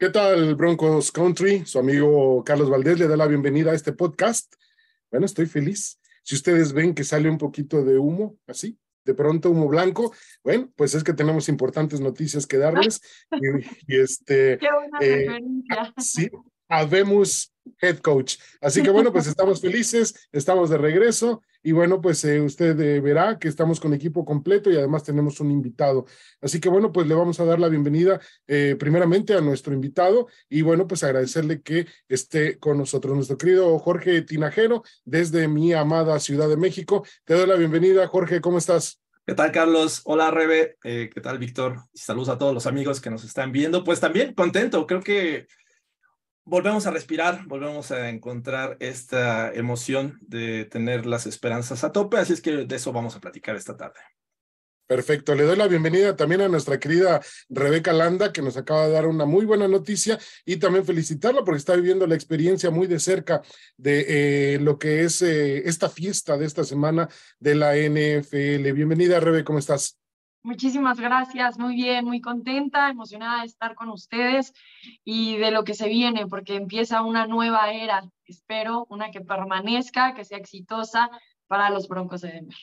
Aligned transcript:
¿Qué 0.00 0.08
tal, 0.08 0.54
Broncos 0.54 1.12
Country? 1.12 1.66
Su 1.66 1.78
amigo 1.78 2.42
Carlos 2.42 2.70
Valdés 2.70 2.98
le 2.98 3.06
da 3.06 3.18
la 3.18 3.26
bienvenida 3.26 3.72
a 3.72 3.74
este 3.74 3.92
podcast. 3.92 4.50
Bueno, 5.10 5.26
estoy 5.26 5.44
feliz. 5.44 6.00
Si 6.22 6.34
ustedes 6.34 6.72
ven 6.72 6.94
que 6.94 7.04
sale 7.04 7.28
un 7.28 7.36
poquito 7.36 7.84
de 7.84 7.98
humo, 7.98 8.38
así, 8.46 8.78
de 9.04 9.12
pronto 9.12 9.50
humo 9.50 9.68
blanco, 9.68 10.14
bueno, 10.42 10.72
pues 10.74 10.94
es 10.94 11.04
que 11.04 11.12
tenemos 11.12 11.50
importantes 11.50 12.00
noticias 12.00 12.46
que 12.46 12.56
darles. 12.56 13.02
y, 13.86 14.00
este. 14.00 14.56
Qué 14.56 14.68
buena 14.72 14.98
eh. 15.02 15.38
Sí, 15.98 16.30
habemos 16.66 17.52
head 17.80 17.98
coach. 17.98 18.36
Así 18.60 18.82
que 18.82 18.90
bueno, 18.90 19.12
pues 19.12 19.26
estamos 19.28 19.60
felices, 19.60 20.28
estamos 20.32 20.70
de 20.70 20.78
regreso 20.78 21.42
y 21.62 21.72
bueno, 21.72 22.00
pues 22.00 22.24
eh, 22.24 22.40
usted 22.40 22.78
eh, 22.80 23.00
verá 23.00 23.38
que 23.38 23.48
estamos 23.48 23.80
con 23.80 23.92
equipo 23.92 24.24
completo 24.24 24.70
y 24.70 24.76
además 24.76 25.04
tenemos 25.04 25.40
un 25.40 25.50
invitado. 25.50 26.06
Así 26.40 26.60
que 26.60 26.68
bueno, 26.68 26.92
pues 26.92 27.06
le 27.06 27.14
vamos 27.14 27.38
a 27.40 27.44
dar 27.44 27.60
la 27.60 27.68
bienvenida 27.68 28.20
eh, 28.46 28.76
primeramente 28.78 29.34
a 29.34 29.40
nuestro 29.40 29.74
invitado 29.74 30.28
y 30.48 30.62
bueno, 30.62 30.86
pues 30.86 31.02
agradecerle 31.04 31.60
que 31.62 31.86
esté 32.08 32.58
con 32.58 32.78
nosotros, 32.78 33.14
nuestro 33.14 33.36
querido 33.36 33.78
Jorge 33.78 34.22
Tinajero 34.22 34.82
desde 35.04 35.48
mi 35.48 35.72
amada 35.72 36.18
Ciudad 36.20 36.48
de 36.48 36.56
México. 36.56 37.04
Te 37.24 37.34
doy 37.34 37.46
la 37.46 37.56
bienvenida, 37.56 38.06
Jorge, 38.06 38.40
¿cómo 38.40 38.58
estás? 38.58 39.00
¿Qué 39.30 39.36
tal, 39.36 39.52
Carlos? 39.52 40.00
Hola, 40.06 40.30
Rebe. 40.32 40.76
Eh, 40.82 41.08
¿Qué 41.14 41.20
tal, 41.20 41.38
Víctor? 41.38 41.84
Y 41.92 41.98
saludos 41.98 42.30
a 42.30 42.38
todos 42.38 42.52
los 42.52 42.66
amigos 42.66 43.00
que 43.00 43.10
nos 43.10 43.22
están 43.22 43.52
viendo. 43.52 43.84
Pues 43.84 44.00
también 44.00 44.34
contento, 44.34 44.86
creo 44.88 45.02
que 45.02 45.46
volvemos 46.50 46.84
a 46.86 46.90
respirar, 46.90 47.46
volvemos 47.46 47.92
a 47.92 48.10
encontrar 48.10 48.76
esta 48.80 49.52
emoción 49.54 50.18
de 50.20 50.64
tener 50.64 51.06
las 51.06 51.26
esperanzas 51.26 51.84
a 51.84 51.92
tope, 51.92 52.18
así 52.18 52.32
es 52.32 52.40
que 52.40 52.66
de 52.66 52.76
eso 52.76 52.92
vamos 52.92 53.14
a 53.14 53.20
platicar 53.20 53.54
esta 53.54 53.76
tarde. 53.76 54.00
Perfecto, 54.88 55.36
le 55.36 55.44
doy 55.44 55.56
la 55.56 55.68
bienvenida 55.68 56.16
también 56.16 56.40
a 56.40 56.48
nuestra 56.48 56.80
querida 56.80 57.20
Rebeca 57.48 57.92
Landa, 57.92 58.32
que 58.32 58.42
nos 58.42 58.56
acaba 58.56 58.88
de 58.88 58.92
dar 58.92 59.06
una 59.06 59.24
muy 59.26 59.46
buena 59.46 59.68
noticia 59.68 60.18
y 60.44 60.56
también 60.56 60.84
felicitarla 60.84 61.44
porque 61.44 61.58
está 61.58 61.76
viviendo 61.76 62.04
la 62.08 62.16
experiencia 62.16 62.72
muy 62.72 62.88
de 62.88 62.98
cerca 62.98 63.42
de 63.76 64.54
eh, 64.54 64.58
lo 64.58 64.76
que 64.76 65.04
es 65.04 65.22
eh, 65.22 65.68
esta 65.68 65.88
fiesta 65.88 66.36
de 66.36 66.46
esta 66.46 66.64
semana 66.64 67.08
de 67.38 67.54
la 67.54 67.76
NFL. 67.76 68.72
Bienvenida, 68.72 69.20
Rebe, 69.20 69.44
¿cómo 69.44 69.60
estás? 69.60 69.99
Muchísimas 70.42 70.98
gracias, 70.98 71.58
muy 71.58 71.74
bien, 71.74 72.06
muy 72.06 72.22
contenta, 72.22 72.88
emocionada 72.88 73.40
de 73.40 73.46
estar 73.46 73.74
con 73.74 73.90
ustedes 73.90 74.54
y 75.04 75.36
de 75.36 75.50
lo 75.50 75.64
que 75.64 75.74
se 75.74 75.86
viene, 75.86 76.26
porque 76.26 76.56
empieza 76.56 77.02
una 77.02 77.26
nueva 77.26 77.72
era, 77.72 78.10
espero, 78.24 78.86
una 78.88 79.10
que 79.10 79.20
permanezca, 79.20 80.14
que 80.14 80.24
sea 80.24 80.38
exitosa 80.38 81.10
para 81.46 81.68
los 81.68 81.88
Broncos 81.88 82.22
de 82.22 82.32
Denver. 82.32 82.56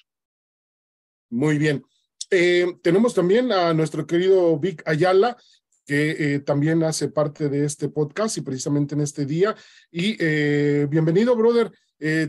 Muy 1.29 1.59
bien. 1.59 1.83
Eh, 2.31 2.65
tenemos 2.81 3.13
también 3.13 3.51
a 3.51 3.73
nuestro 3.75 4.07
querido 4.07 4.57
Vic 4.57 4.81
Ayala, 4.87 5.37
que 5.85 6.35
eh, 6.35 6.39
también 6.39 6.83
hace 6.83 7.09
parte 7.09 7.47
de 7.47 7.63
este 7.63 7.89
podcast 7.89 8.37
y 8.37 8.41
precisamente 8.41 8.95
en 8.95 9.01
este 9.01 9.25
día. 9.25 9.55
Y 9.91 10.17
eh, 10.19 10.87
bienvenido, 10.89 11.35
brother. 11.35 11.71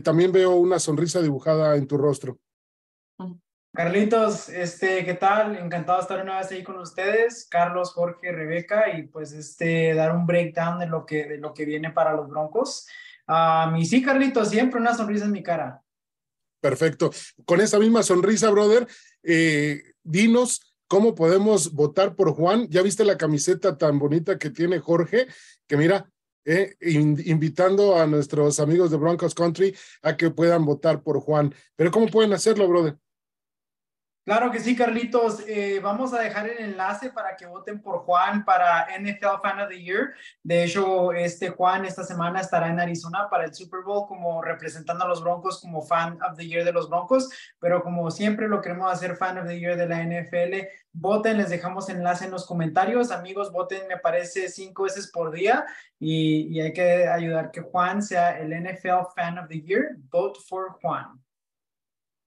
También 0.03 0.31
veo 0.31 0.55
una 0.55 0.79
sonrisa 0.79 1.21
dibujada 1.21 1.75
en 1.75 1.85
tu 1.85 1.95
rostro. 1.95 2.39
Carlitos, 3.71 4.49
este, 4.49 5.05
¿qué 5.05 5.13
tal? 5.13 5.55
Encantado 5.55 5.99
de 5.99 6.01
estar 6.01 6.21
una 6.23 6.39
vez 6.39 6.51
ahí 6.51 6.63
con 6.63 6.79
ustedes, 6.79 7.47
Carlos, 7.49 7.93
Jorge, 7.93 8.31
Rebeca, 8.31 8.97
y 8.97 9.03
pues 9.03 9.31
este, 9.31 9.93
dar 9.93 10.11
un 10.15 10.25
breakdown 10.25 10.79
de 10.79 10.87
lo 10.87 11.05
que, 11.05 11.25
de 11.25 11.37
lo 11.37 11.53
que 11.53 11.65
viene 11.65 11.91
para 11.91 12.13
los 12.13 12.27
Broncos. 12.27 12.87
Um, 13.27 13.75
y 13.75 13.85
sí, 13.85 14.01
Carlitos, 14.01 14.49
siempre 14.49 14.79
una 14.79 14.95
sonrisa 14.95 15.25
en 15.25 15.31
mi 15.31 15.43
cara. 15.43 15.83
Perfecto. 16.59 17.11
Con 17.45 17.61
esa 17.61 17.77
misma 17.79 18.01
sonrisa, 18.01 18.49
brother, 18.49 18.87
eh, 19.23 19.83
dinos 20.03 20.75
cómo 20.87 21.13
podemos 21.13 21.71
votar 21.71 22.15
por 22.15 22.31
Juan. 22.33 22.67
Ya 22.69 22.81
viste 22.81 23.05
la 23.05 23.17
camiseta 23.17 23.77
tan 23.77 23.99
bonita 23.99 24.39
que 24.39 24.49
tiene 24.49 24.79
Jorge, 24.79 25.27
que 25.67 25.77
mira, 25.77 26.09
eh, 26.43 26.75
in- 26.81 27.21
invitando 27.23 27.97
a 27.97 28.07
nuestros 28.07 28.59
amigos 28.59 28.89
de 28.89 28.97
Broncos 28.97 29.35
Country 29.35 29.75
a 30.01 30.17
que 30.17 30.31
puedan 30.31 30.65
votar 30.65 31.03
por 31.03 31.19
Juan. 31.21 31.53
Pero 31.75 31.91
¿cómo 31.91 32.07
pueden 32.07 32.33
hacerlo, 32.33 32.67
brother? 32.67 32.97
Claro 34.29 34.51
que 34.51 34.59
sí, 34.59 34.75
Carlitos. 34.75 35.43
Eh, 35.47 35.79
vamos 35.81 36.13
a 36.13 36.19
dejar 36.19 36.47
el 36.47 36.59
enlace 36.59 37.09
para 37.09 37.35
que 37.35 37.47
voten 37.47 37.81
por 37.81 38.01
Juan 38.01 38.45
para 38.45 38.85
NFL 38.99 39.41
Fan 39.41 39.61
of 39.61 39.69
the 39.69 39.81
Year. 39.81 40.13
De 40.43 40.65
hecho, 40.65 41.11
este 41.13 41.49
Juan 41.49 41.83
esta 41.83 42.03
semana 42.03 42.39
estará 42.39 42.69
en 42.69 42.79
Arizona 42.79 43.27
para 43.27 43.45
el 43.45 43.55
Super 43.55 43.81
Bowl 43.81 44.05
como 44.07 44.43
representando 44.43 45.03
a 45.03 45.07
los 45.07 45.23
Broncos 45.23 45.59
como 45.59 45.81
Fan 45.81 46.19
of 46.21 46.37
the 46.37 46.47
Year 46.47 46.63
de 46.63 46.71
los 46.71 46.91
Broncos. 46.91 47.27
Pero 47.57 47.81
como 47.81 48.11
siempre 48.11 48.47
lo 48.47 48.61
queremos 48.61 48.93
hacer 48.93 49.15
Fan 49.15 49.39
of 49.39 49.47
the 49.47 49.59
Year 49.59 49.75
de 49.75 49.87
la 49.87 50.03
NFL, 50.03 50.67
voten, 50.93 51.37
les 51.37 51.49
dejamos 51.49 51.89
enlace 51.89 52.25
en 52.25 52.31
los 52.31 52.45
comentarios. 52.45 53.09
Amigos, 53.09 53.51
voten, 53.51 53.87
me 53.87 53.97
parece, 53.97 54.47
cinco 54.47 54.83
veces 54.83 55.09
por 55.11 55.31
día 55.31 55.65
y, 55.97 56.55
y 56.55 56.61
hay 56.61 56.71
que 56.71 57.07
ayudar 57.07 57.49
que 57.49 57.61
Juan 57.61 58.03
sea 58.03 58.37
el 58.37 58.51
NFL 58.51 59.07
Fan 59.15 59.39
of 59.39 59.47
the 59.47 59.59
Year. 59.59 59.95
Vote 60.11 60.39
for 60.47 60.77
Juan. 60.83 61.19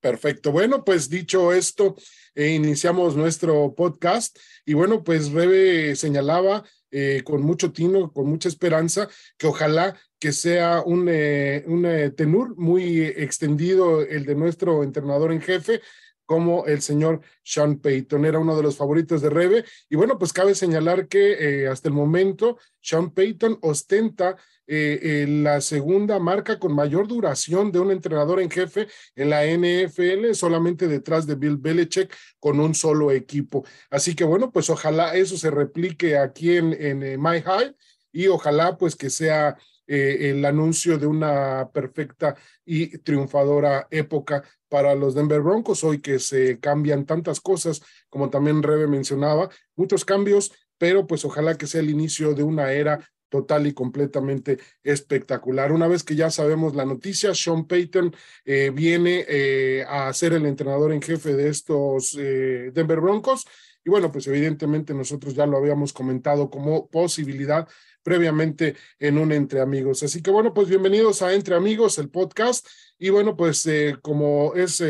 Perfecto. 0.02 0.50
Bueno, 0.50 0.84
pues 0.84 1.08
dicho 1.08 1.52
esto, 1.52 1.94
eh, 2.34 2.48
iniciamos 2.48 3.14
nuestro 3.14 3.72
podcast 3.72 4.36
y 4.66 4.74
bueno, 4.74 5.04
pues 5.04 5.30
Rebe 5.30 5.94
señalaba 5.94 6.64
eh, 6.90 7.22
con 7.24 7.42
mucho 7.42 7.72
tino, 7.72 8.12
con 8.12 8.26
mucha 8.26 8.48
esperanza, 8.48 9.08
que 9.38 9.46
ojalá 9.46 9.96
que 10.18 10.32
sea 10.32 10.82
un, 10.84 11.06
eh, 11.08 11.62
un 11.68 12.12
tenur 12.16 12.56
muy 12.58 13.00
extendido 13.02 14.02
el 14.02 14.26
de 14.26 14.34
nuestro 14.34 14.82
entrenador 14.82 15.32
en 15.32 15.40
jefe, 15.40 15.80
como 16.26 16.66
el 16.66 16.82
señor 16.82 17.20
Sean 17.44 17.78
Payton. 17.78 18.24
Era 18.24 18.40
uno 18.40 18.56
de 18.56 18.64
los 18.64 18.76
favoritos 18.76 19.22
de 19.22 19.30
Rebe. 19.30 19.64
Y 19.88 19.94
bueno, 19.94 20.18
pues 20.18 20.32
cabe 20.32 20.56
señalar 20.56 21.06
que 21.06 21.68
hasta 21.68 21.88
el 21.88 21.94
momento 21.94 22.58
Sean 22.80 23.12
Payton 23.12 23.58
ostenta 23.62 24.36
eh, 24.66 24.98
eh, 25.02 25.26
la 25.26 25.60
segunda 25.60 26.18
marca 26.18 26.58
con 26.58 26.74
mayor 26.74 27.08
duración 27.08 27.72
de 27.72 27.80
un 27.80 27.90
entrenador 27.90 28.40
en 28.40 28.50
jefe 28.50 28.86
en 29.16 29.30
la 29.30 29.44
NFL, 29.44 30.32
solamente 30.34 30.86
detrás 30.86 31.26
de 31.26 31.34
Bill 31.34 31.56
Belichick 31.56 32.14
con 32.38 32.60
un 32.60 32.74
solo 32.74 33.10
equipo. 33.10 33.64
Así 33.90 34.14
que 34.14 34.24
bueno, 34.24 34.52
pues 34.52 34.70
ojalá 34.70 35.14
eso 35.16 35.36
se 35.36 35.50
replique 35.50 36.16
aquí 36.16 36.56
en, 36.56 36.72
en 36.72 37.02
eh, 37.02 37.18
My 37.18 37.40
High 37.42 37.74
y 38.12 38.28
ojalá 38.28 38.76
pues 38.76 38.96
que 38.96 39.10
sea 39.10 39.56
el 39.84 40.42
anuncio 40.46 40.96
de 40.96 41.06
una 41.06 41.68
perfecta 41.70 42.34
y 42.64 42.96
triunfadora 42.98 43.88
época 43.90 44.42
para 44.68 44.94
los 44.94 45.14
Denver 45.14 45.42
Broncos, 45.42 45.84
hoy 45.84 46.00
que 46.00 46.18
se 46.18 46.58
cambian 46.60 47.04
tantas 47.04 47.40
cosas, 47.40 47.82
como 48.08 48.30
también 48.30 48.62
Rebe 48.62 48.86
mencionaba, 48.86 49.50
muchos 49.76 50.02
cambios, 50.02 50.50
pero 50.78 51.06
pues 51.06 51.26
ojalá 51.26 51.58
que 51.58 51.66
sea 51.66 51.82
el 51.82 51.90
inicio 51.90 52.32
de 52.32 52.42
una 52.42 52.72
era 52.72 53.06
total 53.32 53.66
y 53.66 53.72
completamente 53.72 54.58
espectacular. 54.84 55.72
Una 55.72 55.88
vez 55.88 56.04
que 56.04 56.14
ya 56.14 56.30
sabemos 56.30 56.74
la 56.74 56.84
noticia, 56.84 57.34
Sean 57.34 57.66
Payton 57.66 58.14
eh, 58.44 58.70
viene 58.74 59.24
eh, 59.26 59.84
a 59.88 60.12
ser 60.12 60.34
el 60.34 60.44
entrenador 60.44 60.92
en 60.92 61.00
jefe 61.00 61.34
de 61.34 61.48
estos 61.48 62.14
eh, 62.20 62.70
Denver 62.74 63.00
Broncos. 63.00 63.46
Y 63.84 63.90
bueno, 63.90 64.12
pues 64.12 64.26
evidentemente 64.26 64.92
nosotros 64.92 65.34
ya 65.34 65.46
lo 65.46 65.56
habíamos 65.56 65.94
comentado 65.94 66.50
como 66.50 66.88
posibilidad 66.88 67.66
previamente 68.02 68.76
en 68.98 69.16
un 69.16 69.32
Entre 69.32 69.60
Amigos. 69.60 70.02
Así 70.02 70.22
que 70.22 70.30
bueno, 70.30 70.52
pues 70.52 70.68
bienvenidos 70.68 71.22
a 71.22 71.32
Entre 71.32 71.54
Amigos, 71.54 71.98
el 71.98 72.10
podcast. 72.10 72.66
Y 72.98 73.10
bueno, 73.10 73.36
pues 73.36 73.66
eh, 73.66 73.96
como 74.00 74.54
es 74.54 74.82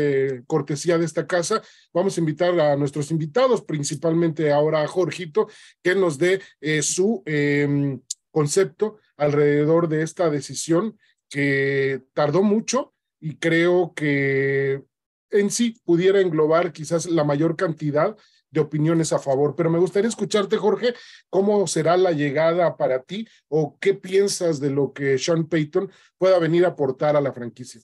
cortesía 0.45 0.99
de 0.99 1.05
esta 1.05 1.25
casa, 1.25 1.63
vamos 1.91 2.15
a 2.15 2.19
invitar 2.19 2.59
a 2.59 2.75
nuestros 2.75 3.09
invitados, 3.09 3.63
principalmente 3.63 4.51
ahora 4.51 4.83
a 4.83 4.87
Jorgito, 4.87 5.47
que 5.81 5.95
nos 5.95 6.19
dé 6.19 6.39
eh, 6.61 6.83
su 6.83 7.23
eh, 7.25 7.97
concepto 8.33 8.97
alrededor 9.15 9.87
de 9.87 10.01
esta 10.01 10.29
decisión 10.29 10.97
que 11.29 12.01
tardó 12.13 12.43
mucho 12.43 12.93
y 13.21 13.37
creo 13.37 13.93
que 13.95 14.83
en 15.29 15.49
sí 15.49 15.79
pudiera 15.85 16.19
englobar 16.19 16.73
quizás 16.73 17.05
la 17.05 17.23
mayor 17.23 17.55
cantidad 17.55 18.17
de 18.49 18.59
opiniones 18.59 19.13
a 19.13 19.19
favor. 19.19 19.55
Pero 19.55 19.69
me 19.69 19.79
gustaría 19.79 20.09
escucharte, 20.09 20.57
Jorge, 20.57 20.93
cómo 21.29 21.65
será 21.67 21.95
la 21.95 22.11
llegada 22.11 22.75
para 22.75 23.03
ti 23.03 23.27
o 23.47 23.77
qué 23.79 23.93
piensas 23.93 24.59
de 24.59 24.71
lo 24.71 24.93
que 24.93 25.17
Sean 25.17 25.47
Payton 25.47 25.91
pueda 26.17 26.37
venir 26.39 26.65
a 26.65 26.69
aportar 26.69 27.15
a 27.15 27.21
la 27.21 27.31
franquicia. 27.31 27.81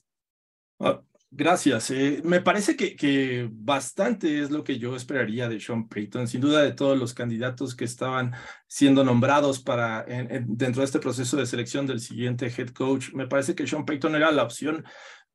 Gracias. 1.32 1.90
Eh, 1.92 2.20
me 2.24 2.40
parece 2.40 2.74
que, 2.76 3.48
bastante 3.52 4.40
es 4.40 4.50
lo 4.50 4.64
que 4.64 4.78
yo 4.80 4.96
esperaría 4.96 5.48
de 5.48 5.60
Sean 5.60 5.86
Payton. 5.88 6.26
Sin 6.26 6.40
duda 6.40 6.60
de 6.62 6.72
todos 6.72 6.98
los 6.98 7.14
candidatos 7.14 7.76
que 7.76 7.84
estaban 7.84 8.32
siendo 8.66 9.04
nombrados 9.04 9.60
para 9.62 10.04
en- 10.08 10.44
dentro 10.56 10.80
de 10.80 10.86
este 10.86 10.98
proceso 10.98 11.36
de 11.36 11.46
selección 11.46 11.86
del 11.86 12.00
siguiente 12.00 12.46
head 12.56 12.70
coach, 12.70 13.12
me 13.14 13.28
parece 13.28 13.54
que 13.54 13.64
Sean 13.66 13.84
Payton 13.84 14.16
era 14.16 14.32
la 14.32 14.42
opción 14.42 14.84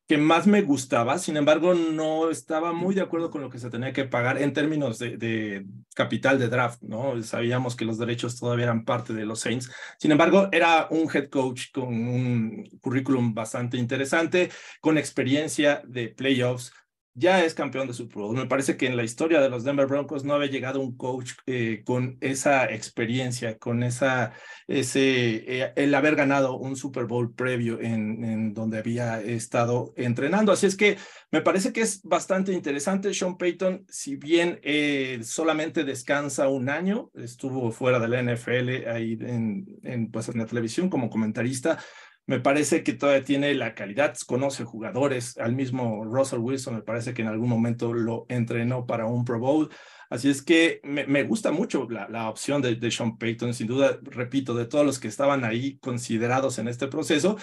que 0.07 0.17
más 0.17 0.45
me 0.45 0.61
gustaba, 0.61 1.17
sin 1.17 1.35
embargo, 1.35 1.73
no 1.73 2.29
estaba 2.29 2.73
muy 2.73 2.93
de 2.93 3.01
acuerdo 3.01 3.31
con 3.31 3.41
lo 3.41 3.49
que 3.49 3.57
se 3.57 3.71
tenía 3.71 3.91
que 3.91 4.05
pagar 4.05 4.39
en 4.39 4.53
términos 4.53 4.99
de, 4.99 5.17
de 5.17 5.65
capital 5.95 6.37
de 6.37 6.47
draft, 6.47 6.81
¿no? 6.83 7.21
Sabíamos 7.23 7.75
que 7.75 7.85
los 7.85 7.97
derechos 7.97 8.39
todavía 8.39 8.65
eran 8.65 8.85
parte 8.85 9.13
de 9.13 9.25
los 9.25 9.39
Saints. 9.39 9.71
Sin 9.97 10.11
embargo, 10.11 10.49
era 10.51 10.87
un 10.91 11.09
head 11.11 11.29
coach 11.29 11.71
con 11.73 11.87
un 11.87 12.69
currículum 12.81 13.33
bastante 13.33 13.77
interesante, 13.77 14.51
con 14.79 14.97
experiencia 14.99 15.81
de 15.87 16.09
playoffs, 16.09 16.71
ya 17.15 17.43
es 17.43 17.53
campeón 17.53 17.87
de 17.87 17.93
Super 17.93 18.17
Bowl. 18.17 18.35
Me 18.35 18.45
parece 18.45 18.75
que 18.75 18.87
en 18.87 18.97
la 18.97 19.03
historia 19.03 19.39
de 19.39 19.49
los 19.49 19.63
Denver 19.63 19.87
Broncos 19.87 20.25
no 20.25 20.33
había 20.33 20.49
llegado 20.49 20.81
un 20.81 20.97
coach 20.97 21.31
eh, 21.45 21.81
con 21.85 22.17
esa 22.19 22.65
experiencia, 22.65 23.57
con 23.57 23.83
esa, 23.83 24.33
ese, 24.67 25.61
eh, 25.61 25.73
el 25.77 25.95
haber 25.95 26.17
ganado 26.17 26.57
un 26.57 26.75
Super 26.75 27.05
Bowl 27.05 27.33
previo 27.33 27.79
en, 27.79 28.23
en, 28.23 28.53
donde 28.53 28.79
había 28.79 29.21
estado 29.21 29.93
entrenando. 29.95 30.51
Así 30.51 30.65
es 30.65 30.75
que 30.75 30.97
me 31.31 31.41
parece 31.41 31.71
que 31.71 31.81
es 31.81 32.03
bastante 32.03 32.51
interesante. 32.51 33.13
Sean 33.13 33.37
Payton, 33.37 33.85
si 33.87 34.17
bien 34.17 34.59
eh, 34.61 35.21
solamente 35.23 35.85
descansa 35.85 36.49
un 36.49 36.69
año, 36.69 37.11
estuvo 37.15 37.71
fuera 37.71 37.97
de 37.97 38.09
la 38.09 38.21
NFL 38.21 38.89
ahí 38.89 39.17
en, 39.21 39.65
en, 39.83 40.11
pues 40.11 40.27
en 40.27 40.39
la 40.39 40.45
televisión 40.45 40.89
como 40.89 41.09
comentarista, 41.09 41.79
me 42.27 42.39
parece 42.39 42.83
que 42.83 42.93
todavía 42.93 43.23
tiene 43.23 43.53
la 43.53 43.75
calidad, 43.75 44.15
conoce 44.25 44.63
jugadores, 44.63 45.37
al 45.37 45.53
mismo 45.53 46.03
Russell 46.05 46.39
Wilson 46.39 46.75
me 46.75 46.81
parece 46.81 47.13
que 47.13 47.21
en 47.21 47.27
algún 47.27 47.49
momento 47.49 47.93
lo 47.93 48.25
entrenó 48.29 48.85
para 48.85 49.05
un 49.05 49.25
Pro 49.25 49.39
Bowl. 49.39 49.69
Así 50.09 50.29
es 50.29 50.41
que 50.41 50.81
me, 50.83 51.23
gusta 51.23 51.51
mucho 51.51 51.87
la, 51.89 52.29
opción 52.29 52.61
de, 52.61 52.91
Sean 52.91 53.17
Payton, 53.17 53.53
sin 53.53 53.67
duda, 53.67 53.99
repito, 54.03 54.53
de 54.53 54.65
todos 54.65 54.85
los 54.85 54.99
que 54.99 55.07
estaban 55.07 55.43
ahí 55.43 55.77
considerados 55.79 56.57
en 56.59 56.67
este 56.67 56.87
proceso. 56.87 57.37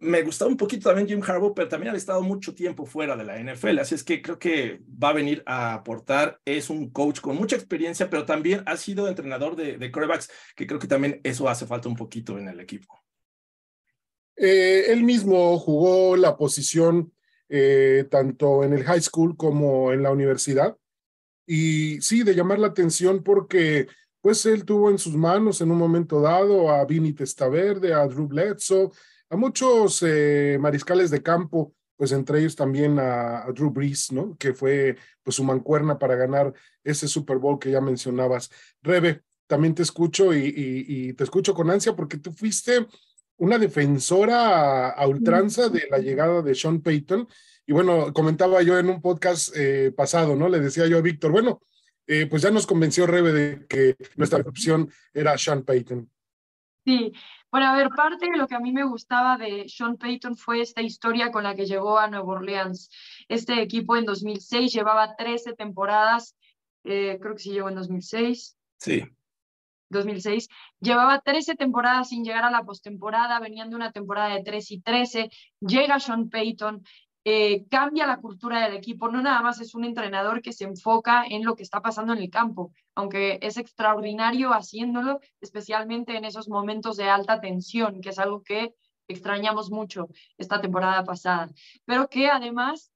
Me 0.00 0.22
gustaba 0.22 0.50
un 0.50 0.56
poquito 0.56 0.88
también 0.88 1.06
Jim 1.06 1.22
Harbaugh, 1.22 1.54
pero 1.54 1.68
también 1.68 1.94
ha 1.94 1.96
estado 1.96 2.22
mucho 2.22 2.54
tiempo 2.54 2.86
fuera 2.86 3.16
de 3.16 3.24
la 3.24 3.38
NFL, 3.38 3.78
así 3.78 3.94
es 3.94 4.02
que 4.02 4.20
creo 4.20 4.38
que 4.38 4.80
va 5.02 5.10
a 5.10 5.12
venir 5.12 5.42
a 5.46 5.74
aportar. 5.74 6.40
Es 6.44 6.70
un 6.70 6.90
coach 6.90 7.20
con 7.20 7.36
mucha 7.36 7.56
experiencia, 7.56 8.10
pero 8.10 8.24
también 8.24 8.62
ha 8.66 8.76
sido 8.76 9.06
entrenador 9.06 9.54
de, 9.54 9.78
de 9.78 9.92
que 10.56 10.66
creo 10.66 10.80
que 10.80 10.88
también 10.88 11.20
eso 11.22 11.48
hace 11.48 11.66
falta 11.66 11.88
un 11.88 11.96
poquito 11.96 12.38
en 12.38 12.48
el 12.48 12.60
equipo. 12.60 13.03
Eh, 14.36 14.86
él 14.88 15.04
mismo 15.04 15.58
jugó 15.58 16.16
la 16.16 16.36
posición 16.36 17.12
eh, 17.48 18.06
tanto 18.10 18.64
en 18.64 18.72
el 18.72 18.84
high 18.84 19.00
school 19.00 19.36
como 19.36 19.92
en 19.92 20.02
la 20.02 20.10
universidad. 20.10 20.76
Y 21.46 22.00
sí, 22.00 22.22
de 22.22 22.34
llamar 22.34 22.58
la 22.58 22.68
atención 22.68 23.22
porque 23.22 23.86
pues 24.20 24.46
él 24.46 24.64
tuvo 24.64 24.90
en 24.90 24.98
sus 24.98 25.14
manos 25.14 25.60
en 25.60 25.70
un 25.70 25.78
momento 25.78 26.20
dado 26.20 26.70
a 26.70 26.84
Vini 26.86 27.12
Testaverde, 27.12 27.92
a 27.92 28.06
Drew 28.06 28.26
Bledsoe, 28.26 28.90
a 29.28 29.36
muchos 29.36 30.02
eh, 30.02 30.56
mariscales 30.58 31.10
de 31.10 31.22
campo, 31.22 31.74
pues 31.96 32.12
entre 32.12 32.38
ellos 32.40 32.56
también 32.56 32.98
a, 32.98 33.44
Drew 33.54 33.70
Brees, 33.70 34.10
¿no? 34.10 34.34
Que 34.38 34.54
fue 34.54 34.96
pues 35.22 35.36
su 35.36 35.44
mancuerna 35.44 35.98
para 35.98 36.16
ganar 36.16 36.54
ese 36.82 37.06
Super 37.06 37.36
Bowl 37.36 37.58
que 37.58 37.70
ya 37.70 37.82
mencionabas. 37.82 38.50
Rebe, 38.82 39.22
también 39.46 39.74
te 39.74 39.82
escucho 39.82 40.32
y, 40.32 40.54
y 40.56 41.12
te 41.12 41.24
escucho 41.24 41.52
con 41.52 41.70
ansia 41.70 41.94
porque 41.94 42.16
tú 42.16 42.32
fuiste 42.32 42.86
una 43.36 43.58
defensora 43.58 44.90
a, 44.90 45.06
ultranza 45.06 45.68
de 45.68 45.86
la 45.90 45.98
llegada 45.98 46.42
de 46.42 46.54
Sean 46.54 46.80
Payton. 46.80 47.28
Y 47.66 47.72
bueno, 47.72 48.12
comentaba 48.12 48.62
yo 48.62 48.78
en 48.78 48.90
un 48.90 49.00
podcast 49.00 49.54
eh, 49.56 49.92
pasado, 49.96 50.36
¿no? 50.36 50.48
Le 50.48 50.60
decía 50.60 50.86
yo 50.86 50.98
a 50.98 51.02
Víctor, 51.02 51.32
bueno, 51.32 51.60
eh, 52.06 52.26
pues 52.26 52.42
ya 52.42 52.50
nos 52.50 52.66
convenció 52.66 53.06
Rebe 53.06 53.32
de 53.32 53.66
que 53.66 53.96
nuestra 54.16 54.40
opción 54.40 54.90
era 55.12 55.38
Sean 55.38 55.62
Payton. 55.62 56.10
Sí, 56.84 57.12
bueno, 57.54 57.68
a 57.68 57.76
ver, 57.76 57.88
parte 57.90 58.28
de 58.28 58.36
lo 58.36 58.46
que 58.46 58.56
a 58.56 58.60
mí 58.60 58.72
me 58.72 58.84
gustaba 58.84 59.38
de 59.38 59.68
Sean 59.68 59.96
Payton 59.96 60.36
fue 60.36 60.60
esta 60.60 60.82
historia 60.82 61.30
con 61.30 61.44
la 61.44 61.54
que 61.54 61.66
llegó 61.66 61.98
a 61.98 62.08
Nueva 62.08 62.32
Orleans. 62.32 62.90
Este 63.28 63.62
equipo 63.62 63.96
en 63.96 64.04
2006 64.04 64.72
llevaba 64.72 65.14
13 65.16 65.54
temporadas, 65.54 66.36
eh, 66.82 67.16
creo 67.20 67.34
que 67.34 67.42
sí 67.42 67.52
llegó 67.52 67.68
en 67.68 67.76
2006. 67.76 68.56
Sí. 68.78 69.04
2006, 69.94 70.48
llevaba 70.80 71.20
13 71.20 71.54
temporadas 71.54 72.10
sin 72.10 72.24
llegar 72.24 72.44
a 72.44 72.50
la 72.50 72.64
postemporada, 72.64 73.40
venían 73.40 73.70
de 73.70 73.76
una 73.76 73.92
temporada 73.92 74.34
de 74.34 74.42
3 74.42 74.70
y 74.72 74.80
13, 74.80 75.30
llega 75.60 75.98
Sean 76.00 76.28
Payton, 76.28 76.82
eh, 77.26 77.66
cambia 77.70 78.06
la 78.06 78.18
cultura 78.18 78.62
del 78.64 78.74
equipo, 78.74 79.08
no 79.08 79.22
nada 79.22 79.40
más 79.40 79.58
es 79.58 79.74
un 79.74 79.84
entrenador 79.84 80.42
que 80.42 80.52
se 80.52 80.64
enfoca 80.64 81.24
en 81.24 81.42
lo 81.42 81.56
que 81.56 81.62
está 81.62 81.80
pasando 81.80 82.12
en 82.12 82.18
el 82.18 82.28
campo, 82.28 82.72
aunque 82.94 83.38
es 83.40 83.56
extraordinario 83.56 84.50
haciéndolo, 84.52 85.20
especialmente 85.40 86.18
en 86.18 86.26
esos 86.26 86.50
momentos 86.50 86.98
de 86.98 87.08
alta 87.08 87.40
tensión, 87.40 88.02
que 88.02 88.10
es 88.10 88.18
algo 88.18 88.42
que 88.42 88.74
extrañamos 89.08 89.70
mucho 89.70 90.08
esta 90.36 90.60
temporada 90.60 91.02
pasada, 91.04 91.48
pero 91.86 92.08
que 92.10 92.28
además 92.28 92.92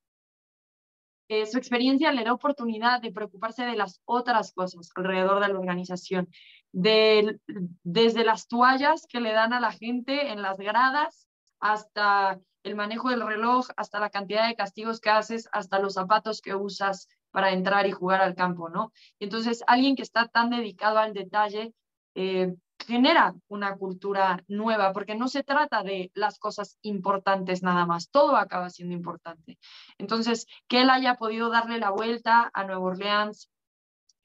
eh, 1.28 1.44
su 1.46 1.58
experiencia 1.58 2.12
le 2.12 2.24
da 2.24 2.32
oportunidad 2.32 3.02
de 3.02 3.12
preocuparse 3.12 3.64
de 3.64 3.76
las 3.76 4.00
otras 4.06 4.52
cosas 4.52 4.90
alrededor 4.94 5.40
de 5.40 5.48
la 5.52 5.58
organización, 5.58 6.28
de, 6.72 7.38
desde 7.82 8.24
las 8.24 8.46
toallas 8.46 9.06
que 9.08 9.20
le 9.20 9.32
dan 9.32 9.52
a 9.52 9.60
la 9.60 9.72
gente 9.72 10.30
en 10.32 10.42
las 10.42 10.58
gradas 10.58 11.28
hasta 11.60 12.40
el 12.62 12.76
manejo 12.76 13.10
del 13.10 13.26
reloj, 13.26 13.68
hasta 13.76 14.00
la 14.00 14.10
cantidad 14.10 14.46
de 14.46 14.56
castigos 14.56 15.00
que 15.00 15.10
haces, 15.10 15.48
hasta 15.52 15.78
los 15.78 15.94
zapatos 15.94 16.40
que 16.40 16.54
usas 16.54 17.08
para 17.30 17.52
entrar 17.52 17.86
y 17.86 17.92
jugar 17.92 18.20
al 18.20 18.34
campo, 18.34 18.68
¿no? 18.68 18.92
Entonces, 19.20 19.62
alguien 19.66 19.96
que 19.96 20.02
está 20.02 20.28
tan 20.28 20.50
dedicado 20.50 20.98
al 20.98 21.14
detalle 21.14 21.72
eh, 22.14 22.54
genera 22.86 23.34
una 23.48 23.76
cultura 23.76 24.42
nueva, 24.48 24.92
porque 24.92 25.14
no 25.14 25.28
se 25.28 25.42
trata 25.42 25.82
de 25.82 26.10
las 26.14 26.38
cosas 26.38 26.78
importantes 26.82 27.62
nada 27.62 27.86
más, 27.86 28.10
todo 28.10 28.36
acaba 28.36 28.70
siendo 28.70 28.94
importante. 28.94 29.58
Entonces, 29.98 30.46
que 30.68 30.82
él 30.82 30.90
haya 30.90 31.16
podido 31.16 31.50
darle 31.50 31.78
la 31.78 31.90
vuelta 31.90 32.50
a 32.52 32.64
Nueva 32.64 32.80
Orleans, 32.80 33.50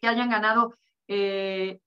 que 0.01 0.07
hayan 0.07 0.30
ganado 0.30 0.75
eh, 1.07 1.80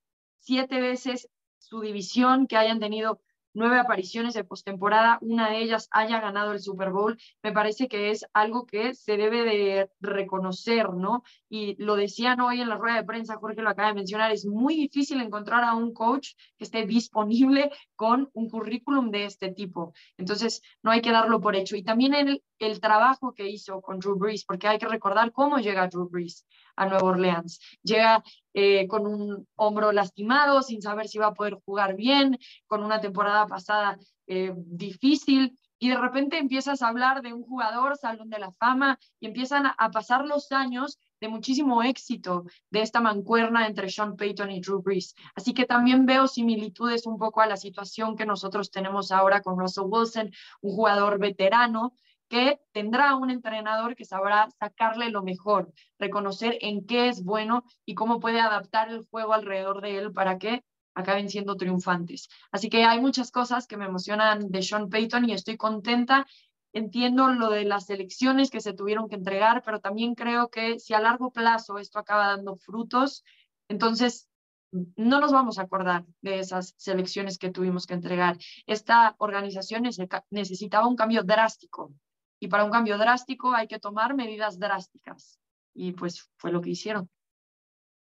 siete 0.46 0.81
veces 0.81 1.28
su 1.58 1.81
división, 1.81 2.46
que 2.46 2.56
hayan 2.56 2.78
tenido 2.78 3.20
nueve 3.52 3.78
apariciones 3.78 4.34
de 4.34 4.44
postemporada, 4.44 5.19
una 5.22 5.50
de 5.50 5.58
ellas 5.58 5.88
haya 5.90 6.20
ganado 6.20 6.52
el 6.52 6.60
Super 6.60 6.90
Bowl, 6.90 7.19
me 7.43 7.52
parece 7.52 7.88
que 7.88 8.10
es 8.10 8.26
algo 8.34 8.66
que 8.66 8.94
se 8.94 9.16
debe 9.16 9.44
de 9.44 9.90
reconocer, 9.98 10.90
¿no? 10.90 11.25
Y 11.48 11.75
lo 11.82 11.96
decían 11.96 12.40
hoy 12.40 12.60
en 12.60 12.69
la 12.69 12.76
rueda 12.76 12.98
de 12.98 13.04
prensa, 13.04 13.38
Jorge 13.38 13.62
lo 13.62 13.70
acaba 13.70 13.88
de 13.88 13.94
mencionar, 13.94 14.31
es 14.31 14.44
muy 14.44 14.76
difícil 14.76 15.20
encontrar 15.22 15.64
a 15.64 15.75
un 15.75 15.94
coach 15.94 16.34
que 16.58 16.64
esté 16.64 16.87
disponible 16.87 17.72
con 17.96 18.28
un 18.34 18.50
currículum 18.50 19.10
de 19.10 19.25
este 19.25 19.50
tipo. 19.50 19.94
Entonces, 20.19 20.62
no 20.82 20.90
hay 20.90 21.00
que 21.00 21.10
darlo 21.10 21.40
por 21.40 21.56
hecho. 21.56 21.76
Y 21.76 21.82
también 21.82 22.14
el, 22.14 22.44
el 22.58 22.81
trabajo 22.81 23.35
que 23.35 23.49
hizo 23.49 23.81
con 23.81 23.99
Drew 23.99 24.17
Brees, 24.17 24.44
porque 24.44 24.69
hay 24.69 24.79
que 24.79 24.88
recordar 24.88 25.32
cómo 25.32 25.58
llega 25.58 25.88
Drew 25.88 26.08
Brees 26.08 26.47
a 26.76 26.87
Nueva 26.87 27.08
Orleans. 27.08 27.61
Llega 27.82 28.23
eh, 28.55 28.87
con 28.87 29.06
un 29.06 29.47
hombro 29.56 29.93
lastimado, 29.93 30.62
sin 30.62 30.82
saber 30.82 31.08
si 31.08 31.19
va 31.19 31.29
a 31.29 31.35
poder 31.35 31.58
jugar 31.64 31.97
bien, 31.97 32.38
con 32.67 32.82
una 32.82 33.00
temporada 33.00 33.47
pasada 33.47 33.99
eh, 34.26 34.53
difícil, 34.56 35.58
y 35.79 35.91
de 35.91 35.97
repente 35.97 36.38
empiezas 36.38 36.81
a 36.81 36.88
hablar 36.88 37.20
de 37.20 37.35
un 37.35 37.43
jugador, 37.43 37.97
Salón 37.97 38.31
de 38.31 38.38
la 38.38 38.50
Fama, 38.53 38.99
y 39.20 39.26
empiezan 39.26 39.67
a 39.67 39.91
pasar 39.91 40.25
los 40.25 40.50
años 40.53 40.99
de 41.20 41.29
muchísimo 41.29 41.82
éxito 41.82 42.44
de 42.70 42.82
esta 42.82 43.00
mancuerna 43.00 43.67
entre 43.67 43.91
Sean 43.91 44.17
Payton 44.17 44.51
y 44.51 44.60
Drew 44.60 44.82
Brees. 44.82 45.15
Así 45.34 45.53
que 45.53 45.67
también 45.67 46.06
veo 46.06 46.29
similitudes 46.29 47.06
un 47.06 47.19
poco 47.19 47.41
a 47.41 47.46
la 47.46 47.56
situación 47.56 48.17
que 48.17 48.27
nosotros 48.27 48.70
tenemos 48.70 49.13
ahora 49.13 49.43
con 49.43 49.58
Russell 49.58 49.84
Wilson, 49.86 50.31
un 50.63 50.75
jugador 50.75 51.19
veterano 51.19 51.94
que 52.28 52.60
tendrá 52.72 53.14
un 53.16 53.30
entrenador 53.30 53.94
que 53.94 54.04
sabrá 54.04 54.48
sacarle 54.58 55.10
lo 55.10 55.22
mejor, 55.22 55.72
reconocer 55.98 56.58
en 56.60 56.86
qué 56.86 57.08
es 57.08 57.22
bueno 57.22 57.64
y 57.84 57.94
cómo 57.94 58.20
puede 58.20 58.40
adaptar 58.40 58.90
el 58.90 59.06
juego 59.06 59.32
alrededor 59.32 59.80
de 59.80 59.98
él 59.98 60.12
para 60.12 60.38
que 60.38 60.64
acaben 60.94 61.28
siendo 61.28 61.56
triunfantes. 61.56 62.28
Así 62.50 62.68
que 62.68 62.84
hay 62.84 63.00
muchas 63.00 63.30
cosas 63.30 63.66
que 63.66 63.76
me 63.76 63.84
emocionan 63.84 64.50
de 64.50 64.62
Sean 64.62 64.88
Payton 64.88 65.28
y 65.28 65.34
estoy 65.34 65.56
contenta. 65.56 66.26
Entiendo 66.72 67.28
lo 67.28 67.50
de 67.50 67.64
las 67.64 67.88
elecciones 67.90 68.50
que 68.50 68.60
se 68.60 68.72
tuvieron 68.72 69.08
que 69.08 69.14
entregar, 69.16 69.62
pero 69.64 69.80
también 69.80 70.14
creo 70.14 70.48
que 70.48 70.78
si 70.78 70.94
a 70.94 71.00
largo 71.00 71.30
plazo 71.30 71.78
esto 71.78 71.98
acaba 71.98 72.28
dando 72.28 72.56
frutos, 72.56 73.24
entonces 73.68 74.28
no 74.72 75.20
nos 75.20 75.32
vamos 75.32 75.58
a 75.58 75.62
acordar 75.62 76.04
de 76.20 76.40
esas 76.40 76.74
selecciones 76.76 77.38
que 77.38 77.50
tuvimos 77.50 77.86
que 77.86 77.94
entregar. 77.94 78.36
Esta 78.66 79.14
organización 79.18 79.84
necesitaba 80.30 80.86
un 80.86 80.96
cambio 80.96 81.22
drástico 81.22 81.94
y 82.38 82.48
para 82.48 82.64
un 82.64 82.70
cambio 82.70 82.98
drástico 82.98 83.55
hay 83.55 83.66
que 83.66 83.78
tomar 83.78 84.14
medidas 84.14 84.58
drásticas. 84.58 85.38
Y 85.74 85.93
pues 85.93 86.28
fue 86.36 86.52
lo 86.52 86.60
que 86.60 86.70
hicieron. 86.70 87.08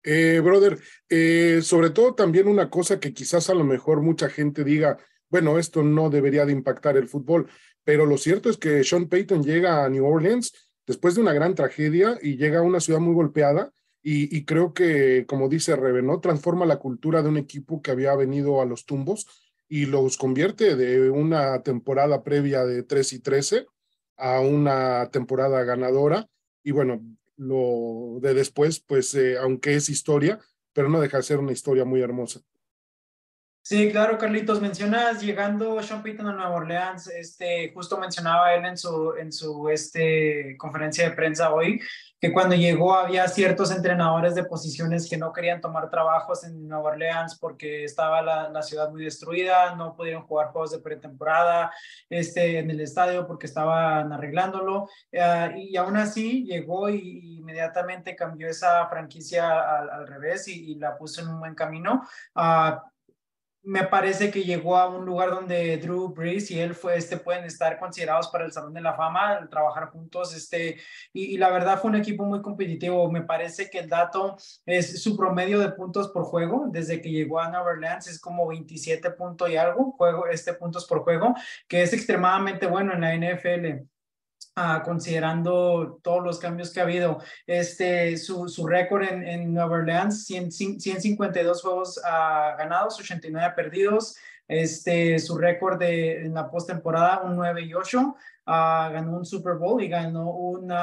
Eh, 0.03 0.39
brother, 0.43 0.79
eh, 1.09 1.61
sobre 1.61 1.91
todo 1.91 2.15
también 2.15 2.47
una 2.47 2.69
cosa 2.69 2.99
que 2.99 3.13
quizás 3.13 3.49
a 3.49 3.53
lo 3.53 3.63
mejor 3.63 4.01
mucha 4.01 4.29
gente 4.29 4.63
diga, 4.63 4.97
bueno, 5.29 5.59
esto 5.59 5.83
no 5.83 6.09
debería 6.09 6.45
de 6.45 6.53
impactar 6.53 6.97
el 6.97 7.07
fútbol, 7.07 7.49
pero 7.83 8.05
lo 8.05 8.17
cierto 8.17 8.49
es 8.49 8.57
que 8.57 8.83
Sean 8.83 9.07
Payton 9.07 9.43
llega 9.43 9.85
a 9.85 9.89
New 9.89 10.05
Orleans 10.05 10.53
después 10.87 11.15
de 11.15 11.21
una 11.21 11.33
gran 11.33 11.53
tragedia 11.53 12.17
y 12.21 12.35
llega 12.35 12.59
a 12.59 12.63
una 12.63 12.79
ciudad 12.79 12.99
muy 12.99 13.13
golpeada 13.13 13.71
y, 14.01 14.35
y 14.35 14.43
creo 14.43 14.73
que, 14.73 15.25
como 15.27 15.47
dice 15.47 15.75
Revenó, 15.75 16.19
transforma 16.19 16.65
la 16.65 16.79
cultura 16.79 17.21
de 17.21 17.29
un 17.29 17.37
equipo 17.37 17.81
que 17.81 17.91
había 17.91 18.15
venido 18.15 18.59
a 18.59 18.65
los 18.65 18.85
tumbos 18.85 19.27
y 19.69 19.85
los 19.85 20.17
convierte 20.17 20.75
de 20.75 21.11
una 21.11 21.61
temporada 21.61 22.23
previa 22.23 22.65
de 22.65 22.83
3 22.83 23.13
y 23.13 23.19
13 23.19 23.67
a 24.21 24.39
una 24.39 25.09
temporada 25.09 25.63
ganadora. 25.63 26.27
Y 26.63 26.71
bueno, 26.71 27.01
lo 27.37 28.19
de 28.21 28.33
después, 28.35 28.79
pues, 28.79 29.13
eh, 29.15 29.37
aunque 29.39 29.75
es 29.75 29.89
historia, 29.89 30.39
pero 30.73 30.89
no 30.89 31.01
deja 31.01 31.17
de 31.17 31.23
ser 31.23 31.39
una 31.39 31.51
historia 31.51 31.85
muy 31.85 32.01
hermosa. 32.01 32.41
Sí, 33.63 33.91
claro, 33.91 34.17
Carlitos, 34.17 34.59
mencionas 34.59 35.21
llegando 35.21 35.81
Sean 35.83 36.01
Payton 36.01 36.27
a 36.27 36.33
Nueva 36.33 36.55
Orleans, 36.55 37.07
este, 37.07 37.71
justo 37.71 37.95
mencionaba 37.99 38.55
él 38.55 38.65
en 38.65 38.75
su, 38.75 39.13
en 39.13 39.31
su 39.31 39.69
este, 39.69 40.55
conferencia 40.57 41.07
de 41.07 41.15
prensa 41.15 41.53
hoy, 41.53 41.79
que 42.19 42.33
cuando 42.33 42.55
llegó 42.55 42.95
había 42.95 43.27
ciertos 43.27 43.69
entrenadores 43.69 44.33
de 44.33 44.45
posiciones 44.45 45.07
que 45.07 45.17
no 45.17 45.31
querían 45.31 45.61
tomar 45.61 45.91
trabajos 45.91 46.43
en 46.43 46.67
Nueva 46.67 46.89
Orleans 46.89 47.37
porque 47.39 47.83
estaba 47.83 48.23
la, 48.23 48.49
la 48.49 48.63
ciudad 48.63 48.89
muy 48.89 49.03
destruida, 49.03 49.75
no 49.75 49.95
pudieron 49.95 50.23
jugar 50.23 50.47
juegos 50.47 50.71
de 50.71 50.79
pretemporada 50.79 51.71
este, 52.09 52.57
en 52.57 52.71
el 52.71 52.81
estadio 52.81 53.27
porque 53.27 53.45
estaban 53.45 54.11
arreglándolo, 54.11 54.85
uh, 55.13 55.55
y 55.55 55.77
aún 55.77 55.97
así 55.97 56.45
llegó 56.45 56.89
y, 56.89 57.37
inmediatamente 57.41 58.15
cambió 58.15 58.47
esa 58.47 58.87
franquicia 58.87 59.77
al, 59.77 59.89
al 59.89 60.07
revés 60.07 60.47
y, 60.47 60.71
y, 60.71 60.75
la 60.75 60.97
puso 60.97 61.21
en 61.21 61.27
un 61.27 61.39
buen 61.39 61.55
camino. 61.55 62.07
Uh, 62.35 62.90
me 63.63 63.83
parece 63.83 64.31
que 64.31 64.43
llegó 64.43 64.77
a 64.77 64.87
un 64.87 65.05
lugar 65.05 65.29
donde 65.29 65.77
Drew 65.77 66.09
Brees 66.09 66.49
y 66.49 66.59
él 66.59 66.73
fue, 66.73 66.97
este, 66.97 67.17
pueden 67.17 67.45
estar 67.45 67.77
considerados 67.79 68.27
para 68.29 68.45
el 68.45 68.51
Salón 68.51 68.73
de 68.73 68.81
la 68.81 68.95
Fama, 68.95 69.47
trabajar 69.49 69.89
juntos, 69.91 70.35
este, 70.35 70.77
y, 71.13 71.37
la 71.37 71.49
verdad 71.49 71.79
fue 71.79 71.91
un 71.91 71.97
equipo 71.97 72.23
muy 72.23 72.41
competitivo. 72.41 73.11
Me 73.11 73.21
parece 73.21 73.69
que 73.69 73.79
el 73.79 73.89
dato 73.89 74.35
es 74.65 75.01
su 75.03 75.15
promedio 75.15 75.59
de 75.59 75.71
puntos 75.71 76.09
por 76.09 76.23
juego, 76.23 76.67
desde 76.69 77.01
que 77.01 77.11
llegó 77.11 77.39
a 77.39 77.49
Nueva 77.49 77.71
Orleans 77.71 78.07
es 78.07 78.19
como 78.19 78.47
27 78.47 79.11
puntos 79.11 79.49
y 79.49 79.57
algo, 79.57 79.91
juego, 79.91 80.27
este, 80.27 80.53
puntos 80.53 80.85
por 80.87 81.01
juego, 81.03 81.35
que 81.67 81.83
es 81.83 81.93
extremadamente 81.93 82.65
bueno 82.67 82.93
en 82.93 83.01
la 83.01 83.15
NFL. 83.15 83.90
Uh, 84.53 84.83
considerando 84.83 86.01
todos 86.03 86.21
los 86.21 86.37
cambios 86.37 86.71
que 86.71 86.81
ha 86.81 86.83
habido. 86.83 87.19
Este, 87.47 88.17
su, 88.17 88.49
su 88.49 88.67
récord 88.67 89.03
en, 89.03 89.25
en, 89.25 89.53
Nueva 89.53 89.77
Orleans, 89.77 90.25
100, 90.25 90.51
152 90.51 91.61
juegos 91.61 91.97
uh, 91.99 92.57
ganados, 92.57 92.99
89 92.99 93.53
perdidos. 93.55 94.17
Este, 94.49 95.17
su 95.19 95.37
récord 95.37 95.79
de, 95.79 96.25
en 96.25 96.33
la 96.33 96.51
postemporada, 96.51 97.21
un 97.21 97.37
9 97.37 97.61
y 97.61 97.73
8. 97.73 97.99
Uh, 97.99 98.13
ganó 98.45 99.15
un 99.15 99.25
Super 99.25 99.53
Bowl 99.53 99.81
y 99.81 99.87
ganó 99.87 100.29
un 100.31 100.73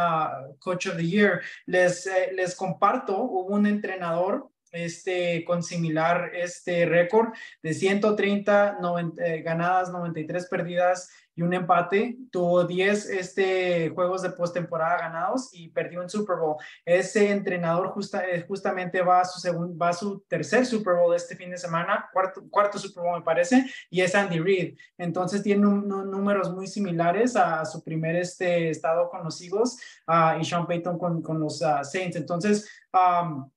Coach 0.59 0.87
of 0.87 0.97
the 0.97 1.07
Year. 1.07 1.43
Les, 1.67 2.07
eh, 2.07 2.31
les 2.35 2.57
comparto, 2.57 3.19
hubo 3.19 3.55
un 3.55 3.67
entrenador 3.67 4.49
este, 4.73 5.45
con 5.45 5.63
similar 5.63 6.31
este 6.35 6.87
récord 6.87 7.29
de 7.63 7.75
130 7.75 8.79
90, 8.81 9.25
eh, 9.25 9.43
ganadas, 9.43 9.91
93 9.91 10.47
perdidas 10.47 11.11
y 11.39 11.43
un 11.43 11.55
empate. 11.55 12.19
Tuvo 12.33 12.65
10 12.65 13.11
este, 13.11 13.91
juegos 13.91 14.23
de 14.23 14.31
postemporada 14.31 14.99
ganados 14.99 15.51
y 15.53 15.69
perdió 15.69 16.01
un 16.01 16.11
Super 16.11 16.37
Bowl. 16.37 16.57
Ese 16.85 17.31
entrenador 17.31 17.91
justa, 17.91 18.29
eh, 18.29 18.45
justamente 18.47 19.03
va 19.03 19.21
a, 19.21 19.25
su 19.25 19.39
segundo, 19.39 19.79
va 19.79 19.91
a 19.91 19.93
su 19.93 20.21
tercer 20.29 20.67
Super 20.67 20.97
Bowl 20.97 21.15
este 21.15 21.37
fin 21.37 21.51
de 21.51 21.57
semana, 21.57 22.09
cuarto, 22.13 22.43
cuarto 22.51 22.77
Super 22.77 23.05
Bowl 23.05 23.19
me 23.21 23.25
parece, 23.25 23.65
y 23.89 24.01
es 24.01 24.17
Andy 24.17 24.41
Reid. 24.41 24.77
Entonces 24.99 25.45
tiene 25.45 25.65
un, 25.65 25.93
un, 25.93 26.11
números 26.11 26.53
muy 26.53 26.67
similares 26.67 27.37
a 27.37 27.65
su 27.65 27.85
primer 27.85 28.17
este, 28.17 28.71
estado 28.71 29.09
con 29.09 29.23
los 29.23 29.41
Eagles 29.41 29.79
uh, 30.09 30.41
y 30.41 30.45
Sean 30.45 30.67
Payton 30.67 30.99
con, 30.99 31.23
con 31.23 31.39
los 31.39 31.63
uh, 31.63 31.85
Saints. 31.85 32.17
Entonces, 32.17 32.69
um, 32.93 33.49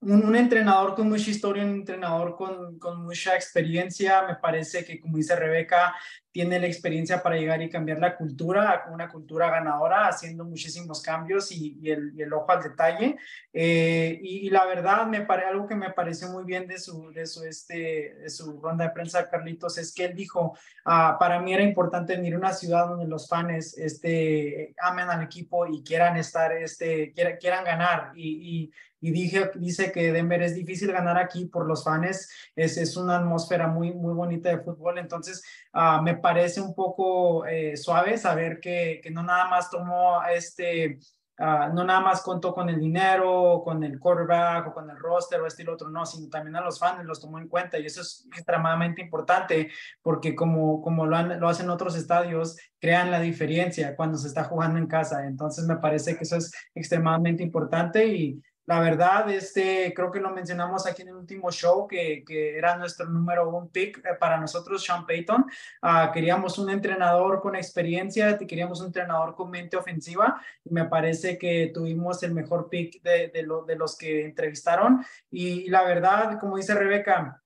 un, 0.00 0.36
entrenador 0.36 0.94
con 0.94 1.08
mucha 1.08 1.30
historia, 1.30 1.64
un 1.64 1.70
entrenador 1.70 2.36
con, 2.36 2.78
con, 2.78 3.02
mucha 3.04 3.34
experiencia. 3.34 4.22
Me 4.22 4.36
parece 4.36 4.84
que, 4.84 5.00
como 5.00 5.16
dice 5.16 5.36
Rebeca, 5.36 5.94
tiene 6.36 6.60
la 6.60 6.66
experiencia 6.66 7.22
para 7.22 7.36
llegar 7.36 7.62
y 7.62 7.70
cambiar 7.70 7.98
la 7.98 8.14
cultura 8.14 8.84
una 8.90 9.08
cultura 9.08 9.48
ganadora, 9.48 10.06
haciendo 10.06 10.44
muchísimos 10.44 11.00
cambios 11.00 11.50
y, 11.50 11.78
y, 11.80 11.90
el, 11.90 12.12
y 12.14 12.20
el, 12.20 12.32
ojo 12.34 12.52
al 12.52 12.62
detalle. 12.62 13.16
Eh, 13.54 14.18
y, 14.22 14.46
y, 14.46 14.50
la 14.50 14.66
verdad, 14.66 15.06
me 15.06 15.22
pare, 15.22 15.46
algo 15.46 15.66
que 15.66 15.74
me 15.74 15.94
pareció 15.94 16.28
muy 16.28 16.44
bien 16.44 16.66
de 16.66 16.78
su, 16.78 17.10
de 17.10 17.26
su, 17.26 17.42
este, 17.42 18.16
de 18.20 18.28
su 18.28 18.60
ronda 18.60 18.84
de 18.84 18.90
prensa, 18.90 19.30
Carlitos, 19.30 19.78
es 19.78 19.94
que 19.94 20.04
él 20.04 20.14
dijo, 20.14 20.52
uh, 20.84 21.18
para 21.18 21.40
mí 21.40 21.54
era 21.54 21.62
importante 21.62 22.16
venir 22.16 22.34
a 22.34 22.38
una 22.38 22.52
ciudad 22.52 22.86
donde 22.86 23.06
los 23.06 23.28
fans 23.28 23.78
este, 23.78 24.74
amen 24.82 25.08
al 25.08 25.22
equipo 25.22 25.66
y 25.66 25.82
quieran 25.82 26.18
estar, 26.18 26.52
este, 26.52 27.14
quieran, 27.14 27.38
quieran 27.40 27.64
ganar. 27.64 28.12
y, 28.14 28.70
y 29.00 29.10
dije, 29.10 29.50
dice 29.54 29.92
que 29.92 30.10
Denver 30.10 30.42
es 30.42 30.54
difícil 30.54 30.90
ganar 30.90 31.18
aquí 31.18 31.44
por 31.44 31.66
los 31.66 31.84
fans, 31.84 32.28
es, 32.56 32.76
es 32.76 32.96
una 32.96 33.18
atmósfera 33.18 33.68
muy, 33.68 33.92
muy 33.92 34.14
bonita 34.14 34.48
de 34.48 34.58
fútbol, 34.58 34.98
entonces 34.98 35.44
uh, 35.74 36.02
me 36.02 36.16
parece 36.26 36.60
un 36.60 36.74
poco 36.74 37.46
eh, 37.46 37.76
suave 37.76 38.18
saber 38.18 38.58
que, 38.58 39.00
que, 39.00 39.12
no 39.12 39.22
nada 39.22 39.46
más 39.46 39.70
tomó 39.70 40.20
este, 40.24 40.98
uh, 41.38 41.72
no 41.72 41.84
nada 41.84 42.00
más 42.00 42.20
contó 42.20 42.52
con 42.52 42.68
el 42.68 42.80
dinero, 42.80 43.62
con 43.64 43.84
el 43.84 44.00
quarterback 44.00 44.66
o 44.66 44.74
con 44.74 44.90
el 44.90 44.98
roster 44.98 45.40
o 45.40 45.46
este 45.46 45.62
y 45.62 45.66
lo 45.66 45.74
otro, 45.74 45.88
no, 45.88 46.04
sino 46.04 46.28
también 46.28 46.56
a 46.56 46.62
los 46.62 46.80
fans 46.80 47.04
los 47.04 47.20
tomó 47.20 47.38
en 47.38 47.46
cuenta 47.46 47.78
y 47.78 47.86
eso 47.86 48.00
es 48.00 48.26
extremadamente 48.34 49.00
importante 49.02 49.70
porque 50.02 50.34
como, 50.34 50.82
como 50.82 51.06
lo, 51.06 51.16
han, 51.16 51.38
lo 51.38 51.48
hacen 51.48 51.70
otros 51.70 51.94
estadios, 51.94 52.56
crean 52.80 53.12
la 53.12 53.20
diferencia 53.20 53.94
cuando 53.94 54.18
se 54.18 54.26
está 54.26 54.42
jugando 54.42 54.80
en 54.80 54.88
casa, 54.88 55.26
entonces 55.28 55.64
me 55.64 55.76
parece 55.76 56.16
que 56.16 56.24
eso 56.24 56.38
es 56.38 56.50
extremadamente 56.74 57.44
importante 57.44 58.04
y 58.04 58.42
la 58.66 58.80
verdad, 58.80 59.30
este, 59.30 59.94
creo 59.94 60.10
que 60.10 60.18
lo 60.18 60.30
mencionamos 60.30 60.86
aquí 60.86 61.02
en 61.02 61.08
el 61.08 61.14
último 61.14 61.52
show, 61.52 61.86
que, 61.86 62.24
que 62.26 62.58
era 62.58 62.76
nuestro 62.76 63.06
número 63.06 63.48
un 63.48 63.68
pick 63.70 63.98
eh, 63.98 64.16
para 64.18 64.38
nosotros, 64.38 64.84
Sean 64.84 65.06
Payton. 65.06 65.46
Uh, 65.82 66.12
queríamos 66.12 66.58
un 66.58 66.70
entrenador 66.70 67.40
con 67.40 67.54
experiencia, 67.54 68.36
queríamos 68.36 68.80
un 68.80 68.88
entrenador 68.88 69.36
con 69.36 69.50
mente 69.50 69.76
ofensiva, 69.76 70.40
y 70.64 70.70
me 70.70 70.86
parece 70.86 71.38
que 71.38 71.70
tuvimos 71.72 72.22
el 72.24 72.34
mejor 72.34 72.68
pick 72.68 73.00
de, 73.02 73.28
de, 73.28 73.42
lo, 73.44 73.64
de 73.64 73.76
los 73.76 73.96
que 73.96 74.24
entrevistaron. 74.24 75.04
Y, 75.30 75.70
la 75.70 75.84
verdad, 75.84 76.40
como 76.40 76.56
dice 76.56 76.74
Rebeca, 76.74 77.40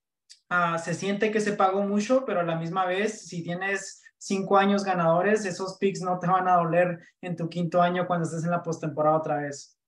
uh, 0.50 0.78
se 0.78 0.94
siente 0.94 1.30
que 1.30 1.40
se 1.40 1.52
pagó 1.52 1.82
mucho, 1.82 2.24
pero 2.24 2.40
a 2.40 2.44
la 2.44 2.56
misma 2.56 2.86
vez, 2.86 3.26
si 3.26 3.42
tienes 3.42 4.02
cinco 4.16 4.56
años 4.56 4.84
ganadores, 4.84 5.44
esos 5.44 5.76
picks 5.76 6.00
no 6.00 6.18
te 6.18 6.28
van 6.28 6.48
a 6.48 6.56
doler 6.56 6.98
en 7.20 7.36
tu 7.36 7.50
quinto 7.50 7.82
año 7.82 8.06
cuando 8.06 8.26
estés 8.26 8.44
en 8.44 8.50
la 8.50 8.62
postemporada 8.62 9.18
otra 9.18 9.36
vez. 9.36 9.79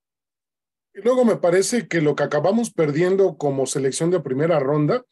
Y 0.94 1.00
luego 1.02 1.25
me 1.25 1.37
parece 1.37 1.88
que 1.88 2.00
lo 2.00 2.14
que 2.14 2.25
acabamos 2.25 2.70
perdiendo 2.70 3.37
como 3.37 3.66
selección 3.66 4.11
de 4.11 4.20
primera 4.20 4.58
ronda, 4.58 5.04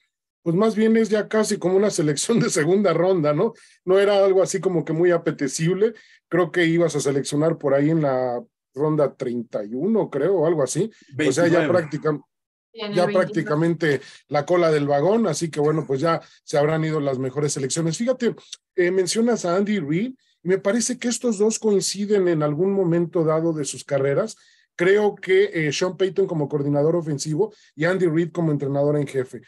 pues 0.43 0.57
más 0.57 0.75
bien 0.75 0.97
es 0.97 1.09
ya 1.09 1.29
casi 1.29 1.59
como 1.59 1.77
una 1.77 1.91
selección 1.91 2.41
de 2.41 2.51
segunda 2.51 2.93
ronda, 2.93 3.33
¿no? 3.33 3.53
No 3.85 3.99
era 3.99 4.25
algo 4.25 4.43
así 4.43 4.61
como 4.61 4.85
que 4.85 4.93
muy 4.93 5.11
apetecible. 5.11 5.95
Creo 6.29 6.51
que 6.51 6.67
ibas 6.67 6.97
a 6.97 7.01
seleccionar 7.01 7.59
por 7.59 7.75
ahí 7.75 7.91
en 7.91 8.03
la 8.03 8.43
ronda 8.75 9.15
31, 9.15 10.11
creo, 10.11 10.37
o 10.37 10.47
algo 10.47 10.63
así. 10.63 10.91
29. 11.15 11.29
O 11.29 11.33
sea, 11.33 11.49
ya 11.49 11.69
prácticamente 11.69 12.25
ya 12.73 13.07
prácticamente 13.07 14.01
la 14.29 14.47
cola 14.47 14.71
del 14.71 14.87
vagón, 14.87 15.27
así 15.27 15.51
que 15.51 15.61
bueno, 15.61 15.85
pues 15.87 16.01
ya 16.01 16.21
se 16.45 16.59
habrán 16.59 16.85
ido 16.85 17.01
las 17.01 17.19
mejores 17.19 17.53
selecciones. 17.53 17.99
Fíjate, 17.99 18.35
eh, 18.77 18.91
mencionas 18.91 19.45
a 19.45 19.57
Andy 19.57 19.81
Reid 19.81 20.15
y 20.43 20.49
me 20.49 20.59
parece 20.59 20.99
que 20.99 21.09
estos 21.09 21.39
dos 21.39 21.59
coinciden 21.59 22.29
en 22.29 22.43
algún 22.43 22.73
momento 22.73 23.25
dado 23.25 23.53
de 23.53 23.65
sus 23.65 23.85
carreras 23.85 24.37
creo 24.81 25.15
que 25.15 25.51
eh, 25.53 25.73
Sean 25.75 25.95
Payton 25.95 26.27
como 26.27 26.49
coordinador 26.49 26.97
ofensivo 26.97 27.53
y 27.77 27.85
Andy 27.85 28.07
Reid 28.07 28.33
como 28.33 28.51
entrenador 28.51 28.97
en 28.97 29.07
jefe. 29.07 29.43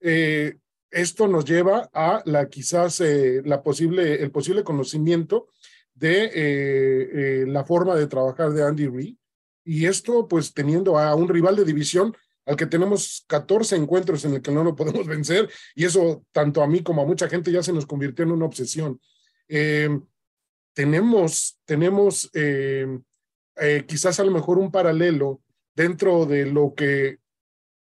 Eh, 0.00 0.56
esto 0.90 1.28
nos 1.28 1.44
lleva 1.44 1.90
a 1.92 2.22
la 2.24 2.48
quizás 2.48 3.02
eh, 3.02 3.42
la 3.44 3.62
posible, 3.62 4.14
el 4.22 4.30
posible 4.30 4.64
conocimiento 4.64 5.48
de 5.92 6.30
eh, 6.32 7.44
la 7.46 7.66
forma 7.66 7.96
de 7.96 8.06
trabajar 8.06 8.52
de 8.52 8.62
Andy 8.62 8.86
Reid 8.86 9.16
y 9.62 9.84
esto 9.84 10.26
pues 10.26 10.54
teniendo 10.54 10.98
a 10.98 11.14
un 11.14 11.28
rival 11.28 11.56
de 11.56 11.66
división 11.66 12.16
al 12.46 12.56
que 12.56 12.64
tenemos 12.64 13.26
14 13.26 13.76
encuentros 13.76 14.24
en 14.24 14.36
el 14.36 14.40
que 14.40 14.52
no 14.52 14.64
lo 14.64 14.74
podemos 14.74 15.06
vencer 15.16 15.50
y 15.74 15.84
eso 15.84 16.24
tanto 16.32 16.62
a 16.62 16.66
mí 16.66 16.82
como 16.82 17.02
a 17.02 17.06
mucha 17.06 17.28
gente 17.28 17.52
ya 17.52 17.62
se 17.62 17.74
nos 17.74 17.84
convirtió 17.84 18.24
en 18.24 18.32
una 18.32 18.46
obsesión. 18.46 18.98
tenemos, 20.72 21.58
tenemos 21.66 22.30
eh, 22.32 22.86
quizás 23.86 24.20
a 24.20 24.24
lo 24.24 24.30
mejor 24.30 24.58
un 24.58 24.70
paralelo 24.70 25.40
dentro 25.74 26.26
de 26.26 26.46
lo 26.46 26.74
que 26.74 27.18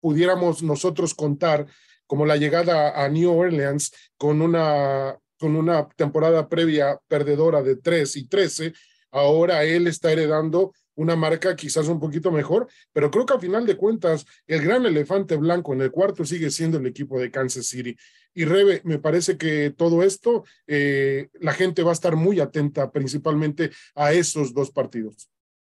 pudiéramos 0.02 0.64
nosotros 0.64 1.14
contar 1.14 1.68
como 2.12 2.26
la 2.26 2.36
llegada 2.36 3.02
a 3.02 3.08
New 3.08 3.32
Orleans 3.32 3.94
con 4.18 4.42
una, 4.42 5.18
con 5.40 5.56
una 5.56 5.88
temporada 5.90 6.50
previa 6.50 7.00
perdedora 7.08 7.62
de 7.62 7.78
3 7.78 8.18
y 8.18 8.28
13, 8.28 8.74
ahora 9.12 9.64
él 9.64 9.88
está 9.88 10.12
heredando 10.12 10.74
una 10.96 11.16
marca 11.16 11.56
quizás 11.56 11.88
un 11.88 12.00
poquito 12.00 12.32
mejor, 12.32 12.68
pero 12.92 13.10
creo 13.10 13.26
que 13.26 13.34
al 13.34 13.40
final 13.40 13.66
de 13.66 13.78
cuentas 13.78 14.26
el 14.46 14.62
gran 14.62 14.86
elefante 14.86 15.38
blanco 15.38 15.74
en 15.74 15.82
el 15.82 15.92
cuarto 15.92 16.26
sigue 16.26 16.52
siendo 16.52 16.78
el 16.78 16.86
equipo 16.86 17.20
de 17.20 17.32
Kansas 17.32 17.68
City. 17.68 17.96
Y 18.34 18.46
Rebe, 18.46 18.82
me 18.84 19.00
parece 19.00 19.38
que 19.38 19.72
todo 19.72 20.04
esto, 20.04 20.44
eh, 20.68 21.30
la 21.40 21.54
gente 21.54 21.82
va 21.82 21.92
a 21.92 21.94
estar 21.94 22.16
muy 22.16 22.40
atenta 22.40 22.92
principalmente 22.92 23.72
a 23.96 24.14
esos 24.14 24.54
dos 24.54 24.70
partidos. 24.70 25.31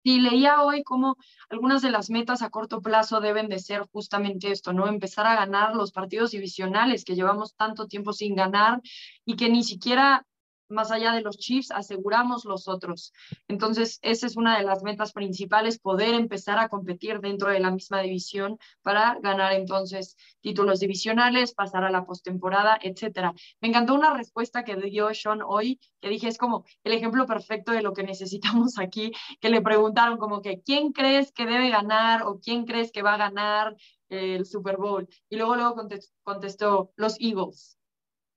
Sí, 0.05 0.19
leía 0.19 0.61
hoy 0.61 0.83
cómo 0.83 1.17
algunas 1.49 1.81
de 1.81 1.89
las 1.89 2.11
metas 2.11 2.43
a 2.43 2.51
corto 2.51 2.79
plazo 2.79 3.21
deben 3.21 3.49
de 3.49 3.57
ser 3.57 3.81
justamente 3.91 4.51
esto, 4.51 4.71
¿no? 4.71 4.87
Empezar 4.87 5.25
a 5.25 5.35
ganar 5.35 5.75
los 5.75 5.91
partidos 5.91 6.29
divisionales 6.29 7.03
que 7.03 7.15
llevamos 7.15 7.55
tanto 7.55 7.87
tiempo 7.87 8.13
sin 8.13 8.35
ganar 8.35 8.81
y 9.25 9.35
que 9.35 9.49
ni 9.49 9.63
siquiera 9.63 10.23
más 10.69 10.91
allá 10.91 11.13
de 11.13 11.21
los 11.21 11.37
Chiefs, 11.37 11.71
aseguramos 11.71 12.45
los 12.45 12.67
otros. 12.67 13.13
Entonces, 13.47 13.99
esa 14.01 14.27
es 14.27 14.37
una 14.37 14.57
de 14.57 14.63
las 14.63 14.83
metas 14.83 15.13
principales, 15.13 15.79
poder 15.79 16.13
empezar 16.13 16.59
a 16.59 16.69
competir 16.69 17.19
dentro 17.19 17.49
de 17.49 17.59
la 17.59 17.71
misma 17.71 18.01
división 18.01 18.57
para 18.81 19.19
ganar 19.21 19.53
entonces 19.53 20.17
títulos 20.41 20.79
divisionales, 20.79 21.53
pasar 21.53 21.83
a 21.83 21.91
la 21.91 22.05
postemporada, 22.05 22.77
etcétera. 22.81 23.33
Me 23.61 23.69
encantó 23.69 23.93
una 23.93 24.13
respuesta 24.13 24.63
que 24.63 24.75
dio 24.75 25.13
Sean 25.13 25.41
hoy, 25.45 25.79
que 26.01 26.09
dije 26.09 26.27
es 26.27 26.37
como 26.37 26.65
el 26.83 26.93
ejemplo 26.93 27.25
perfecto 27.25 27.71
de 27.71 27.81
lo 27.81 27.93
que 27.93 28.03
necesitamos 28.03 28.79
aquí, 28.79 29.11
que 29.39 29.49
le 29.49 29.61
preguntaron 29.61 30.17
como 30.17 30.41
que 30.41 30.61
quién 30.61 30.91
crees 30.91 31.31
que 31.31 31.45
debe 31.45 31.69
ganar 31.69 32.23
o 32.23 32.39
quién 32.39 32.65
crees 32.65 32.91
que 32.91 33.01
va 33.01 33.15
a 33.15 33.17
ganar 33.17 33.75
el 34.09 34.45
Super 34.45 34.77
Bowl. 34.77 35.07
Y 35.29 35.37
luego 35.37 35.55
luego 35.55 35.75
contestó 36.23 36.91
los 36.95 37.19
Eagles 37.19 37.77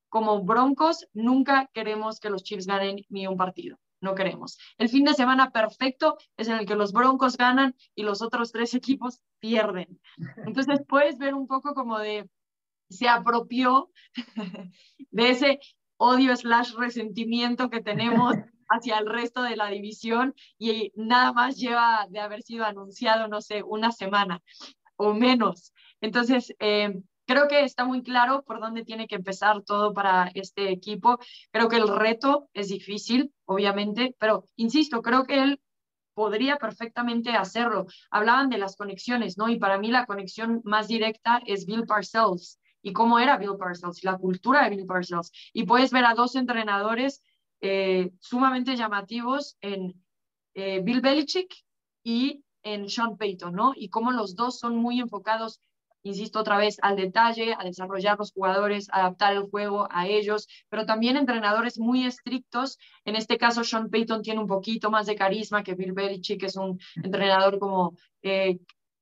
como 0.09 0.43
Broncos, 0.43 1.07
nunca 1.12 1.71
queremos 1.73 2.21
que 2.21 2.31
los 2.31 2.43
Chiefs 2.43 2.67
ganen 2.67 3.05
ni 3.09 3.27
un 3.27 3.37
partido. 3.37 3.79
No 4.00 4.15
queremos. 4.15 4.59
El 4.79 4.88
fin 4.88 5.05
de 5.05 5.15
semana 5.15 5.50
perfecto 5.50 6.17
es 6.37 6.49
en 6.49 6.59
el 6.59 6.67
que 6.67 6.77
los 6.77 6.93
Broncos 6.93 7.37
ganan 7.37 7.75
y 7.95 8.05
los 8.05 8.23
otros 8.23 8.53
tres 8.53 8.75
equipos 8.75 9.21
pierden. 9.41 10.00
Entonces 10.47 10.81
puedes 10.87 11.19
ver 11.19 11.35
un 11.35 11.49
poco 11.49 11.75
como 11.75 11.99
de, 11.99 12.29
se 12.88 13.09
apropió 13.09 13.91
de 15.11 15.31
ese 15.31 15.61
odio 15.97 16.37
slash 16.37 16.75
resentimiento 16.75 17.71
que 17.71 17.83
tenemos 17.83 18.35
hacia 18.69 18.99
el 18.99 19.07
resto 19.07 19.43
de 19.43 19.57
la 19.57 19.69
división 19.69 20.35
y 20.59 20.93
nada 20.95 21.33
más 21.33 21.57
lleva 21.57 22.07
de 22.09 22.21
haber 22.21 22.43
sido 22.43 22.65
anunciado, 22.65 23.27
no 23.27 23.41
sé, 23.41 23.62
una 23.62 23.91
semana 23.91 24.43
o 24.97 25.12
menos. 25.12 25.73
Entonces, 26.00 26.55
eh, 26.61 27.00
Creo 27.28 27.47
que 27.47 27.62
está 27.62 27.85
muy 27.85 28.02
claro 28.02 28.42
por 28.42 28.58
dónde 28.58 28.87
tiene 28.87 29.06
que 29.06 29.16
empezar 29.16 29.61
todo 29.62 29.92
para 29.92 30.30
este 30.32 30.70
equipo. 30.70 31.18
Creo 31.50 31.68
que 31.68 31.76
el 31.76 31.87
reto 31.87 32.49
es 32.54 32.68
difícil, 32.68 33.35
obviamente, 33.44 34.16
pero 34.18 34.47
insisto, 34.56 35.02
creo 35.02 35.25
que 35.25 35.42
él 35.42 35.61
podría 36.14 36.56
perfectamente 36.56 37.32
hacerlo. 37.32 37.85
Hablaban 38.11 38.49
de 38.49 38.56
las 38.56 38.76
conexiones, 38.76 39.37
¿no? 39.37 39.50
Y 39.50 39.58
para 39.58 39.76
mí 39.76 39.90
la 39.90 40.06
conexión 40.06 40.62
más 40.64 40.88
directa 40.88 41.42
es 41.44 41.66
Bill 41.66 41.85
Parcells 41.85 42.58
y 42.80 42.94
cómo 42.94 43.18
era 43.18 43.37
Bill 43.37 43.58
Parcells, 43.58 44.02
la 44.04 44.16
cultura 44.16 44.64
de 44.64 44.70
Bill 44.70 44.87
Parcells. 44.87 45.30
Y 45.52 45.64
puedes 45.64 45.90
ver 45.90 46.06
a 46.06 46.14
dos 46.14 46.35
entrenadores 46.35 47.23
eh, 47.61 48.11
sumamente 48.20 48.75
llamativos 48.75 49.58
en 49.61 50.02
eh, 50.54 50.80
Bill 50.82 51.02
Belichick 51.02 51.54
y 52.02 52.42
en 52.62 52.88
Sean 52.88 53.18
Payton, 53.18 53.54
¿no? 53.54 53.75
Y 53.76 53.90
cómo 53.90 54.12
los 54.12 54.35
dos 54.35 54.58
son 54.58 54.76
muy 54.76 54.99
enfocados 54.99 55.61
insisto 56.02 56.40
otra 56.40 56.59
vez, 56.59 56.78
al 56.83 56.97
detalle, 56.97 57.55
a 57.59 57.64
desarrollar 57.64 58.19
los 58.19 58.33
jugadores, 58.33 58.88
adaptar 58.93 59.35
el 59.35 59.43
juego 59.50 59.88
a 59.90 60.07
ellos, 60.07 60.49
pero 60.69 60.87
también 60.87 61.17
entrenadores 61.17 61.78
muy 61.78 62.05
estrictos. 62.05 62.78
En 63.05 63.17
este 63.17 63.38
caso, 63.38 63.64
Sean 63.64 63.90
Payton 63.90 64.23
tiene 64.23 64.40
un 64.40 64.47
poquito 64.47 64.90
más 64.90 65.07
de 65.07 65.17
carisma 65.17 65.62
que 65.62 65.75
Bill 65.75 65.93
Belichick, 65.93 66.40
que 66.40 66.47
es 66.47 66.57
un 66.57 66.78
entrenador 66.97 67.59
como 67.59 67.95
eh, 68.23 68.59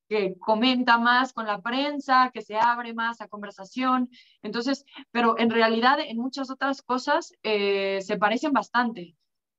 que 0.09 0.37
comenta 0.39 0.99
más 0.99 1.33
con 1.33 1.47
la 1.47 1.61
prensa, 1.61 2.31
que 2.33 2.43
se 2.43 2.57
abre 2.57 2.95
más 2.95 3.21
a 3.21 3.29
conversación. 3.29 4.09
Entonces, 4.43 4.85
pero 5.11 5.39
en 5.39 5.51
realidad 5.51 5.99
en 6.01 6.17
muchas 6.19 6.51
otras 6.51 6.83
cosas 6.83 7.33
eh, 7.43 8.01
se 8.03 8.17
parecen 8.17 8.53
bastante. 8.53 9.17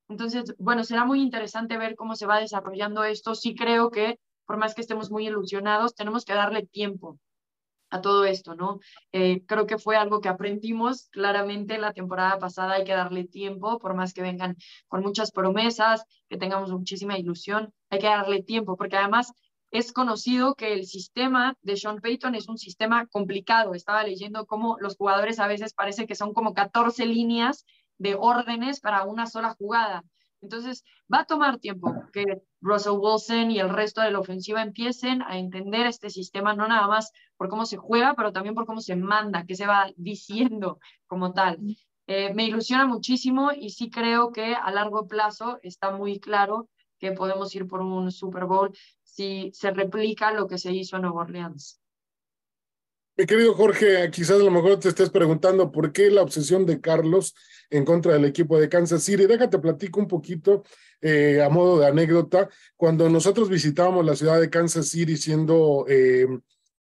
Entonces, 0.10 0.56
bueno, 0.58 0.84
será 0.86 1.04
muy 1.06 1.22
interesante 1.22 1.78
ver 1.78 1.96
cómo 1.96 2.16
se 2.16 2.26
va 2.26 2.40
desarrollando 2.40 3.04
esto. 3.04 3.36
Sí 3.36 3.56
creo 3.56 3.92
que 3.92 4.20
por 4.46 4.58
más 4.58 4.74
que 4.74 4.82
estemos 4.82 5.12
muy 5.12 5.28
ilusionados, 5.28 5.94
tenemos 5.94 6.24
que 6.24 6.34
darle 6.34 6.66
tiempo 6.66 7.20
a 7.90 8.02
todo 8.02 8.26
esto, 8.26 8.56
¿no? 8.56 8.80
Eh, 9.12 9.44
creo 9.46 9.66
que 9.66 9.78
fue 9.78 9.96
algo 9.96 10.22
que 10.22 10.30
aprendimos 10.30 11.10
claramente 11.10 11.78
la 11.78 11.94
temporada 11.94 12.38
pasada, 12.40 12.74
hay 12.74 12.84
que 12.84 12.94
darle 12.94 13.26
tiempo, 13.26 13.80
por 13.80 13.94
más 13.94 14.14
que 14.14 14.22
vengan 14.22 14.58
con 14.88 15.02
muchas 15.02 15.32
promesas, 15.32 16.04
que 16.30 16.38
tengamos 16.38 16.72
muchísima 16.72 17.18
ilusión, 17.18 17.74
hay 17.90 18.00
que 18.00 18.08
darle 18.08 18.44
tiempo, 18.44 18.76
porque 18.76 18.98
además 18.98 19.34
es 19.72 19.92
conocido 19.92 20.56
que 20.56 20.74
el 20.74 20.86
sistema 20.86 21.56
de 21.62 21.76
Sean 21.76 22.00
Payton 22.00 22.36
es 22.36 22.48
un 22.48 22.58
sistema 22.58 23.06
complicado. 23.08 23.74
Estaba 23.74 24.04
leyendo 24.04 24.46
cómo 24.46 24.78
los 24.80 24.96
jugadores 24.96 25.40
a 25.40 25.48
veces 25.48 25.74
parece 25.74 26.08
que 26.08 26.16
son 26.16 26.34
como 26.34 26.54
14 26.54 27.06
líneas 27.06 27.66
de 27.98 28.16
órdenes 28.16 28.80
para 28.80 29.04
una 29.04 29.28
sola 29.28 29.56
jugada. 29.58 30.04
Entonces, 30.42 30.84
va 31.12 31.22
a 31.22 31.26
tomar 31.26 31.60
tiempo 31.60 31.94
que 32.14 32.26
Russell 32.62 32.98
Wilson 33.00 33.52
y 33.52 33.60
el 33.60 33.70
resto 33.70 34.02
de 34.02 34.12
la 34.12 34.20
ofensiva 34.20 34.62
empiecen 34.62 35.22
a 35.22 35.38
entender 35.38 35.88
este 35.88 36.10
sistema, 36.10 36.54
no 36.54 36.68
nada 36.68 36.88
más 36.88 37.12
por 37.38 37.50
cómo 37.50 37.66
se 37.66 37.78
juega, 37.78 38.14
pero 38.16 38.32
también 38.32 38.56
por 38.56 38.66
cómo 38.66 38.82
se 38.82 38.96
manda, 38.96 39.46
qué 39.46 39.56
se 39.56 39.68
va 39.68 39.92
diciendo 39.98 40.80
como 41.08 41.34
tal. 41.34 41.60
Eh, 42.08 42.34
me 42.34 42.46
ilusiona 42.46 42.86
muchísimo 42.86 43.52
y 43.52 43.70
sí 43.72 43.90
creo 43.90 44.32
que 44.32 44.56
a 44.56 44.72
largo 44.72 45.08
plazo 45.08 45.60
está 45.62 45.92
muy 45.92 46.20
claro 46.20 46.70
que 47.00 47.12
podemos 47.12 47.54
ir 47.56 47.68
por 47.68 47.82
un 47.82 48.12
Super 48.12 48.46
Bowl 48.46 48.72
si 49.04 49.52
se 49.54 49.72
replica 49.72 50.32
lo 50.32 50.48
que 50.48 50.58
se 50.58 50.72
hizo 50.72 50.96
en 50.96 51.04
Nueva 51.04 51.22
Orleans. 51.22 51.82
Mi 53.18 53.26
querido 53.26 53.56
Jorge, 53.56 54.12
quizás 54.12 54.40
a 54.40 54.44
lo 54.44 54.52
mejor 54.52 54.80
te 54.80 54.90
estés 54.90 55.10
preguntando 55.10 55.72
por 55.72 55.92
qué 55.92 56.12
la 56.12 56.22
obsesión 56.22 56.68
de 56.68 56.80
Carlos 56.80 57.34
en 57.72 57.84
contra 57.84 58.14
del 58.14 58.26
equipo 58.26 58.60
de 58.60 58.70
Kansas 58.70 59.02
City. 59.02 59.26
Déjate 59.26 59.58
platico 59.58 60.00
un 60.00 60.08
poquito 60.08 60.64
eh, 61.02 61.42
a 61.42 61.50
modo 61.50 61.80
de 61.80 61.88
anécdota. 61.88 62.48
Cuando 62.76 63.10
nosotros 63.10 63.50
visitábamos 63.50 64.06
la 64.06 64.16
ciudad 64.16 64.40
de 64.40 64.52
Kansas 64.52 64.90
City 64.90 65.18
siendo 65.18 65.88
eh, 65.90 66.28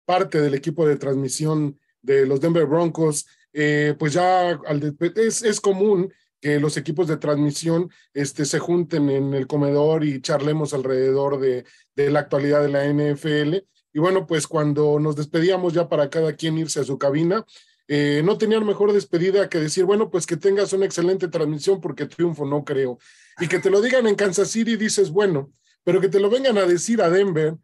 parte 0.04 0.38
del 0.38 0.52
equipo 0.52 0.86
de 0.86 0.96
transmisión 0.96 1.80
de 2.02 2.26
los 2.26 2.42
Denver 2.42 2.66
Broncos, 2.66 3.26
eh, 3.54 3.94
pues 3.98 4.12
ya 4.12 4.50
al 4.50 4.98
es, 5.16 5.60
común 5.62 6.12
que 6.42 6.60
los 6.60 6.76
equipos 6.76 7.08
de 7.08 7.16
transmisión 7.16 7.90
este, 8.12 8.44
se 8.44 8.58
junten 8.58 9.08
en 9.08 9.32
el 9.32 9.46
comedor 9.46 10.04
y 10.04 10.20
charlemos 10.20 10.74
alrededor 10.74 11.40
de, 11.40 11.64
de 11.96 12.10
la 12.10 12.20
actualidad 12.20 12.60
de 12.60 12.68
la 12.68 12.84
NFL. 12.84 13.64
Y 13.98 14.00
bueno, 14.00 14.28
pues 14.28 14.46
cuando 14.46 15.00
nos 15.00 15.16
despedíamos 15.16 15.72
ya 15.72 15.88
para 15.88 16.08
cada 16.08 16.32
quien 16.34 16.56
irse 16.56 16.78
a 16.78 16.84
su 16.84 16.98
cabina, 16.98 17.44
eh, 17.88 18.22
no 18.24 18.38
tenían 18.38 18.64
mejor 18.64 18.92
despedida 18.92 19.48
que 19.48 19.58
decir, 19.58 19.86
bueno, 19.86 20.08
pues 20.08 20.24
que 20.24 20.36
tengas 20.36 20.72
una 20.72 20.86
excelente 20.86 21.26
transmisión 21.26 21.80
porque 21.80 22.06
triunfo 22.06 22.46
no 22.46 22.64
creo. 22.64 23.00
Y 23.40 23.48
que 23.48 23.58
te 23.58 23.70
lo 23.70 23.80
digan 23.80 24.06
en 24.06 24.14
Kansas 24.14 24.52
City 24.52 24.76
dices, 24.76 25.10
bueno, 25.10 25.52
pero 25.82 26.00
que 26.00 26.08
te 26.08 26.20
lo 26.20 26.30
vengan 26.30 26.58
a 26.58 26.66
decir 26.66 27.02
a 27.02 27.10
Denver, 27.10 27.56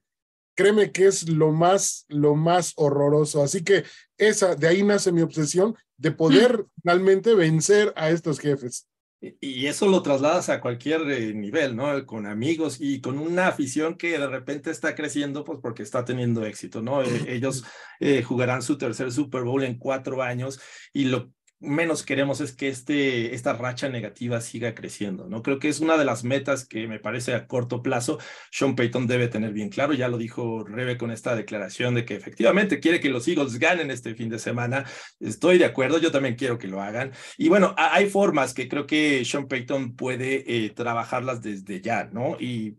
créeme 0.56 0.90
que 0.90 1.06
es 1.06 1.28
lo 1.28 1.52
más, 1.52 2.04
lo 2.08 2.34
más 2.34 2.72
horroroso. 2.74 3.40
Así 3.40 3.62
que 3.62 3.84
esa, 4.18 4.56
de 4.56 4.66
ahí 4.66 4.82
nace 4.82 5.12
mi 5.12 5.22
obsesión 5.22 5.76
de 5.98 6.10
poder 6.10 6.66
finalmente 6.82 7.32
vencer 7.34 7.92
a 7.94 8.10
estos 8.10 8.40
jefes. 8.40 8.88
Y 9.40 9.66
eso 9.66 9.88
lo 9.88 10.02
trasladas 10.02 10.48
a 10.48 10.60
cualquier 10.60 11.02
eh, 11.10 11.32
nivel, 11.32 11.76
¿no? 11.76 12.04
Con 12.04 12.26
amigos 12.26 12.78
y 12.80 13.00
con 13.00 13.18
una 13.18 13.46
afición 13.46 13.96
que 13.96 14.18
de 14.18 14.26
repente 14.26 14.70
está 14.70 14.94
creciendo, 14.94 15.44
pues 15.44 15.60
porque 15.62 15.82
está 15.82 16.04
teniendo 16.04 16.44
éxito, 16.44 16.82
¿no? 16.82 17.02
Eh, 17.02 17.06
ellos 17.28 17.64
eh, 18.00 18.22
jugarán 18.22 18.62
su 18.62 18.76
tercer 18.76 19.12
Super 19.12 19.44
Bowl 19.44 19.62
en 19.62 19.78
cuatro 19.78 20.22
años 20.22 20.60
y 20.92 21.06
lo 21.06 21.32
menos 21.64 22.04
queremos 22.04 22.40
es 22.40 22.52
que 22.52 22.68
este, 22.68 23.34
esta 23.34 23.52
racha 23.54 23.88
negativa 23.88 24.40
siga 24.40 24.74
creciendo, 24.74 25.28
¿no? 25.28 25.42
Creo 25.42 25.58
que 25.58 25.68
es 25.68 25.80
una 25.80 25.96
de 25.96 26.04
las 26.04 26.24
metas 26.24 26.66
que 26.66 26.86
me 26.86 27.00
parece 27.00 27.34
a 27.34 27.46
corto 27.46 27.82
plazo 27.82 28.18
Sean 28.50 28.76
Payton 28.76 29.06
debe 29.06 29.28
tener 29.28 29.52
bien 29.52 29.68
claro, 29.68 29.92
ya 29.92 30.08
lo 30.08 30.18
dijo 30.18 30.64
Rebe 30.64 30.96
con 30.96 31.10
esta 31.10 31.34
declaración 31.34 31.94
de 31.94 32.04
que 32.04 32.14
efectivamente 32.14 32.80
quiere 32.80 33.00
que 33.00 33.08
los 33.08 33.26
Eagles 33.26 33.58
ganen 33.58 33.90
este 33.90 34.14
fin 34.14 34.28
de 34.28 34.38
semana, 34.38 34.84
estoy 35.20 35.58
de 35.58 35.64
acuerdo, 35.64 35.98
yo 35.98 36.12
también 36.12 36.36
quiero 36.36 36.58
que 36.58 36.68
lo 36.68 36.82
hagan, 36.82 37.12
y 37.36 37.48
bueno, 37.48 37.74
hay 37.76 38.08
formas 38.08 38.54
que 38.54 38.68
creo 38.68 38.86
que 38.86 39.24
Sean 39.24 39.48
Payton 39.48 39.96
puede 39.96 40.44
eh, 40.46 40.70
trabajarlas 40.70 41.42
desde 41.42 41.80
ya, 41.80 42.04
¿no? 42.12 42.36
Y 42.38 42.76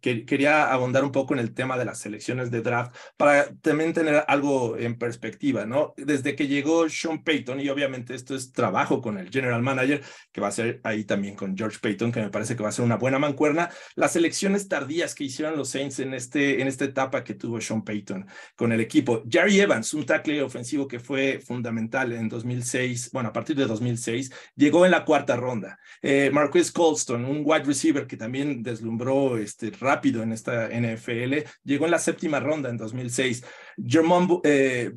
quería 0.00 0.72
abundar 0.72 1.04
un 1.04 1.12
poco 1.12 1.34
en 1.34 1.40
el 1.40 1.54
tema 1.54 1.76
de 1.78 1.84
las 1.84 2.00
selecciones 2.00 2.50
de 2.50 2.62
draft 2.62 2.94
para 3.16 3.54
también 3.56 3.92
tener 3.92 4.24
algo 4.28 4.76
en 4.76 4.98
perspectiva, 4.98 5.66
¿no? 5.66 5.94
Desde 5.96 6.34
que 6.36 6.46
llegó 6.46 6.88
Sean 6.88 7.22
Payton, 7.22 7.60
y 7.60 7.68
obviamente 7.68 8.14
esto 8.14 8.34
es 8.34 8.52
trabajo 8.52 9.00
con 9.00 9.18
el 9.18 9.30
general 9.30 9.62
manager, 9.62 10.02
que 10.32 10.40
va 10.40 10.48
a 10.48 10.52
ser 10.52 10.80
ahí 10.84 11.04
también 11.04 11.34
con 11.34 11.56
George 11.56 11.78
Payton, 11.80 12.12
que 12.12 12.20
me 12.20 12.30
parece 12.30 12.56
que 12.56 12.62
va 12.62 12.68
a 12.68 12.72
ser 12.72 12.84
una 12.84 12.96
buena 12.96 13.18
mancuerna, 13.18 13.70
las 13.94 14.12
selecciones 14.12 14.68
tardías 14.68 15.14
que 15.14 15.24
hicieron 15.24 15.56
los 15.56 15.68
Saints 15.68 15.98
en, 16.00 16.14
este, 16.14 16.60
en 16.60 16.68
esta 16.68 16.84
etapa 16.84 17.24
que 17.24 17.34
tuvo 17.34 17.60
Sean 17.60 17.84
Payton 17.84 18.26
con 18.56 18.72
el 18.72 18.80
equipo. 18.80 19.22
Jerry 19.28 19.60
Evans, 19.60 19.94
un 19.94 20.06
tackle 20.06 20.42
ofensivo 20.42 20.86
que 20.86 21.00
fue 21.00 21.40
fundamental 21.44 22.12
en 22.12 22.28
2006, 22.28 23.10
bueno, 23.12 23.30
a 23.30 23.32
partir 23.32 23.56
de 23.56 23.66
2006, 23.66 24.32
llegó 24.56 24.84
en 24.84 24.90
la 24.90 25.04
cuarta 25.04 25.36
ronda. 25.36 25.78
Eh, 26.02 26.30
Marquis 26.32 26.72
Colston, 26.72 27.24
un 27.24 27.42
wide 27.44 27.64
receiver 27.64 28.06
que 28.06 28.16
también 28.16 28.62
deslumbró 28.62 29.38
este, 29.38 29.70
rápido 29.84 30.22
en 30.22 30.32
esta 30.32 30.68
NFL, 30.68 31.46
llegó 31.62 31.84
en 31.84 31.90
la 31.90 31.98
séptima 31.98 32.40
ronda 32.40 32.70
en 32.70 32.76
2006. 32.76 33.44
Jermon 33.76 34.40
eh, 34.42 34.92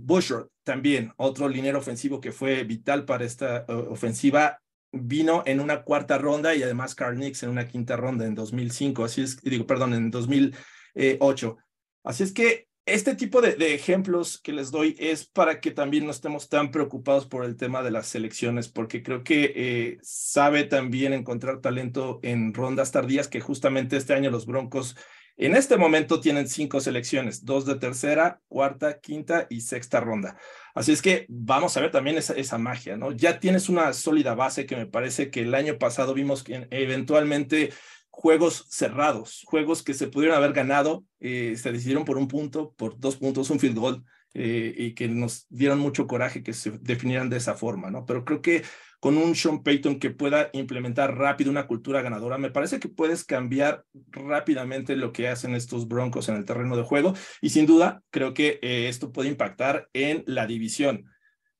también, 0.64 1.12
otro 1.18 1.48
liniero 1.48 1.80
ofensivo 1.80 2.20
que 2.20 2.32
fue 2.32 2.64
vital 2.64 3.06
para 3.06 3.26
esta 3.26 3.60
eh, 3.60 3.74
ofensiva, 3.74 4.60
vino 4.92 5.44
en 5.46 5.60
una 5.60 5.84
cuarta 5.84 6.18
ronda 6.18 6.56
y 6.56 6.64
además 6.64 6.96
Carl 6.96 7.18
Nix 7.18 7.44
en 7.44 7.50
una 7.50 7.68
quinta 7.68 7.98
ronda 7.98 8.26
en 8.26 8.36
2005, 8.36 9.04
así 9.04 9.22
es, 9.22 9.42
digo, 9.42 9.68
perdón, 9.68 9.94
en 9.94 10.10
2008. 10.10 11.58
Así 12.04 12.24
es 12.24 12.32
que 12.32 12.67
este 12.88 13.16
tipo 13.16 13.42
de, 13.42 13.74
ejemplos 13.74 14.40
que 14.40 14.54
les 14.54 14.72
doy 14.72 14.96
es 14.98 15.26
para 15.26 15.60
que 15.60 15.72
también 15.72 16.06
no 16.06 16.12
estemos 16.12 16.48
tan 16.48 16.72
preocupados 16.72 17.26
por 17.26 17.44
el 17.44 17.58
tema 17.58 17.84
de 17.84 17.92
las 17.92 18.08
selecciones, 18.08 18.70
porque 18.70 19.04
creo 19.04 19.24
que 19.24 19.54
eh, 19.56 19.98
sabe 20.02 20.64
también 20.64 21.12
encontrar 21.12 21.60
talento 21.60 22.20
en 22.24 22.54
rondas 22.54 22.94
tardías, 22.94 23.28
que 23.28 23.42
justamente 23.42 23.98
este 23.98 24.14
año 24.14 24.32
los 24.32 24.46
Broncos 24.46 24.96
en 25.36 25.56
este 25.56 25.78
momento 25.78 26.20
tienen 26.20 26.48
cinco 26.48 26.80
selecciones, 26.80 27.46
dos 27.46 27.66
de 27.66 27.76
tercera, 27.76 28.42
cuarta, 28.48 29.00
quinta 29.00 29.46
y 29.50 29.62
sexta 29.62 30.00
ronda. 30.00 30.36
Así 30.74 30.92
es 30.94 31.02
que 31.02 31.28
vamos 31.30 31.78
a 31.78 31.82
ver 31.82 31.92
también 31.92 32.18
esa, 32.18 32.34
esa 32.34 32.58
magia, 32.58 32.98
¿no? 32.98 33.12
Ya 33.12 33.40
tienes 33.40 33.70
una 33.70 33.94
sólida 33.94 34.34
base 34.34 34.66
que 34.66 34.76
me 34.76 34.88
parece 34.88 35.30
que 35.30 35.42
el 35.42 35.54
año 35.54 35.78
pasado 35.78 36.16
vimos 36.16 36.42
que 36.42 36.68
eventualmente 36.72 37.72
juegos 38.18 38.66
cerrados, 38.70 39.44
juegos 39.46 39.84
que 39.84 39.94
se 39.94 40.08
pudieron 40.08 40.36
haber 40.36 40.52
ganado, 40.52 41.06
eh, 41.20 41.56
se 41.56 41.72
decidieron 41.72 42.04
por 42.04 42.18
un 42.18 42.28
punto, 42.28 42.74
por 42.76 43.00
dos 43.00 43.16
puntos, 43.18 43.52
un 43.52 43.60
field 43.60 43.78
goal, 43.78 44.04
eh, 44.34 44.74
y 44.76 44.96
que 44.96 45.08
nos 45.08 45.46
dieron 45.50 45.78
mucho 45.78 46.08
coraje 46.08 46.42
que 46.42 46.54
se 46.54 46.72
definieran 46.80 47.30
de 47.30 47.38
esa 47.38 47.54
forma, 47.54 47.92
¿no? 47.92 48.08
Pero 48.08 48.26
creo 48.26 48.42
que 48.42 48.64
con 49.00 49.20
un 49.20 49.36
Sean 49.36 49.62
Payton 49.62 50.00
que 50.00 50.10
pueda 50.10 50.50
implementar 50.54 51.16
rápido 51.16 51.52
una 51.52 51.68
cultura 51.68 52.02
ganadora, 52.02 52.40
me 52.40 52.50
parece 52.50 52.80
que 52.80 52.90
puedes 52.90 53.24
cambiar 53.24 53.86
rápidamente 54.08 54.96
lo 54.96 55.12
que 55.14 55.28
hacen 55.28 55.54
estos 55.54 55.88
Broncos 55.88 56.28
en 56.28 56.38
el 56.38 56.46
terreno 56.46 56.76
de 56.76 56.84
juego, 56.84 57.14
y 57.40 57.52
sin 57.52 57.68
duda 57.68 58.02
creo 58.10 58.34
que 58.34 58.58
eh, 58.64 58.88
esto 58.90 59.12
puede 59.12 59.30
impactar 59.30 59.90
en 59.94 60.24
la 60.26 60.48
división. 60.48 61.06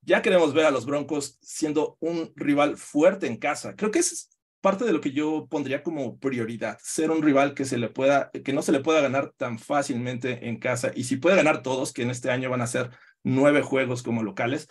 Ya 0.02 0.24
queremos 0.24 0.56
ver 0.56 0.66
a 0.66 0.72
los 0.72 0.88
Broncos 0.88 1.38
siendo 1.40 1.98
un 2.00 2.34
rival 2.36 2.78
fuerte 2.78 3.28
en 3.28 3.38
casa. 3.38 3.76
Creo 3.76 3.92
que 3.92 4.00
es 4.00 4.37
parte 4.62 4.86
de 4.86 4.94
lo 4.94 5.02
que 5.02 5.12
yo 5.12 5.48
pondría 5.50 5.84
como 5.84 6.18
prioridad, 6.18 6.78
ser 6.82 7.12
un 7.12 7.22
rival 7.22 7.54
que 7.54 7.66
se 7.66 7.78
le 7.78 7.90
pueda, 7.90 8.32
que 8.32 8.54
no 8.54 8.62
se 8.62 8.72
le 8.72 8.80
pueda 8.80 9.02
ganar 9.02 9.34
tan 9.38 9.60
fácilmente 9.60 10.48
en 10.48 10.60
casa. 10.60 10.92
Y 10.96 11.04
si 11.06 11.18
puede 11.18 11.36
ganar 11.36 11.62
todos, 11.62 11.94
que 11.94 12.04
en 12.04 12.10
este 12.10 12.32
año 12.32 12.50
van 12.50 12.62
a 12.62 12.68
ser 12.68 12.90
nueve 13.24 13.62
juegos 13.62 14.04
como 14.04 14.24
locales, 14.24 14.68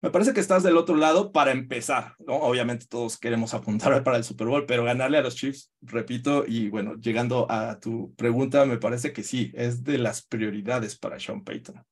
me 0.00 0.10
parece 0.10 0.32
que 0.32 0.40
estás 0.40 0.62
del 0.62 0.76
otro 0.76 0.96
lado 0.96 1.32
para 1.32 1.50
empezar. 1.50 2.14
Obviamente 2.26 2.86
todos 2.88 3.18
queremos 3.18 3.52
apuntar 3.52 4.02
para 4.04 4.16
el 4.16 4.24
Super 4.24 4.46
Bowl, 4.46 4.64
pero 4.64 4.84
ganarle 4.84 5.18
a 5.18 5.22
los 5.22 5.34
Chiefs, 5.34 5.72
repito, 5.80 6.44
y 6.46 6.68
bueno, 6.68 6.94
llegando 6.94 7.50
a 7.50 7.80
tu 7.80 8.14
pregunta, 8.14 8.64
me 8.64 8.78
parece 8.78 9.12
que 9.12 9.24
sí, 9.24 9.50
es 9.54 9.82
de 9.82 9.98
las 9.98 10.22
prioridades 10.22 10.96
para 10.96 11.18
Sean 11.18 11.42
Payton. 11.42 11.84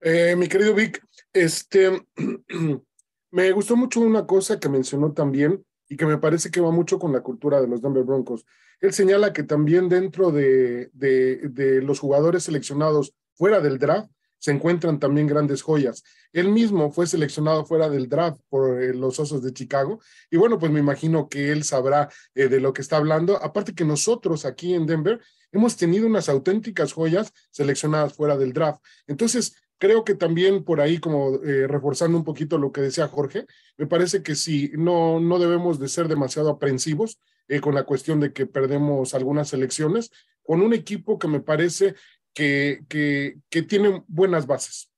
Eh, 0.00 0.36
mi 0.36 0.46
querido 0.46 0.74
Vic, 0.74 1.04
este, 1.32 2.06
me 3.32 3.50
gustó 3.52 3.76
mucho 3.76 4.00
una 4.00 4.24
cosa 4.24 4.60
que 4.60 4.68
mencionó 4.68 5.12
también, 5.12 5.65
y 5.88 5.96
que 5.96 6.06
me 6.06 6.18
parece 6.18 6.50
que 6.50 6.60
va 6.60 6.70
mucho 6.70 6.98
con 6.98 7.12
la 7.12 7.20
cultura 7.20 7.60
de 7.60 7.68
los 7.68 7.82
Denver 7.82 8.04
Broncos. 8.04 8.44
Él 8.80 8.92
señala 8.92 9.32
que 9.32 9.42
también 9.42 9.88
dentro 9.88 10.30
de, 10.30 10.90
de, 10.92 11.82
los 11.82 12.00
jugadores 12.00 12.44
seleccionados 12.44 13.14
fuera 13.34 13.60
del 13.60 13.78
draft 13.78 14.10
se 14.38 14.50
encuentran 14.50 14.98
también 15.00 15.26
grandes 15.26 15.62
joyas. 15.62 16.04
Él 16.32 16.50
mismo 16.50 16.90
fue 16.90 17.06
seleccionado 17.06 17.64
fuera 17.64 17.88
del 17.88 18.08
draft 18.08 18.38
por 18.50 18.82
eh, 18.82 18.92
los 18.92 19.18
Osos 19.18 19.42
de 19.42 19.52
Chicago 19.52 20.00
y 20.30 20.36
bueno, 20.36 20.58
pues 20.58 20.70
me 20.70 20.80
imagino 20.80 21.28
que 21.28 21.50
él 21.50 21.64
sabrá 21.64 22.10
eh, 22.34 22.48
de 22.48 22.60
lo 22.60 22.72
que 22.72 22.82
está 22.82 22.98
hablando. 22.98 23.42
Aparte 23.42 23.74
que 23.74 23.84
nosotros 23.84 24.44
aquí 24.44 24.74
en 24.74 24.86
Denver 24.86 25.20
hemos 25.52 25.76
tenido 25.76 26.06
unas 26.06 26.28
auténticas 26.28 26.92
joyas 26.92 27.32
seleccionadas 27.50 28.12
fuera 28.12 28.36
del 28.36 28.52
draft. 28.52 28.82
Entonces, 29.06 29.54
creo 29.78 30.04
que 30.04 30.14
también 30.14 30.64
por 30.64 30.80
ahí, 30.80 30.98
como 30.98 31.36
eh, 31.42 31.66
reforzando 31.66 32.16
un 32.16 32.24
poquito 32.24 32.58
lo 32.58 32.72
que 32.72 32.80
decía 32.80 33.08
Jorge, 33.08 33.46
me 33.76 33.86
parece 33.86 34.22
que 34.22 34.34
sí, 34.34 34.70
no, 34.74 35.20
no 35.20 35.38
debemos 35.38 35.78
de 35.78 35.88
ser 35.88 36.08
demasiado 36.08 36.50
aprensivos 36.50 37.20
eh, 37.48 37.60
con 37.60 37.74
la 37.74 37.84
cuestión 37.84 38.20
de 38.20 38.32
que 38.32 38.46
perdemos 38.46 39.14
algunas 39.14 39.52
elecciones, 39.52 40.10
con 40.42 40.62
un 40.62 40.72
equipo 40.72 41.18
que 41.18 41.28
me 41.28 41.40
parece 41.40 41.94
que, 42.32 42.80
que, 42.88 43.36
que 43.48 43.62
tiene 43.62 44.02
buenas 44.08 44.46
bases. 44.46 44.90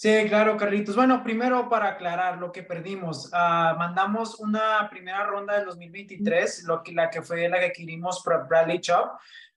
Sí, 0.00 0.24
claro, 0.28 0.56
Carlitos. 0.56 0.96
Bueno, 0.96 1.22
primero 1.22 1.68
para 1.68 1.88
aclarar 1.88 2.38
lo 2.38 2.50
que 2.50 2.62
perdimos, 2.62 3.26
uh, 3.34 3.76
mandamos 3.76 4.40
una 4.40 4.88
primera 4.88 5.26
ronda 5.26 5.58
del 5.58 5.66
2023, 5.66 6.64
lo 6.64 6.82
que, 6.82 6.92
la 6.92 7.10
que 7.10 7.20
fue 7.20 7.46
la 7.50 7.58
que 7.58 7.66
adquirimos 7.66 8.22
para 8.24 8.44
Bradley 8.44 8.80
Chubb. 8.80 9.10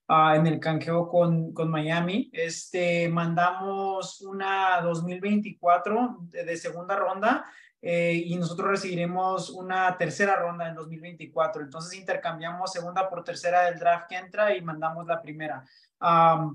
Ah, 0.06 0.36
en 0.36 0.46
el 0.46 0.60
canjeo 0.60 1.08
con, 1.08 1.54
con 1.54 1.70
Miami. 1.70 2.30
Este, 2.34 3.08
mandamos 3.08 4.20
una 4.20 4.82
2024 4.82 6.18
de, 6.30 6.56
segunda 6.58 6.94
ronda 6.94 7.46
eh, 7.80 8.12
y 8.12 8.36
nosotros 8.36 8.68
recibiremos 8.68 9.48
una 9.48 9.96
tercera 9.96 10.36
ronda 10.36 10.68
en 10.68 10.74
2024. 10.74 11.62
Entonces 11.62 11.98
intercambiamos 11.98 12.70
segunda 12.70 13.08
por 13.08 13.24
tercera 13.24 13.62
del 13.62 13.78
draft 13.78 14.06
que 14.10 14.16
entra 14.16 14.54
y 14.54 14.60
mandamos 14.60 15.06
la 15.06 15.22
primera 15.22 15.64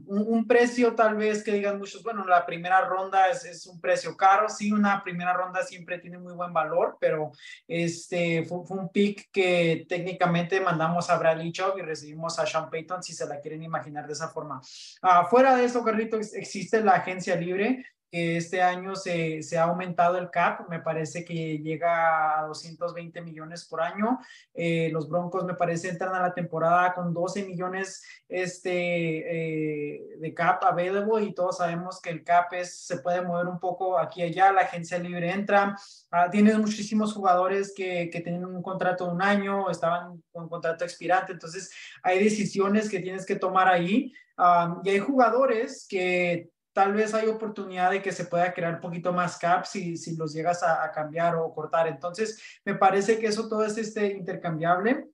un, 0.05 0.45
precio 0.47 0.93
tal 0.95 1.15
vez 1.15 1.43
que 1.43 1.53
digan 1.53 1.79
muchos, 1.79 2.03
bueno, 2.03 2.25
la 2.25 2.45
primera 2.45 2.81
ronda 2.81 3.29
es, 3.29 3.65
un 3.67 3.79
precio 3.79 4.15
caro, 4.15 4.49
sí, 4.49 4.71
una 4.71 5.03
primera 5.03 5.33
ronda 5.33 5.63
siempre 5.63 5.99
tiene 5.99 6.17
muy 6.17 6.33
buen 6.33 6.53
valor, 6.53 6.97
pero 6.99 7.31
este 7.67 8.45
fue, 8.45 8.59
un 8.69 8.89
pick 8.89 9.29
que 9.31 9.85
técnicamente 9.89 10.61
mandamos 10.61 11.09
a 11.09 11.17
Bradley 11.17 11.51
Chubb 11.51 11.77
y 11.77 11.81
recibimos 11.81 12.37
a 12.39 12.45
Sean 12.45 12.69
Payton, 12.69 13.01
si 13.01 13.13
se 13.13 13.27
la 13.27 13.39
quieren 13.39 13.63
imaginar 13.63 14.05
de 14.05 14.13
esa 14.13 14.29
forma. 14.29 14.61
Uh, 15.01 15.27
fuera 15.29 15.55
de 15.55 15.65
eso, 15.65 15.83
Carlitos, 15.83 16.33
existe 16.33 16.81
la 16.81 16.93
agencia 16.93 17.35
libre, 17.35 17.85
que 18.11 18.37
este 18.37 18.61
año 18.61 18.95
se, 18.95 19.43
se, 19.43 19.57
ha 19.57 19.63
aumentado 19.63 20.17
el 20.17 20.29
cap, 20.29 20.67
me 20.69 20.79
parece 20.79 21.23
que 21.23 21.59
llega 21.59 22.39
a 22.39 22.47
220 22.47 23.21
millones 23.21 23.65
por 23.65 23.81
año. 23.81 24.19
Eh, 24.53 24.89
los 24.91 25.09
Broncos 25.09 25.45
me 25.45 25.53
parece 25.53 25.89
entran 25.89 26.15
a 26.15 26.21
la 26.21 26.33
temporada 26.33 26.93
con 26.93 27.13
12 27.13 27.45
millones 27.45 28.03
este, 28.27 28.73
eh, 28.73 30.17
de 30.17 30.33
cap 30.33 30.63
available 30.63 31.23
y 31.23 31.33
todos 31.33 31.57
sabemos 31.57 32.01
que 32.01 32.09
el 32.09 32.23
cap 32.23 32.51
es, 32.53 32.85
se 32.85 32.97
puede 32.97 33.21
mover 33.21 33.47
un 33.47 33.59
poco 33.59 33.97
aquí 33.97 34.21
y 34.21 34.23
allá, 34.23 34.51
la 34.51 34.61
agencia 34.61 34.99
libre 34.99 35.31
entra. 35.31 35.75
Ah, 36.11 36.29
tienes 36.29 36.57
muchísimos 36.57 37.13
jugadores 37.13 37.73
que, 37.75 38.09
que 38.11 38.21
tienen 38.21 38.45
un 38.45 38.61
contrato 38.61 39.05
de 39.05 39.11
un 39.11 39.21
año, 39.21 39.69
estaban 39.69 40.21
con 40.31 40.49
contrato 40.49 40.83
expirante, 40.83 41.33
entonces 41.33 41.71
hay 42.03 42.23
decisiones 42.23 42.89
que 42.89 42.99
tienes 42.99 43.25
que 43.25 43.35
tomar 43.35 43.67
ahí. 43.67 44.11
Ah, 44.37 44.79
y 44.83 44.89
hay 44.89 44.99
jugadores 44.99 45.85
que 45.89 46.49
tal 46.79 46.93
vez 46.93 47.13
hay 47.13 47.27
oportunidad 47.27 47.91
de 47.91 48.01
que 48.01 48.13
se 48.13 48.23
pueda 48.23 48.53
crear 48.53 48.75
un 48.75 48.79
poquito 48.79 49.11
más 49.11 49.37
cap 49.37 49.65
si, 49.65 49.97
si 49.97 50.15
los 50.15 50.31
llegas 50.31 50.63
a, 50.63 50.89
cambiar 50.93 51.35
o 51.35 51.53
cortar. 51.53 51.89
Entonces, 51.89 52.41
me 52.63 52.73
parece 52.73 53.19
que 53.19 53.27
eso 53.27 53.49
todo 53.49 53.65
es 53.65 53.77
este, 53.77 54.13
intercambiable 54.13 55.09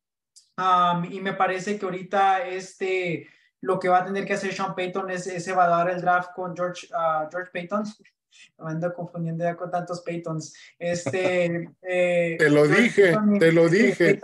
y 1.10 1.20
me 1.22 1.34
parece 1.34 1.80
que 1.80 1.86
ahorita 1.86 2.46
este, 2.46 3.28
lo 3.62 3.80
que 3.80 3.90
va 3.90 4.02
a 4.02 4.06
tener 4.06 4.26
que 4.26 4.34
hacer 4.34 4.54
Sean 4.54 4.76
Payton 4.76 5.10
es, 5.10 5.26
es 5.26 5.48
evaluar 5.48 5.90
el 5.90 6.02
draft 6.02 6.34
con 6.36 6.56
George, 6.56 6.88
uh, 6.94 7.28
George 7.32 7.50
Payton. 7.52 7.84
Me 8.60 8.72
ando 8.72 8.94
confundiendo 8.94 9.44
ya 9.44 9.56
con 9.56 9.72
tantos 9.72 10.04
Paytons. 10.04 10.54
Este, 10.78 11.68
eh, 11.82 12.36
te 12.38 12.50
lo 12.52 12.68
dije, 12.68 13.18
te 13.40 13.52
lo 13.52 13.68
dije. 13.68 14.20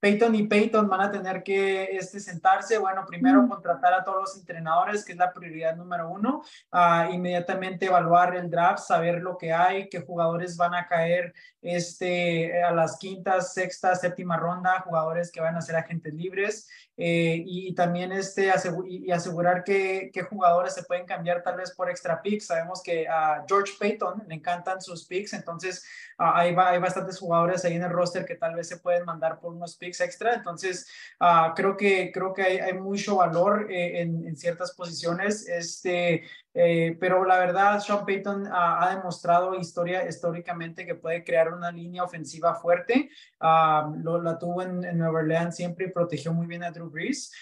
Peyton 0.00 0.34
y 0.34 0.46
Peyton 0.46 0.88
van 0.88 1.00
a 1.00 1.10
tener 1.10 1.42
que 1.42 1.96
este, 1.96 2.20
sentarse, 2.20 2.78
bueno, 2.78 3.04
primero 3.06 3.48
contratar 3.48 3.94
a 3.94 4.04
todos 4.04 4.20
los 4.20 4.36
entrenadores, 4.36 5.04
que 5.04 5.12
es 5.12 5.18
la 5.18 5.32
prioridad 5.32 5.76
número 5.76 6.08
uno, 6.08 6.42
uh, 6.72 7.12
inmediatamente 7.12 7.86
evaluar 7.86 8.36
el 8.36 8.48
draft, 8.48 8.84
saber 8.84 9.22
lo 9.22 9.36
que 9.36 9.52
hay, 9.52 9.88
qué 9.88 10.00
jugadores 10.00 10.56
van 10.56 10.74
a 10.74 10.86
caer 10.86 11.34
este, 11.60 12.62
a 12.62 12.72
las 12.72 12.98
quintas, 12.98 13.52
sexta, 13.52 13.94
séptima 13.94 14.36
ronda, 14.36 14.80
jugadores 14.80 15.32
que 15.32 15.40
van 15.40 15.56
a 15.56 15.62
ser 15.62 15.76
agentes 15.76 16.14
libres 16.14 16.68
eh, 17.00 17.44
y, 17.46 17.72
también 17.76 18.10
este, 18.10 18.52
y 18.88 19.12
asegurar 19.12 19.62
que, 19.62 20.10
jugadores 20.28 20.74
se 20.74 20.82
pueden 20.82 21.06
cambiar 21.06 21.44
tal 21.44 21.56
vez 21.56 21.70
por 21.70 21.88
extra 21.88 22.20
picks. 22.20 22.46
Sabemos 22.46 22.82
que 22.82 23.06
a 23.06 23.44
George 23.46 23.74
Payton 23.78 24.24
le 24.26 24.34
encantan 24.34 24.80
sus 24.80 25.06
picks, 25.06 25.32
entonces 25.32 25.84
uh, 26.18 26.24
hay, 26.34 26.56
hay 26.58 26.78
bastantes 26.80 27.20
jugadores 27.20 27.64
ahí 27.64 27.74
en 27.74 27.84
el 27.84 27.90
roster 27.90 28.26
que 28.26 28.34
tal 28.34 28.56
vez 28.56 28.66
se 28.66 28.78
pueden 28.78 29.04
mandar 29.04 29.38
por 29.38 29.52
unos 29.52 29.76
picks 29.76 30.00
extra. 30.00 30.34
Entonces, 30.34 30.88
uh, 31.20 31.54
creo 31.54 31.76
que, 31.76 32.10
creo 32.12 32.34
que 32.34 32.42
hay, 32.42 32.58
hay 32.58 32.74
mucho 32.74 33.16
valor 33.16 33.70
eh, 33.70 34.00
en, 34.00 34.26
en, 34.26 34.36
ciertas 34.36 34.72
posiciones. 34.72 35.46
Este, 35.48 36.24
eh, 36.54 36.96
pero 36.98 37.24
la 37.24 37.38
verdad, 37.38 37.78
Sean 37.80 38.04
Payton 38.04 38.48
ha 38.50 38.94
demostrado 38.94 39.54
historia, 39.54 40.08
históricamente 40.08 40.86
que 40.86 40.94
puede 40.94 41.22
crear 41.24 41.52
una 41.52 41.70
línea 41.70 42.02
ofensiva 42.02 42.54
fuerte. 42.54 43.10
lo, 43.40 44.22
la 44.22 44.38
tuvo 44.38 44.62
en, 44.62 44.80
Nueva 44.98 45.20
Orleans 45.20 45.56
siempre 45.56 45.86
y 45.86 45.90
protegió 45.90 46.32
muy 46.32 46.46
bien 46.46 46.64
a 46.64 46.70
Drew 46.70 46.90
Brees. 46.90 47.32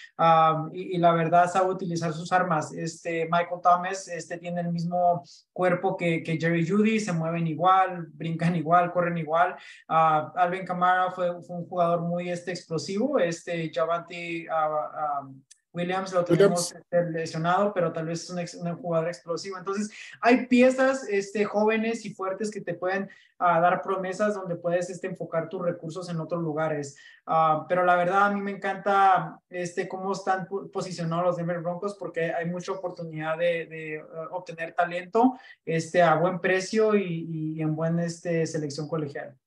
y, 0.73 0.97
la 0.97 1.13
verdad, 1.13 1.49
sabe 1.51 1.71
utilizar 1.71 2.13
sus 2.13 2.31
armas. 2.31 2.71
Este, 2.73 3.25
Michael 3.25 3.61
Thomas 3.61 4.07
este, 4.07 4.37
tiene 4.37 4.61
el 4.61 4.71
mismo 4.71 5.23
cuerpo 5.53 5.97
que, 5.97 6.21
que 6.23 6.37
Jerry 6.37 6.67
Judy, 6.67 6.99
se 6.99 7.13
mueven 7.13 7.47
igual, 7.47 8.07
brincan 8.13 8.55
igual, 8.55 8.91
corren 8.91 9.17
igual. 9.17 9.55
Alvin 9.87 10.65
Kamara 10.65 11.11
fue, 11.11 11.41
fue, 11.43 11.57
un 11.57 11.67
jugador 11.67 12.01
muy 12.01 12.29
este, 12.29 12.51
explosivo. 12.51 13.19
Este, 13.19 13.71
Javante 13.73 14.47
Williams 15.77 16.11
lo 16.11 16.25
tenemos 16.25 16.73
este, 16.73 17.11
lesionado, 17.11 17.73
pero 17.73 17.93
tal 17.93 18.07
vez 18.07 18.29
es 18.29 18.55
un, 18.55 18.75
jugador 18.75 19.07
explosivo. 19.07 19.57
Entonces, 19.57 19.89
hay 20.19 20.47
piezas 20.47 21.07
este, 21.07 21.45
jóvenes 21.45 22.03
y 22.05 22.13
fuertes 22.13 22.49
que 22.49 22.61
te 22.61 22.73
pueden 22.73 23.09
ah, 23.37 23.59
dar 23.59 23.81
promesas 23.81 24.33
donde 24.33 24.55
puedes 24.55 24.89
este, 24.89 25.07
enfocar 25.07 25.47
tus 25.47 25.61
recursos 25.61 26.09
en 26.09 26.19
otros 26.19 26.41
lugares. 26.41 26.97
Ah, 27.25 27.65
pero 27.69 27.85
la 27.85 27.95
verdad, 27.95 28.25
a 28.25 28.31
mí 28.31 28.41
me 28.41 28.51
encanta 28.51 29.39
este, 29.49 29.87
cómo 29.87 30.13
están 30.13 30.47
posicionados 30.73 31.25
los 31.25 31.37
Denver 31.37 31.59
Broncos 31.59 31.95
porque 31.95 32.33
hay 32.33 32.45
mucha 32.45 32.71
oportunidad 32.71 33.37
de, 33.37 34.03
ah, 34.13 34.27
obtener 34.31 34.73
talento 34.73 35.37
este, 35.63 36.01
a 36.01 36.15
buen 36.15 36.39
precio 36.39 36.95
y, 36.95 37.55
y 37.55 37.61
en 37.61 37.75
buena 37.75 38.03
este, 38.03 38.45
selección 38.47 38.87
colegial. 38.87 39.37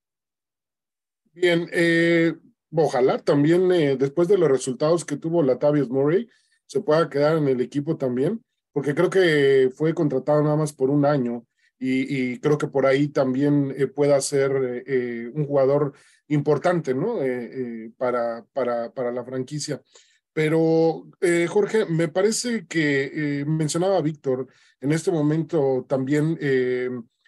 Bien, 1.33 1.69
eh, 1.73 2.35
ojalá 2.75 3.19
también 3.19 3.71
eh, 3.73 3.97
después 3.97 4.29
de 4.29 4.39
los 4.39 4.49
resultados 4.49 5.05
que 5.05 5.17
tuvo 5.17 5.43
Latavius 5.43 5.89
Murray 5.89 6.29
se 6.67 6.81
pueda 6.81 7.09
quedar 7.09 7.37
en 7.37 7.49
el 7.49 7.61
equipo 7.61 7.97
también, 7.97 8.45
porque 8.73 8.95
creo 8.95 9.11
que 9.11 9.71
fue 9.75 9.95
contratado 9.95 10.43
nada 10.43 10.57
más 10.57 10.73
por 10.73 10.91
un 10.91 11.05
año 11.05 11.47
y, 11.83 12.39
creo 12.41 12.59
que 12.59 12.69
por 12.69 12.85
ahí 12.85 13.09
también 13.09 13.75
eh, 13.75 13.87
pueda 13.87 14.21
ser 14.21 14.53
un 15.35 15.47
jugador 15.47 15.95
importante, 16.29 16.95
¿no? 16.95 17.17
para, 17.97 18.45
para, 18.53 18.93
para 18.93 19.11
la 19.11 19.25
franquicia. 19.25 19.81
Pero, 20.33 21.07
Jorge, 21.49 21.87
me 21.87 22.09
parece 22.09 22.67
que 22.67 23.43
mencionaba 23.47 24.03
Víctor 24.03 24.47
en 24.81 24.93
este 24.93 25.11
momento 25.11 25.87
también 25.89 26.39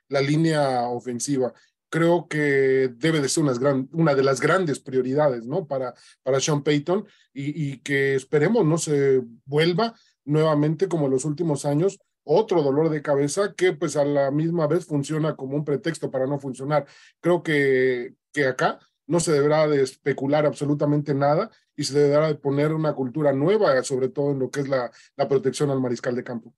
la 0.09 0.21
línea 0.21 0.83
ofensiva 0.89 1.53
creo 1.93 2.27
que 2.27 2.91
debe 2.97 3.21
de 3.21 3.29
ser 3.29 3.45
una 3.93 4.15
de 4.15 4.23
las 4.23 4.41
grandes 4.41 4.81
prioridades, 4.81 5.45
¿no? 5.45 5.67
Para, 5.67 5.93
para 6.23 6.41
Sean 6.41 6.63
Payton 6.63 7.07
y, 7.35 7.81
que 7.81 8.15
esperemos 8.15 8.65
no 8.65 8.79
se 8.79 9.23
vuelva 9.45 9.95
nuevamente 10.25 10.89
como 10.89 11.05
en 11.05 11.11
los 11.11 11.27
últimos 11.27 11.67
años 11.67 12.01
otro 12.25 12.63
dolor 12.63 12.89
de 12.89 13.03
cabeza 13.03 13.53
que 13.55 13.75
pues 13.75 13.97
a 13.97 14.07
la 14.07 14.31
misma 14.31 14.67
vez 14.67 14.87
funciona 14.87 15.37
como 15.37 15.55
un 15.55 15.67
pretexto 15.67 16.11
para 16.11 16.27
no 16.27 16.39
funcionar. 16.39 16.87
Creo 17.21 17.43
que, 17.43 18.15
que 18.33 18.47
acá 18.47 18.79
no 19.07 19.21
se 19.21 19.33
deberá 19.33 19.69
de 19.69 19.83
especular 19.83 20.47
absolutamente 20.47 21.13
nada 21.13 21.51
y 21.77 21.85
se 21.85 21.99
deberá 21.99 22.29
de 22.29 22.37
poner 22.37 22.73
una 22.73 22.95
cultura 22.95 23.35
nueva, 23.35 23.83
sobre 23.83 24.09
todo 24.09 24.31
en 24.31 24.39
lo 24.39 24.51
que 24.51 24.61
es 24.61 24.69
la, 24.69 24.91
la 25.17 25.29
protección 25.29 25.71
al 25.71 25.83
mariscal 25.83 26.17
de 26.17 26.25
campo. 26.25 26.55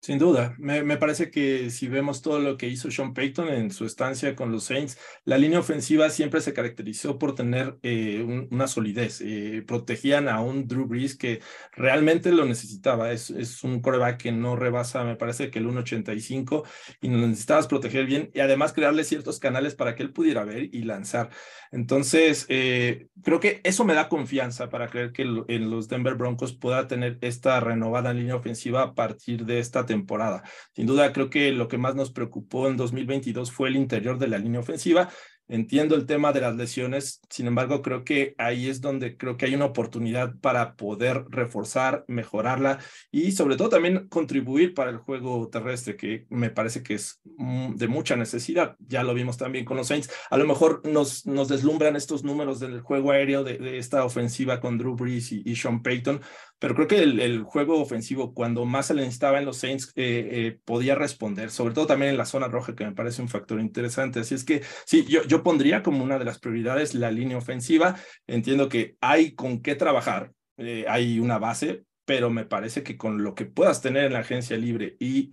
Sin 0.00 0.18
duda, 0.18 0.54
me, 0.58 0.84
me, 0.84 0.96
parece 0.96 1.28
que 1.28 1.70
si 1.70 1.88
vemos 1.88 2.22
todo 2.22 2.38
lo 2.38 2.56
que 2.56 2.68
hizo 2.68 2.88
Sean 2.88 3.12
Payton 3.12 3.48
en 3.48 3.70
su 3.72 3.84
estancia 3.84 4.36
con 4.36 4.52
los 4.52 4.62
Saints, 4.64 4.96
la 5.24 5.38
línea 5.38 5.58
ofensiva 5.58 6.08
siempre 6.08 6.40
se 6.40 6.52
caracterizó 6.54 7.18
por 7.18 7.34
tener 7.34 7.78
eh, 7.82 8.24
una 8.50 8.68
solidez. 8.68 9.20
Eh, 9.20 9.64
protegían 9.66 10.28
a 10.28 10.40
un 10.40 10.68
Drew 10.68 10.86
Brees 10.86 11.16
que 11.16 11.40
realmente 11.72 12.30
lo 12.30 12.44
necesitaba. 12.44 13.10
Es, 13.10 13.30
es 13.30 13.64
un 13.64 13.80
coreback 13.80 14.22
que 14.22 14.32
no 14.32 14.54
rebasa, 14.54 15.02
me 15.02 15.16
parece 15.16 15.50
que 15.50 15.58
el 15.58 15.66
1.85 15.66 16.64
y 17.00 17.08
lo 17.08 17.26
necesitabas 17.26 17.66
proteger 17.66 18.06
bien 18.06 18.30
y 18.32 18.38
además 18.38 18.72
crearle 18.72 19.02
ciertos 19.02 19.40
canales 19.40 19.74
para 19.74 19.96
que 19.96 20.04
él 20.04 20.12
pudiera 20.12 20.44
ver 20.44 20.68
y 20.72 20.82
lanzar. 20.82 21.30
Entonces, 21.72 22.46
eh, 22.48 23.08
creo 23.22 23.40
que 23.40 23.60
eso 23.64 23.84
me 23.84 23.94
da 23.94 24.08
confianza 24.08 24.68
para 24.68 24.88
creer 24.88 25.12
que 25.12 25.22
en 25.22 25.70
los 25.70 25.88
Denver 25.88 26.14
Broncos 26.14 26.56
pueda 26.56 26.86
tener 26.86 27.18
esta 27.20 27.58
renovada 27.60 28.14
línea 28.14 28.36
ofensiva 28.36 28.82
a 28.82 28.94
partir 28.94 29.44
de 29.44 29.58
esta 29.58 29.87
temporada. 29.88 30.44
Sin 30.72 30.86
duda, 30.86 31.12
creo 31.12 31.28
que 31.28 31.50
lo 31.50 31.66
que 31.66 31.78
más 31.78 31.96
nos 31.96 32.12
preocupó 32.12 32.68
en 32.68 32.76
2022 32.76 33.50
fue 33.50 33.70
el 33.70 33.76
interior 33.76 34.18
de 34.18 34.28
la 34.28 34.38
línea 34.38 34.60
ofensiva 34.60 35.08
Entiendo 35.48 35.94
el 35.94 36.04
tema 36.04 36.32
de 36.34 36.42
las 36.42 36.56
lesiones, 36.56 37.22
sin 37.30 37.46
embargo, 37.46 37.80
creo 37.80 38.04
que 38.04 38.34
ahí 38.36 38.68
es 38.68 38.82
donde 38.82 39.16
creo 39.16 39.38
que 39.38 39.46
hay 39.46 39.54
una 39.54 39.64
oportunidad 39.64 40.34
para 40.42 40.76
poder 40.76 41.24
reforzar, 41.30 42.04
mejorarla 42.06 42.80
y 43.10 43.32
sobre 43.32 43.56
todo 43.56 43.70
también 43.70 44.08
contribuir 44.08 44.74
para 44.74 44.90
el 44.90 44.98
juego 44.98 45.48
terrestre, 45.48 45.96
que 45.96 46.26
me 46.28 46.50
parece 46.50 46.82
que 46.82 46.94
es 46.94 47.22
mm, 47.38 47.76
de 47.76 47.88
mucha 47.88 48.14
necesidad. 48.14 48.76
Ya 48.78 49.02
lo 49.02 49.14
vimos 49.14 49.38
también 49.38 49.64
con 49.64 49.78
los 49.78 49.86
Saints. 49.86 50.10
A 50.28 50.36
lo 50.36 50.46
mejor 50.46 50.86
nos, 50.86 51.24
nos 51.24 51.48
deslumbran 51.48 51.96
estos 51.96 52.24
números 52.24 52.60
del 52.60 52.82
juego 52.82 53.12
aéreo 53.12 53.42
de, 53.42 53.78
esta 53.78 54.04
ofensiva 54.04 54.60
con 54.60 54.76
Drew 54.76 54.96
Brees 54.96 55.32
y, 55.32 55.56
Sean 55.56 55.82
Payton, 55.82 56.20
pero 56.58 56.74
creo 56.74 56.88
que 56.88 56.98
el, 56.98 57.42
juego 57.44 57.80
ofensivo, 57.80 58.34
cuando 58.34 58.64
más 58.64 58.86
se 58.86 58.94
le 58.94 59.02
necesitaba 59.02 59.38
en 59.38 59.44
los 59.44 59.58
Saints, 59.58 59.92
eh, 59.94 60.28
eh, 60.30 60.58
podía 60.64 60.96
responder, 60.96 61.50
sobre 61.50 61.72
todo 61.72 61.86
también 61.86 62.10
en 62.10 62.18
la 62.18 62.24
zona 62.24 62.48
roja, 62.48 62.74
que 62.74 62.84
me 62.84 62.92
parece 62.92 63.22
un 63.22 63.28
factor 63.28 63.60
interesante. 63.60 64.20
Así 64.20 64.34
es 64.34 64.44
que 64.44 64.62
sí, 64.84 65.04
yo, 65.08 65.22
yo 65.24 65.44
pondría 65.44 65.82
como 65.84 66.02
una 66.02 66.18
de 66.18 66.24
las 66.24 66.40
prioridades 66.40 66.94
la 66.94 67.12
línea 67.12 67.38
ofensiva. 67.38 67.96
Entiendo 68.26 68.68
que 68.68 68.96
hay 69.00 69.34
con 69.36 69.62
qué 69.62 69.76
trabajar, 69.76 70.32
eh, 70.56 70.84
hay 70.88 71.20
una 71.20 71.38
base, 71.38 71.84
pero 72.04 72.28
me 72.28 72.44
parece 72.44 72.82
que 72.82 72.96
con 72.96 73.22
lo 73.22 73.34
que 73.36 73.44
puedas 73.44 73.80
tener 73.80 74.06
en 74.06 74.14
la 74.14 74.20
agencia 74.20 74.56
libre 74.56 74.96
y 74.98 75.30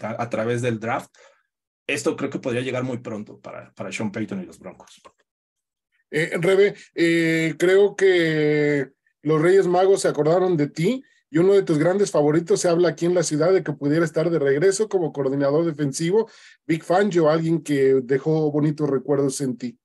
a, 0.00 0.30
través 0.30 0.62
del 0.62 0.78
draft, 0.78 1.10
esto 1.86 2.14
creo 2.14 2.30
que 2.30 2.38
podría 2.38 2.62
llegar 2.62 2.84
muy 2.84 2.98
pronto 2.98 3.40
para, 3.40 3.72
para 3.72 3.90
Sean 3.90 4.12
Payton 4.12 4.42
y 4.42 4.46
los 4.46 4.60
Broncos. 4.60 5.00
Rebe, 6.12 6.74
creo 7.56 7.96
que 7.96 8.90
los 9.22 9.40
Reyes 9.40 9.66
Magos 9.66 10.02
se 10.02 10.08
acordaron 10.08 10.56
de 10.56 10.68
ti 10.68 11.02
y 11.30 11.38
uno 11.38 11.52
de 11.52 11.62
tus 11.62 11.78
grandes 11.78 12.10
favoritos 12.10 12.60
se 12.60 12.68
habla 12.68 12.88
aquí 12.88 13.06
en 13.06 13.14
la 13.14 13.22
ciudad 13.22 13.52
de 13.52 13.62
que 13.62 13.72
pudiera 13.72 14.04
estar 14.04 14.30
de 14.30 14.38
regreso 14.38 14.88
como 14.88 15.12
coordinador 15.12 15.64
defensivo. 15.64 16.28
Big 16.66 16.82
Fangio, 16.82 17.30
alguien 17.30 17.62
que 17.62 18.00
dejó 18.02 18.50
bonitos 18.50 18.90
recuerdos 18.90 19.40
en 19.40 19.56
ti. 19.56 19.78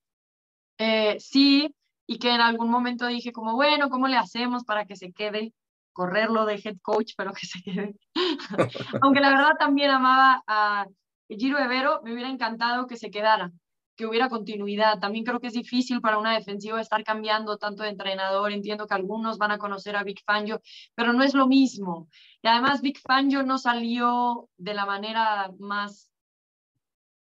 Eh, 0.80 1.18
sí, 1.20 1.74
y 2.08 2.18
que 2.18 2.34
en 2.34 2.42
algún 2.42 2.70
momento 2.70 3.06
dije 3.06 3.32
como, 3.32 3.54
bueno, 3.54 3.90
¿cómo 3.90 4.08
le 4.08 4.18
hacemos 4.18 4.64
para 4.64 4.86
que 4.86 4.96
se 4.96 5.12
quede? 5.12 5.54
Correrlo 5.94 6.46
de 6.46 6.56
head 6.56 6.78
coach, 6.82 7.14
pero 7.16 7.32
que 7.32 7.46
se 7.46 7.62
quede. 7.62 7.96
Aunque 9.02 9.22
la 9.22 9.30
verdad 9.30 9.52
también 9.60 9.92
amaba 9.92 10.44
a 10.48 10.88
Giro 11.30 11.60
Evero, 11.60 12.02
me 12.04 12.14
hubiera 12.14 12.30
encantado 12.30 12.88
que 12.88 12.98
se 12.98 13.12
quedara 13.12 13.52
que 13.96 14.06
hubiera 14.06 14.30
continuidad. 14.30 15.00
También 15.00 15.26
creo 15.26 15.40
que 15.40 15.48
es 15.48 15.54
difícil 15.54 16.02
para 16.02 16.18
una 16.18 16.34
defensiva 16.34 16.82
estar 16.82 17.04
cambiando 17.04 17.58
tanto 17.58 17.84
de 17.84 17.90
entrenador. 17.90 18.52
Entiendo 18.52 18.88
que 18.88 18.94
algunos 18.94 19.38
van 19.38 19.52
a 19.52 19.58
conocer 19.58 19.96
a 19.96 20.04
Big 20.04 20.24
Fangio, 20.26 20.62
pero 20.96 21.14
no 21.14 21.24
es 21.24 21.34
lo 21.34 21.48
mismo. 21.48 22.10
Y 22.42 22.48
además 22.48 22.82
Big 22.82 23.00
Fangio 23.00 23.44
no 23.44 23.58
salió 23.58 24.50
de 24.58 24.74
la 24.74 24.86
manera 24.86 25.52
más 25.60 26.12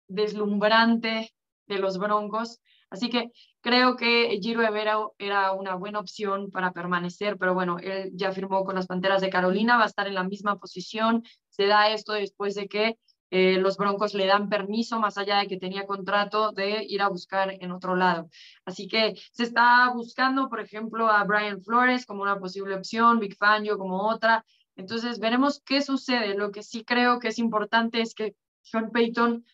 deslumbrante 0.09 1.33
de 1.67 1.79
los 1.79 1.99
Broncos. 1.99 2.61
Así 2.91 3.11
que 3.11 3.31
creo 3.61 3.97
que 3.97 4.39
Giro 4.41 4.63
Evera 4.63 4.99
era 5.19 5.53
una 5.53 5.75
buena 5.75 6.01
opción 6.01 6.51
para 6.51 6.73
permanecer, 6.73 7.37
pero 7.37 7.53
bueno, 7.53 7.79
él 7.79 8.11
ya 8.15 8.33
firmó 8.33 8.65
con 8.65 8.77
las 8.77 8.87
Panteras 8.87 9.21
de 9.21 9.29
Carolina, 9.29 9.77
va 9.77 9.85
a 9.85 9.89
estar 9.89 10.07
en 10.07 10.15
la 10.15 10.25
misma 10.25 10.59
posición. 10.59 11.23
Se 11.51 11.67
da 11.67 11.91
esto 11.91 12.15
después 12.15 12.55
de 12.55 12.67
que 12.69 12.99
eh, 13.31 13.59
los 13.59 13.77
Broncos 13.77 14.15
le 14.15 14.27
dan 14.27 14.49
permiso, 14.49 14.99
más 15.01 15.19
allá 15.19 15.39
de 15.39 15.49
que 15.49 15.59
tenía 15.59 15.87
contrato, 15.87 16.53
de 16.53 16.85
ir 16.89 17.03
a 17.03 17.09
buscar 17.09 17.53
en 17.61 17.73
otro 17.73 17.95
lado. 17.95 18.31
Así 18.65 18.89
que 18.89 19.15
se 19.33 19.43
está 19.45 19.91
buscando, 19.93 20.49
por 20.49 20.61
ejemplo, 20.61 21.09
a 21.09 21.25
Brian 21.25 21.63
Flores 21.63 22.07
como 22.07 22.23
una 22.23 22.39
posible 22.39 22.75
opción, 22.75 23.19
Big 23.19 23.37
Fangio 23.37 23.77
como 23.77 24.09
otra. 24.09 24.45
Entonces, 24.77 25.19
veremos 25.19 25.61
qué 25.65 25.83
sucede. 25.83 26.35
Lo 26.35 26.51
que 26.51 26.63
sí 26.63 26.85
creo 26.85 27.19
que 27.19 27.29
es 27.29 27.39
importante 27.39 28.01
es 28.01 28.15
que 28.15 28.35
Sean 28.63 28.91
Payton 28.91 29.45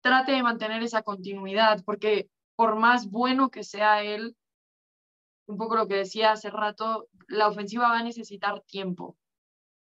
trate 0.00 0.32
de 0.32 0.42
mantener 0.42 0.82
esa 0.82 1.02
continuidad, 1.02 1.82
porque 1.84 2.30
por 2.56 2.76
más 2.76 3.10
bueno 3.10 3.50
que 3.50 3.64
sea 3.64 4.02
él, 4.02 4.36
un 5.46 5.58
poco 5.58 5.76
lo 5.76 5.88
que 5.88 5.96
decía 5.96 6.32
hace 6.32 6.50
rato, 6.50 7.08
la 7.26 7.48
ofensiva 7.48 7.88
va 7.88 7.98
a 7.98 8.02
necesitar 8.02 8.62
tiempo 8.62 9.16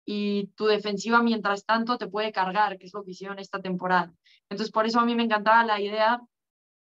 y 0.04 0.48
tu 0.56 0.66
defensiva 0.66 1.22
mientras 1.22 1.64
tanto 1.64 1.98
te 1.98 2.06
puede 2.06 2.32
cargar, 2.32 2.78
que 2.78 2.86
es 2.86 2.94
lo 2.94 3.04
que 3.04 3.12
hicieron 3.12 3.38
esta 3.38 3.60
temporada. 3.60 4.12
Entonces, 4.48 4.70
por 4.70 4.86
eso 4.86 5.00
a 5.00 5.04
mí 5.04 5.14
me 5.14 5.24
encantaba 5.24 5.64
la 5.64 5.80
idea 5.80 6.20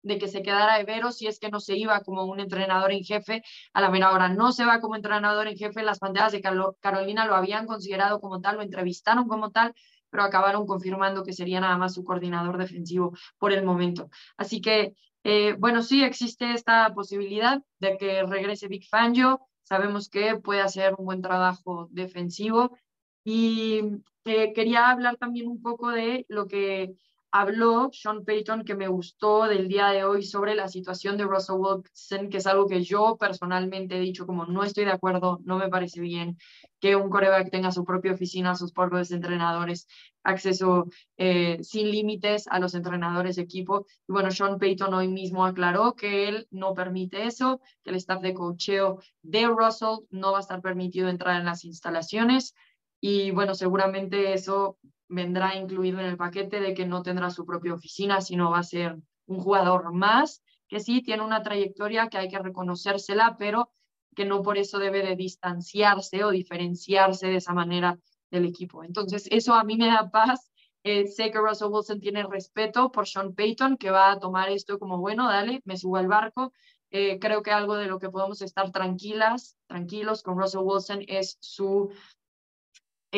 de 0.03 0.19
que 0.19 0.29
se 0.29 0.43
quedara 0.43 0.81
Evero 0.81 1.11
si 1.11 1.27
es 1.27 1.41
que 1.41 1.51
no 1.51 1.61
se 1.61 1.77
iba 1.77 2.01
como 2.01 2.25
un 2.25 2.39
entrenador 2.41 2.93
en 2.93 3.03
jefe 3.03 3.43
a 3.73 3.81
la 3.81 3.91
mera 3.91 4.13
hora. 4.13 4.29
No 4.29 4.53
se 4.53 4.65
va 4.65 4.81
como 4.81 4.95
entrenador 4.95 5.49
en 5.49 5.57
jefe, 5.57 5.83
las 5.83 5.99
Panteras 5.99 6.33
de 6.33 6.41
Carolina 6.81 7.27
lo 7.27 7.35
habían 7.35 7.67
considerado 7.67 8.21
como 8.21 8.41
tal, 8.41 8.57
lo 8.57 8.63
entrevistaron 8.63 9.27
como 9.27 9.51
tal, 9.51 9.75
pero 10.11 10.23
acabaron 10.23 10.67
confirmando 10.67 11.25
que 11.25 11.33
sería 11.33 11.61
nada 11.61 11.77
más 11.77 11.95
su 11.95 12.05
coordinador 12.05 12.57
defensivo 12.57 13.15
por 13.39 13.53
el 13.53 13.65
momento. 13.65 14.09
Así 14.37 14.61
que, 14.61 14.95
eh, 15.25 15.57
bueno, 15.59 15.83
sí 15.83 16.05
existe 16.05 16.53
esta 16.53 16.95
posibilidad 16.95 17.61
de 17.81 17.97
que 17.99 18.23
regrese 18.23 18.69
Big 18.69 18.89
Fangio. 18.89 19.41
Sabemos 19.65 20.09
que 20.09 20.37
puede 20.37 20.61
hacer 20.61 20.95
un 20.97 21.07
buen 21.07 21.21
trabajo 21.21 21.89
defensivo 21.91 22.79
y 23.29 23.83
eh, 24.25 24.53
quería 24.53 24.89
hablar 24.89 25.17
también 25.17 25.49
un 25.49 25.61
poco 25.61 25.91
de 25.91 26.25
lo 26.29 26.47
que 26.47 26.95
habló 27.33 27.91
Sean 27.93 28.25
Payton 28.25 28.65
que 28.65 28.77
me 28.77 28.87
gustó 28.87 29.47
del 29.47 29.67
día 29.67 29.89
de 29.89 30.05
hoy 30.05 30.23
sobre 30.23 30.55
la 30.55 30.69
situación 30.69 31.17
de 31.17 31.25
Russell 31.25 31.57
Wilson, 31.59 32.31
que 32.31 32.37
es 32.37 32.47
algo 32.47 32.69
que 32.69 32.85
yo 32.85 33.17
personalmente 33.19 33.97
he 33.97 34.01
dicho 34.01 34.27
como 34.27 34.47
no 34.47 34.63
estoy 34.63 34.85
de 34.85 34.93
acuerdo, 34.93 35.41
no 35.45 35.59
me 35.59 35.69
parece 35.69 36.01
bien 36.01 36.39
que 36.79 36.95
un 36.95 37.11
coreback 37.11 37.51
tenga 37.51 37.73
su 37.73 37.85
propia 37.85 38.13
oficina, 38.13 38.55
sus 38.55 38.71
propios 38.71 39.11
entrenadores, 39.11 39.89
acceso 40.23 40.87
eh, 41.17 41.59
sin 41.63 41.91
límites 41.91 42.47
a 42.49 42.61
los 42.61 42.75
entrenadores 42.75 43.35
de 43.35 43.43
equipo. 43.43 43.87
Y 44.07 44.13
bueno, 44.13 44.31
Sean 44.31 44.61
Payton 44.61 44.95
hoy 44.95 45.09
mismo 45.09 45.45
aclaró 45.45 45.95
que 45.97 46.29
él 46.29 46.47
no 46.53 46.75
permite 46.75 47.25
eso, 47.25 47.61
que 47.83 47.91
el 47.91 47.97
staff 47.97 48.23
de 48.23 48.35
cocheo 48.35 49.01
de 49.23 49.49
Russell 49.49 50.07
no 50.11 50.31
va 50.31 50.39
a 50.39 50.43
estar 50.43 50.63
permitido 50.63 51.09
entrar 51.09 51.41
en 51.41 51.47
las 51.47 51.65
instalaciones. 51.65 52.55
Y 53.01 53.31
bueno, 53.31 53.55
seguramente 53.55 54.33
eso 54.33 54.79
vendrá 55.09 55.55
incluido 55.55 56.01
en 56.01 56.07
el 56.07 56.17
paquete 56.17 56.61
de 56.61 56.75
que 56.75 56.87
no 56.87 57.03
tendrá 57.03 57.31
su 57.31 57.45
propia 57.45 57.75
oficina, 57.75 58.21
sino 58.21 58.51
va 58.51 58.59
a 58.59 58.65
ser 58.65 58.97
un 59.27 59.41
jugador 59.41 59.93
más, 59.93 60.43
que 60.69 60.81
sí 60.81 61.03
tiene 61.03 61.23
una 61.23 61.43
trayectoria 61.43 62.09
que 62.09 62.19
hay 62.19 62.29
que 62.29 62.39
reconocérsela, 62.39 63.37
pero 63.39 63.71
que 64.15 64.25
no 64.25 64.43
por 64.43 64.59
eso 64.59 64.79
debe 64.79 65.03
de 65.03 65.15
distanciarse 65.15 66.25
o 66.25 66.31
diferenciarse 66.31 67.29
de 67.29 67.37
esa 67.37 67.53
manera 67.53 67.99
del 68.31 68.47
equipo. 68.47 68.83
Entonces, 68.83 69.29
eso 69.31 69.55
a 69.55 69.65
mí 69.65 69.77
me 69.77 69.87
da 69.87 70.11
paz. 70.11 70.51
Eh, 70.83 71.07
sé 71.07 71.31
que 71.31 71.39
Russell 71.39 71.69
Wilson 71.71 72.01
tiene 72.01 72.25
respeto 72.25 72.91
por 72.91 73.07
Sean 73.07 73.35
Payton, 73.35 73.77
que 73.77 73.91
va 73.91 74.13
a 74.13 74.19
tomar 74.19 74.51
esto 74.51 74.79
como, 74.79 74.99
bueno, 74.99 75.29
dale, 75.29 75.61
me 75.65 75.77
subo 75.77 75.97
al 75.97 76.09
barco. 76.09 76.53
Eh, 76.91 77.19
creo 77.19 77.43
que 77.43 77.51
algo 77.51 77.77
de 77.77 77.87
lo 77.87 77.99
que 77.99 78.09
podemos 78.09 78.41
estar 78.43 78.71
tranquilas, 78.71 79.57
tranquilos 79.67 80.23
con 80.23 80.39
Russell 80.39 80.63
Wilson 80.63 81.05
es 81.07 81.37
su 81.41 81.91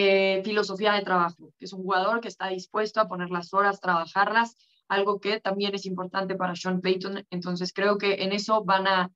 eh, 0.01 0.43
filosofía 0.45 0.93
de 0.93 1.03
trabajo, 1.03 1.53
que 1.59 1.65
es 1.65 1.73
un 1.73 1.83
jugador 1.83 2.21
que 2.21 2.29
está 2.29 2.49
dispuesto 2.49 3.01
a 3.01 3.09
poner 3.09 3.31
las 3.31 3.53
horas, 3.53 3.81
trabajarlas, 3.81 4.57
algo 4.89 5.21
que 5.21 5.41
también 5.41 5.75
es 5.75 5.87
importante 5.87 6.35
para 6.37 6.55
Sean 6.55 6.81
Payton. 6.81 7.27
Entonces 7.31 7.73
creo 7.73 7.99
que 7.99 8.23
en 8.23 8.33
eso 8.33 8.65
van 8.65 8.87
a 8.87 9.11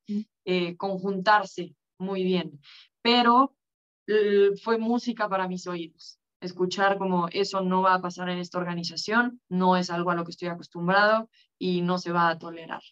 eh, 0.45 0.77
conjuntarse 0.77 1.75
muy 1.99 2.25
bien. 2.25 2.61
Pero 3.01 3.55
fue 4.63 4.79
música 4.79 5.29
para 5.29 5.49
mis 5.49 5.67
oídos. 5.67 6.19
Escuchar 6.41 6.99
como 6.99 7.29
eso 7.29 7.61
no 7.61 7.83
va 7.83 7.95
a 7.95 8.01
pasar 8.01 8.29
en 8.29 8.39
esta 8.39 8.59
organización, 8.59 9.41
no 9.49 9.77
es 9.77 9.91
algo 9.91 10.11
a 10.11 10.17
lo 10.17 10.25
que 10.25 10.33
estoy 10.33 10.49
acostumbrado 10.49 11.31
y 11.57 11.83
no 11.83 11.99
se 11.99 12.11
va 12.11 12.29
a 12.29 12.39
tolerar. 12.39 12.83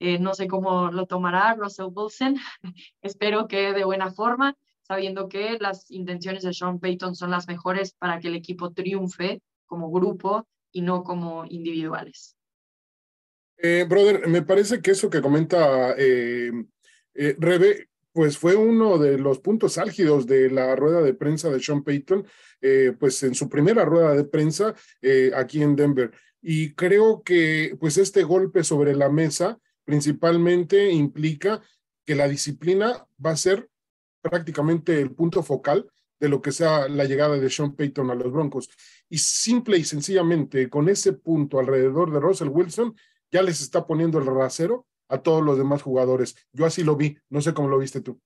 Eh, 0.00 0.18
no 0.18 0.34
sé 0.34 0.48
cómo 0.48 0.90
lo 0.90 1.06
tomará 1.06 1.54
Russell 1.54 1.88
Wilson, 1.94 2.36
espero 3.02 3.46
que 3.46 3.72
de 3.72 3.84
buena 3.84 4.10
forma, 4.10 4.56
sabiendo 4.86 5.28
que 5.28 5.58
las 5.58 5.90
intenciones 5.90 6.42
de 6.42 6.52
Sean 6.52 6.78
Payton 6.78 7.14
son 7.14 7.30
las 7.30 7.48
mejores 7.48 7.94
para 7.98 8.20
que 8.20 8.28
el 8.28 8.36
equipo 8.36 8.72
triunfe 8.72 9.40
como 9.66 9.90
grupo 9.90 10.46
y 10.72 10.82
no 10.82 11.02
como 11.02 11.44
individuales. 11.46 12.36
Eh, 13.56 13.86
brother, 13.88 14.26
me 14.28 14.42
parece 14.42 14.80
que 14.82 14.90
eso 14.90 15.08
que 15.08 15.22
comenta 15.22 15.94
eh, 15.96 16.50
eh, 17.14 17.36
Rebe, 17.38 17.88
pues 18.12 18.36
fue 18.36 18.54
uno 18.56 18.98
de 18.98 19.18
los 19.18 19.38
puntos 19.38 19.78
álgidos 19.78 20.26
de 20.26 20.50
la 20.50 20.76
rueda 20.76 21.00
de 21.02 21.14
prensa 21.14 21.50
de 21.50 21.60
Sean 21.60 21.82
Payton, 21.82 22.26
pues 22.98 23.22
en 23.24 23.34
su 23.34 23.48
primera 23.48 23.84
rueda 23.84 24.14
de 24.14 24.24
prensa 24.24 24.74
aquí 25.34 25.62
en 25.62 25.74
Denver. 25.74 26.12
Y 26.40 26.74
creo 26.74 27.22
que 27.24 27.76
pues 27.80 27.98
este 27.98 28.22
golpe 28.22 28.62
sobre 28.62 28.94
la 28.94 29.08
mesa 29.08 29.58
principalmente 29.84 30.90
implica 30.92 31.60
que 32.06 32.14
la 32.14 32.28
disciplina 32.28 33.06
va 33.24 33.30
a 33.30 33.36
ser 33.36 33.68
prácticamente 34.30 35.00
el 35.00 35.12
punto 35.12 35.42
focal 35.42 35.86
de 36.18 36.28
lo 36.28 36.40
que 36.40 36.52
sea 36.52 36.88
la 36.88 37.04
llegada 37.04 37.36
de 37.36 37.50
Sean 37.50 37.74
Payton 37.74 38.10
a 38.10 38.14
los 38.14 38.32
Broncos. 38.32 38.70
Y 39.08 39.18
simple 39.18 39.76
y 39.76 39.84
sencillamente, 39.84 40.70
con 40.70 40.88
ese 40.88 41.12
punto 41.12 41.58
alrededor 41.58 42.12
de 42.12 42.20
Russell 42.20 42.48
Wilson, 42.48 42.96
ya 43.30 43.42
les 43.42 43.60
está 43.60 43.86
poniendo 43.86 44.18
el 44.18 44.26
rasero 44.26 44.86
a 45.08 45.18
todos 45.18 45.44
los 45.44 45.58
demás 45.58 45.82
jugadores. 45.82 46.34
Yo 46.52 46.64
así 46.64 46.82
lo 46.82 46.96
vi, 46.96 47.18
no 47.28 47.40
sé 47.40 47.52
cómo 47.52 47.68
lo 47.68 47.78
viste 47.78 48.00
tú. 48.00 48.20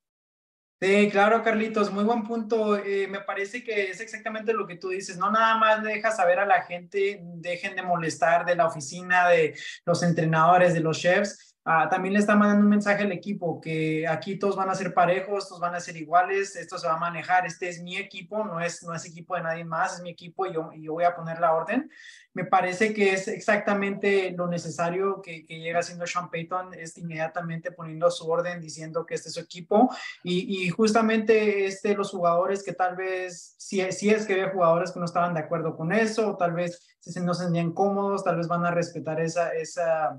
Sí, 0.81 1.09
claro, 1.11 1.43
Carlitos, 1.43 1.91
muy 1.91 2.05
buen 2.05 2.23
punto. 2.23 2.79
Eh, 2.79 3.09
me 3.09 3.21
parece 3.21 3.65
que 3.65 3.91
es 3.91 4.01
exactamente 4.01 4.53
lo 4.53 4.65
que 4.65 4.77
tú 4.77 4.91
dices. 4.91 5.19
No 5.19 5.33
nada 5.33 5.59
más 5.59 5.83
dejas 5.83 6.17
saber 6.17 6.39
a 6.39 6.47
la 6.47 6.63
gente, 6.63 7.21
dejen 7.35 7.75
de 7.75 7.83
molestar 7.83 8.47
de 8.47 8.55
la 8.55 8.67
oficina, 8.67 9.29
de 9.29 9.57
los 9.85 10.05
entrenadores, 10.05 10.75
de 10.75 10.81
los 10.81 11.01
chefs 11.01 11.57
Ah, 11.71 11.87
también 11.87 12.15
le 12.15 12.21
está 12.21 12.35
mandando 12.35 12.65
un 12.65 12.71
mensaje 12.71 13.03
al 13.03 13.13
equipo 13.13 13.61
que 13.61 14.09
aquí 14.09 14.39
todos 14.39 14.57
van 14.57 14.71
a 14.71 14.75
ser 14.75 14.95
parejos, 14.95 15.47
todos 15.47 15.61
van 15.61 15.75
a 15.75 15.81
ser 15.81 15.99
iguales, 15.99 16.57
esto 16.57 16.79
se 16.79 16.87
va 16.87 16.95
a 16.95 16.99
manejar, 16.99 17.45
este 17.45 17.69
es 17.69 17.83
mi 17.83 17.99
equipo, 17.99 18.43
no 18.43 18.59
es, 18.59 18.83
no 18.85 18.95
es 18.95 19.05
equipo 19.05 19.37
de 19.37 19.43
nadie 19.43 19.67
más, 19.67 19.97
es 19.97 20.01
mi 20.01 20.09
equipo 20.09 20.47
y 20.47 20.55
yo, 20.55 20.71
yo 20.73 20.95
voy 20.95 21.05
a 21.05 21.15
poner 21.15 21.41
la 21.41 21.53
orden. 21.53 21.91
Me 22.33 22.47
parece 22.47 22.95
que 22.95 23.13
es 23.13 23.29
exactamente 23.29 24.31
lo 24.31 24.47
necesario 24.47 25.21
que, 25.21 25.45
que 25.45 25.61
llega 25.61 25.81
haciendo 25.81 26.07
Sean 26.07 26.31
Payton, 26.31 26.73
es 26.73 26.97
inmediatamente 26.97 27.71
poniendo 27.71 28.11
su 28.11 28.31
orden, 28.31 28.63
diciendo 28.63 29.05
que 29.05 29.17
este 29.17 29.29
es 29.29 29.35
su 29.35 29.41
equipo 29.41 29.91
y, 30.23 30.65
y 30.65 30.71
justamente 30.71 31.67
este, 31.67 31.95
los 31.95 32.13
jugadores 32.13 32.63
que 32.63 32.73
tal 32.73 32.97
vez, 32.97 33.57
si, 33.59 33.83
si 33.93 34.09
es 34.09 34.25
que 34.25 34.33
había 34.33 34.53
jugadores 34.53 34.91
que 34.91 35.01
no 35.01 35.05
estaban 35.05 35.35
de 35.35 35.41
acuerdo 35.41 35.77
con 35.77 35.93
eso, 35.93 36.35
tal 36.39 36.55
vez 36.55 36.97
no 37.23 37.35
se 37.35 37.45
sentían 37.45 37.75
cómodos, 37.75 38.25
tal 38.25 38.37
vez 38.37 38.49
van 38.49 38.65
a 38.65 38.71
respetar 38.71 39.21
esa... 39.21 39.51
esa 39.51 40.19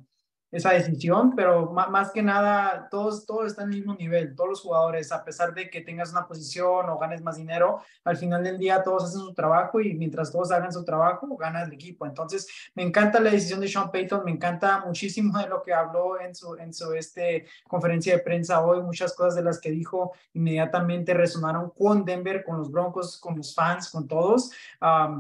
esa 0.51 0.71
decisión, 0.71 1.35
pero 1.35 1.71
más 1.71 2.11
que 2.11 2.23
nada, 2.23 2.87
todos, 2.89 3.25
todos 3.25 3.47
están 3.47 3.67
en 3.67 3.73
el 3.73 3.79
mismo 3.79 3.95
nivel, 3.95 4.35
todos 4.35 4.49
los 4.49 4.61
jugadores, 4.61 5.11
a 5.11 5.23
pesar 5.23 5.53
de 5.53 5.69
que 5.69 5.81
tengas 5.81 6.11
una 6.11 6.27
posición 6.27 6.89
o 6.89 6.97
ganes 6.97 7.21
más 7.21 7.37
dinero, 7.37 7.81
al 8.03 8.17
final 8.17 8.43
del 8.43 8.57
día 8.57 8.83
todos 8.83 9.05
hacen 9.05 9.19
su 9.21 9.33
trabajo 9.33 9.79
y 9.79 9.93
mientras 9.93 10.31
todos 10.31 10.51
hagan 10.51 10.73
su 10.73 10.83
trabajo, 10.83 11.27
gana 11.37 11.63
el 11.63 11.73
equipo. 11.73 12.05
Entonces, 12.05 12.47
me 12.73 12.83
encanta 12.83 13.19
la 13.19 13.31
decisión 13.31 13.59
de 13.59 13.67
Sean 13.67 13.91
Payton, 13.91 14.25
me 14.25 14.31
encanta 14.31 14.83
muchísimo 14.85 15.37
de 15.37 15.47
lo 15.47 15.61
que 15.61 15.73
habló 15.73 16.19
en 16.19 16.33
su, 16.33 16.55
en 16.55 16.73
su 16.73 16.93
este, 16.93 17.45
conferencia 17.67 18.15
de 18.15 18.23
prensa 18.23 18.61
hoy, 18.65 18.81
muchas 18.81 19.13
cosas 19.13 19.35
de 19.35 19.43
las 19.43 19.59
que 19.59 19.69
dijo 19.69 20.13
inmediatamente 20.33 21.13
resonaron 21.13 21.69
con 21.69 22.05
Denver, 22.05 22.43
con 22.43 22.57
los 22.57 22.71
Broncos, 22.71 23.19
con 23.19 23.37
los 23.37 23.53
fans, 23.53 23.89
con 23.89 24.07
todos. 24.07 24.51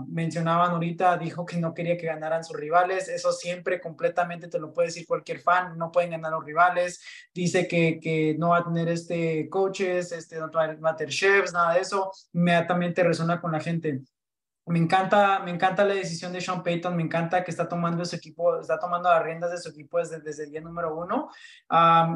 mencionaban 0.07 0.71
ahorita, 0.71 1.17
dijo 1.17 1.45
que 1.45 1.57
no 1.57 1.73
quería 1.73 1.97
que 1.97 2.07
ganaran 2.07 2.43
sus 2.43 2.57
rivales, 2.57 3.07
eso 3.09 3.31
siempre 3.31 3.79
completamente 3.79 4.47
te 4.47 4.59
lo 4.59 4.73
puede 4.73 4.87
decir 4.87 5.05
cualquier 5.19 5.39
fan, 5.39 5.77
no 5.77 5.91
pueden 5.91 6.11
ganar 6.11 6.31
los 6.31 6.45
rivales, 6.45 7.01
dice 7.33 7.67
que, 7.67 7.99
que 8.01 8.35
no 8.37 8.49
va 8.49 8.59
a 8.59 8.63
tener 8.63 8.89
este 8.89 9.49
coaches, 9.49 10.11
este, 10.11 10.39
no 10.39 10.49
va 10.51 10.89
a 10.89 10.95
tener 10.95 11.13
chefs, 11.13 11.53
nada 11.53 11.73
de 11.73 11.81
eso, 11.81 12.11
inmediatamente 12.33 13.03
resuena 13.03 13.39
con 13.39 13.51
la 13.51 13.59
gente. 13.59 14.01
Me 14.65 14.77
encanta, 14.77 15.39
me 15.39 15.49
encanta 15.49 15.83
la 15.83 15.95
decisión 15.95 16.31
de 16.31 16.41
Sean 16.41 16.61
Payton, 16.61 16.95
me 16.95 17.01
encanta 17.01 17.43
que 17.43 17.49
está 17.49 17.67
tomando 17.67 18.05
su 18.05 18.15
equipo, 18.15 18.59
está 18.59 18.77
tomando 18.77 19.09
las 19.09 19.23
riendas 19.23 19.51
de 19.51 19.57
su 19.57 19.69
equipo 19.69 19.97
desde, 19.97 20.19
desde 20.19 20.43
el 20.43 20.51
día 20.51 20.61
número 20.61 20.95
uno. 20.95 21.29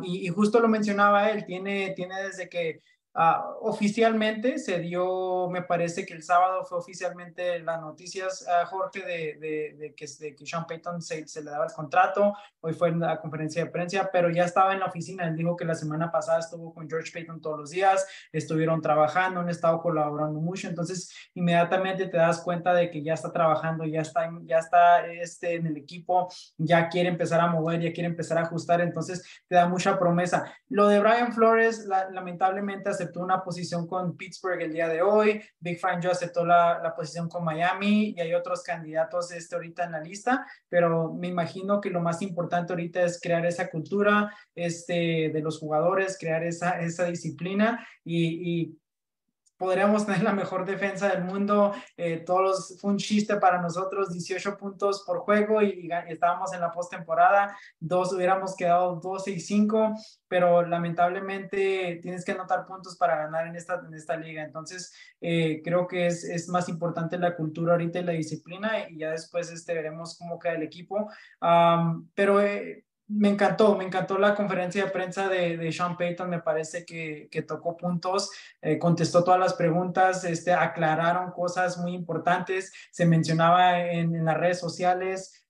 y, 0.03 0.27
y, 0.27 0.29
justo 0.29 0.59
lo 0.59 0.67
mencionaba 0.67 1.31
él, 1.31 1.45
tiene, 1.45 1.93
tiene 1.95 2.21
desde 2.21 2.47
que 2.49 2.83
Ah, 3.15 3.47
oficialmente 3.61 4.57
se 4.57 4.79
dio, 4.79 5.47
me 5.47 5.61
parece 5.61 6.03
que 6.03 6.15
el 6.15 6.23
sábado 6.23 6.65
fue 6.65 6.79
oficialmente 6.79 7.59
las 7.59 7.79
noticias, 7.79 8.47
a 8.47 8.65
Jorge, 8.65 9.01
de, 9.01 9.75
de, 9.77 9.93
que, 9.95 10.07
de, 10.19 10.35
que, 10.35 10.45
Sean 10.47 10.65
Payton 10.65 10.99
se, 10.99 11.27
se, 11.27 11.43
le 11.43 11.51
daba 11.51 11.65
el 11.65 11.73
contrato. 11.73 12.33
Hoy 12.59 12.73
fue 12.73 12.89
en 12.89 12.99
la 12.99 13.21
conferencia 13.21 13.63
de 13.63 13.69
prensa, 13.69 14.09
pero 14.11 14.31
ya 14.31 14.45
estaba 14.45 14.73
en 14.73 14.79
la 14.79 14.87
oficina. 14.87 15.27
Él 15.27 15.35
dijo 15.35 15.55
que 15.55 15.63
la 15.63 15.75
semana 15.75 16.11
pasada 16.11 16.39
estuvo 16.39 16.73
con 16.73 16.89
George 16.89 17.11
Payton 17.13 17.39
todos 17.39 17.59
los 17.59 17.69
días, 17.69 18.03
estuvieron 18.31 18.81
trabajando, 18.81 19.41
han 19.41 19.49
estado 19.49 19.79
colaborando 19.79 20.39
mucho. 20.39 20.67
Entonces, 20.67 21.13
inmediatamente 21.35 22.07
te 22.07 22.17
das 22.17 22.41
cuenta 22.41 22.73
de 22.73 22.89
que 22.89 23.03
ya 23.03 23.13
está 23.13 23.31
trabajando, 23.31 23.85
ya 23.85 24.01
está, 24.01 24.27
ya 24.45 24.57
está 24.57 25.05
este, 25.05 25.53
en 25.53 25.67
el 25.67 25.77
equipo, 25.77 26.29
ya 26.57 26.89
quiere 26.89 27.09
empezar 27.09 27.41
a 27.41 27.47
mover, 27.47 27.79
ya 27.79 27.93
quiere 27.93 28.09
empezar 28.09 28.39
a 28.39 28.41
ajustar. 28.41 28.81
Entonces, 28.81 29.23
te 29.47 29.53
da 29.53 29.67
mucha 29.67 29.99
promesa. 29.99 30.51
Lo 30.67 30.87
de 30.87 30.99
Brian 30.99 31.31
Flores, 31.31 31.85
lamentablemente, 31.85 32.89
hace 32.89 33.02
aceptó 33.03 33.21
una 33.21 33.43
posición 33.43 33.87
con 33.87 34.15
Pittsburgh 34.15 34.61
el 34.61 34.73
día 34.73 34.87
de 34.87 35.01
hoy, 35.01 35.41
Big 35.59 35.79
Fan 35.79 36.01
Joe 36.01 36.11
aceptó 36.11 36.45
la, 36.45 36.79
la, 36.81 36.95
posición 36.95 37.27
con 37.27 37.43
Miami 37.43 38.13
y 38.15 38.19
hay 38.19 38.33
otros 38.33 38.63
candidatos 38.63 39.31
este 39.31 39.55
ahorita 39.55 39.83
en 39.83 39.91
la 39.91 40.01
lista, 40.01 40.45
pero 40.69 41.13
me 41.13 41.27
imagino 41.27 41.81
que 41.81 41.89
lo 41.89 42.01
más 42.01 42.21
importante 42.21 42.73
ahorita 42.73 43.03
es 43.03 43.19
crear 43.19 43.45
esa 43.45 43.69
cultura 43.69 44.33
este, 44.55 45.31
de 45.33 45.41
los 45.41 45.59
jugadores, 45.59 46.17
crear 46.19 46.43
esa, 46.43 46.79
esa 46.81 47.05
disciplina 47.05 47.85
y, 48.03 48.61
y 48.61 48.77
podríamos 49.63 50.05
tener 50.05 50.23
la 50.23 50.33
mejor 50.33 50.65
defensa 50.65 51.07
del 51.07 51.23
mundo. 51.23 51.73
Eh, 51.95 52.17
todos 52.17 52.77
fue 52.81 52.91
un 52.91 52.97
chiste 52.97 53.37
para 53.37 53.61
nosotros, 53.61 54.11
18 54.11 54.57
puntos 54.57 55.03
por 55.07 55.19
juego 55.19 55.61
y, 55.61 55.89
estábamos 56.09 56.53
en 56.53 56.59
la 56.59 56.69
postemporada, 56.69 57.57
dos 57.79 58.11
hubiéramos 58.11 58.57
quedado 58.57 58.97
12 58.97 59.31
y 59.31 59.39
5, 59.39 59.93
pero 60.27 60.63
lamentablemente 60.63 61.99
tienes 62.01 62.25
que 62.25 62.33
anotar 62.33 62.65
puntos 62.65 62.97
para 62.97 63.15
ganar 63.15 63.47
en 63.47 63.55
esta, 63.55 63.81
en 63.87 63.93
esta 63.93 64.17
liga. 64.17 64.43
Entonces, 64.43 64.93
eh, 65.21 65.61
creo 65.63 65.87
que 65.87 66.07
es, 66.07 66.25
es, 66.25 66.49
más 66.49 66.67
importante 66.67 67.17
la 67.17 67.37
cultura 67.37 67.71
ahorita 67.71 67.99
y 67.99 68.03
la 68.03 68.11
disciplina 68.11 68.89
y 68.89 68.97
ya 68.97 69.11
después 69.11 69.49
este, 69.49 69.73
veremos 69.73 70.17
cómo 70.17 70.37
queda 70.37 70.55
el 70.55 70.63
equipo. 70.63 71.09
pero 72.13 72.41
eh, 72.41 72.83
me 73.07 73.29
encantó, 73.29 73.75
me 73.75 73.83
encantó 73.83 74.17
la 74.17 74.33
conferencia 74.33 74.85
de 74.85 74.91
prensa 74.91 75.27
de, 75.27 75.71
Sean 75.71 75.97
Payton, 75.97 76.29
me 76.29 76.41
parece 76.41 76.85
que, 76.85 77.45
tocó 77.47 77.75
puntos, 77.75 78.31
eh, 78.61 78.79
contestó 78.79 79.23
todas 79.23 79.39
las 79.39 79.53
preguntas, 79.53 80.23
este, 80.23 80.53
aclararon 80.53 81.31
cosas 81.31 81.77
muy 81.77 81.93
importantes, 81.93 82.71
se 82.91 83.05
mencionaba 83.05 83.81
en, 83.81 84.23
las 84.23 84.37
redes 84.37 84.59
sociales 84.59 85.43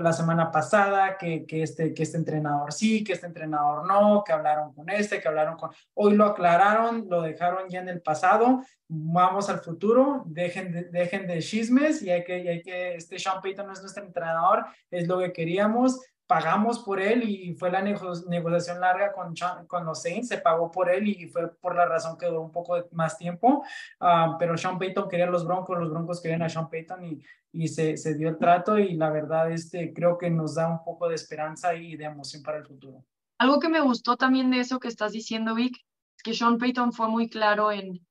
la, 0.00 0.12
semana 0.12 0.52
pasada 0.52 1.16
que, 1.18 1.44
este, 1.50 1.92
que 1.92 2.02
este 2.04 2.16
entrenador 2.16 2.72
sí, 2.72 3.02
que 3.02 3.14
este 3.14 3.26
entrenador 3.26 3.86
no, 3.86 4.22
que 4.24 4.32
hablaron 4.32 4.72
con 4.72 4.88
este, 4.88 5.20
que 5.20 5.26
hablaron 5.26 5.56
con... 5.56 5.70
Hoy 5.94 6.14
lo 6.14 6.26
aclararon, 6.26 7.06
lo 7.08 7.22
dejaron 7.22 7.68
ya 7.68 7.80
en 7.80 7.88
el 7.88 8.00
pasado, 8.00 8.62
vamos 8.86 9.50
al 9.50 9.58
futuro, 9.58 10.22
dejen 10.26 10.90
de, 10.92 11.38
chismes 11.40 12.02
y 12.02 12.10
hay 12.10 12.22
que, 12.22 12.34
hay 12.34 12.62
que, 12.62 12.94
este 12.94 13.18
Sean 13.18 13.40
Payton 13.40 13.66
no 13.66 13.72
es 13.72 13.80
nuestro 13.80 14.04
entrenador, 14.04 14.64
es 14.90 15.08
lo 15.08 15.18
que 15.18 15.32
queríamos, 15.32 16.00
pagamos 16.28 16.80
por 16.80 17.00
él 17.00 17.22
y 17.22 17.54
fue 17.54 17.70
la 17.70 17.80
negociación 17.80 18.80
larga 18.80 19.12
con, 19.12 19.34
con 19.66 19.86
los 19.86 20.02
Saints, 20.02 20.28
se 20.28 20.38
pagó 20.38 20.70
por 20.70 20.90
él 20.90 21.08
y 21.08 21.26
fue 21.26 21.48
por 21.56 21.74
la 21.74 21.86
razón 21.86 22.18
que 22.18 22.26
duró 22.26 22.42
un 22.42 22.52
poco 22.52 22.76
más 22.92 23.16
tiempo, 23.16 23.64
uh, 24.00 24.36
pero 24.38 24.56
Sean 24.58 24.78
Payton 24.78 25.08
quería 25.08 25.24
los 25.24 25.46
Broncos, 25.46 25.78
los 25.78 25.90
Broncos 25.90 26.20
querían 26.20 26.42
a 26.42 26.50
Sean 26.50 26.68
Payton 26.68 27.02
y, 27.02 27.24
y 27.50 27.68
se, 27.68 27.96
se, 27.96 28.14
dio 28.14 28.28
el 28.28 28.36
trato 28.36 28.78
y 28.78 28.92
la 28.94 29.08
verdad 29.08 29.50
este, 29.50 29.94
creo 29.94 30.18
que 30.18 30.28
nos 30.28 30.54
da 30.54 30.68
un 30.68 30.84
poco 30.84 31.08
de 31.08 31.14
esperanza 31.14 31.74
y 31.74 31.96
de 31.96 32.04
emoción 32.04 32.42
para 32.42 32.58
el 32.58 32.66
futuro. 32.66 33.02
Algo 33.38 33.58
que 33.58 33.70
me 33.70 33.80
gustó 33.80 34.18
también 34.18 34.50
de 34.50 34.60
eso 34.60 34.78
que 34.80 34.88
estás 34.88 35.12
diciendo, 35.12 35.54
Vic, 35.54 35.78
es 36.14 36.22
que 36.22 36.34
Sean 36.34 36.58
Payton 36.58 36.92
fue 36.92 37.08
muy 37.08 37.30
claro 37.30 37.72
en, 37.72 38.06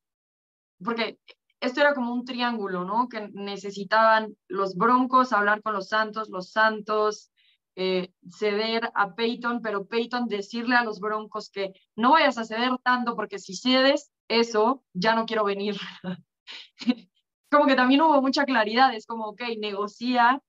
porque 0.82 1.20
esto 1.60 1.80
era 1.80 1.94
como 1.94 2.12
un 2.12 2.24
triángulo, 2.24 2.84
¿no? 2.84 3.08
Que 3.08 3.28
necesitaban 3.32 4.36
los 4.48 4.74
Broncos 4.74 5.32
hablar 5.32 5.62
con 5.62 5.74
los 5.74 5.88
Santos, 5.88 6.30
los 6.30 6.50
Santos 6.50 7.30
eh, 7.80 8.10
ceder 8.28 8.90
a 8.92 9.14
Peyton, 9.14 9.62
pero 9.62 9.86
Peyton 9.86 10.26
decirle 10.26 10.74
a 10.74 10.82
los 10.82 10.98
Broncos 10.98 11.48
que 11.48 11.74
no 11.94 12.10
vayas 12.10 12.36
a 12.36 12.44
ceder 12.44 12.72
tanto 12.82 13.14
porque 13.14 13.38
si 13.38 13.54
cedes 13.54 14.10
eso, 14.26 14.82
ya 14.94 15.14
no 15.14 15.26
quiero 15.26 15.44
venir. 15.44 15.76
como 17.52 17.66
que 17.66 17.76
también 17.76 18.00
hubo 18.00 18.20
mucha 18.20 18.44
claridad, 18.44 18.92
es 18.96 19.06
como, 19.06 19.26
ok, 19.26 19.42
negocia, 19.60 20.42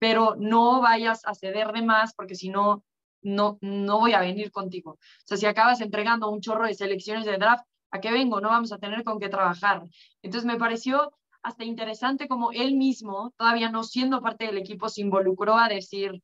pero 0.00 0.34
no 0.36 0.80
vayas 0.80 1.24
a 1.24 1.34
ceder 1.34 1.70
de 1.70 1.82
más 1.82 2.14
porque 2.14 2.34
si 2.34 2.48
no, 2.48 2.84
no, 3.22 3.58
no 3.60 4.00
voy 4.00 4.14
a 4.14 4.20
venir 4.20 4.50
contigo. 4.50 4.94
O 4.94 4.98
sea, 5.24 5.36
si 5.36 5.46
acabas 5.46 5.80
entregando 5.80 6.28
un 6.28 6.40
chorro 6.40 6.66
de 6.66 6.74
selecciones 6.74 7.26
de 7.26 7.38
draft, 7.38 7.64
¿a 7.92 8.00
qué 8.00 8.10
vengo? 8.10 8.40
No 8.40 8.48
vamos 8.48 8.72
a 8.72 8.78
tener 8.78 9.04
con 9.04 9.20
qué 9.20 9.28
trabajar. 9.28 9.84
Entonces 10.20 10.44
me 10.44 10.58
pareció 10.58 11.12
hasta 11.44 11.62
interesante 11.62 12.26
como 12.26 12.50
él 12.50 12.74
mismo, 12.74 13.32
todavía 13.36 13.70
no 13.70 13.84
siendo 13.84 14.20
parte 14.20 14.46
del 14.46 14.58
equipo, 14.58 14.88
se 14.88 15.02
involucró 15.02 15.56
a 15.56 15.68
decir, 15.68 16.20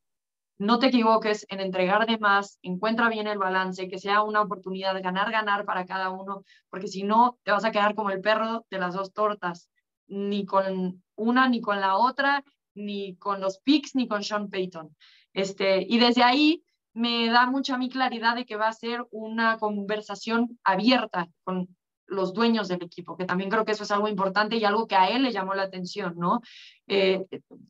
no 0.57 0.79
te 0.79 0.87
equivoques 0.87 1.45
en 1.49 1.59
entregar 1.59 2.05
de 2.05 2.17
más, 2.17 2.59
encuentra 2.61 3.09
bien 3.09 3.27
el 3.27 3.37
balance, 3.37 3.87
que 3.87 3.97
sea 3.97 4.21
una 4.21 4.41
oportunidad 4.41 4.93
de 4.93 5.01
ganar, 5.01 5.31
ganar 5.31 5.65
para 5.65 5.85
cada 5.85 6.09
uno, 6.09 6.43
porque 6.69 6.87
si 6.87 7.03
no, 7.03 7.37
te 7.43 7.51
vas 7.51 7.65
a 7.65 7.71
quedar 7.71 7.95
como 7.95 8.11
el 8.11 8.21
perro 8.21 8.65
de 8.69 8.79
las 8.79 8.93
dos 8.93 9.13
tortas, 9.13 9.69
ni 10.07 10.45
con 10.45 11.03
una, 11.15 11.49
ni 11.49 11.61
con 11.61 11.79
la 11.79 11.97
otra, 11.97 12.43
ni 12.75 13.15
con 13.17 13.41
los 13.41 13.59
picks, 13.59 13.95
ni 13.95 14.07
con 14.07 14.23
Sean 14.23 14.49
Payton. 14.49 14.95
Este, 15.33 15.85
y 15.87 15.97
desde 15.99 16.23
ahí 16.23 16.63
me 16.93 17.27
da 17.29 17.47
mucha 17.47 17.77
mi 17.77 17.89
claridad 17.89 18.35
de 18.35 18.45
que 18.45 18.55
va 18.55 18.67
a 18.67 18.73
ser 18.73 19.05
una 19.11 19.57
conversación 19.57 20.59
abierta 20.63 21.27
con 21.43 21.75
los 22.07 22.33
dueños 22.33 22.67
del 22.67 22.83
equipo, 22.83 23.17
que 23.17 23.25
también 23.25 23.49
creo 23.49 23.65
que 23.65 23.71
eso 23.71 23.83
es 23.83 23.91
algo 23.91 24.07
importante 24.07 24.57
y 24.57 24.65
algo 24.65 24.87
que 24.87 24.95
a 24.95 25.09
él 25.09 25.23
le 25.23 25.31
llamó 25.31 25.53
la 25.53 25.63
atención, 25.63 26.15
¿no? 26.17 26.41
Eh, 26.87 27.25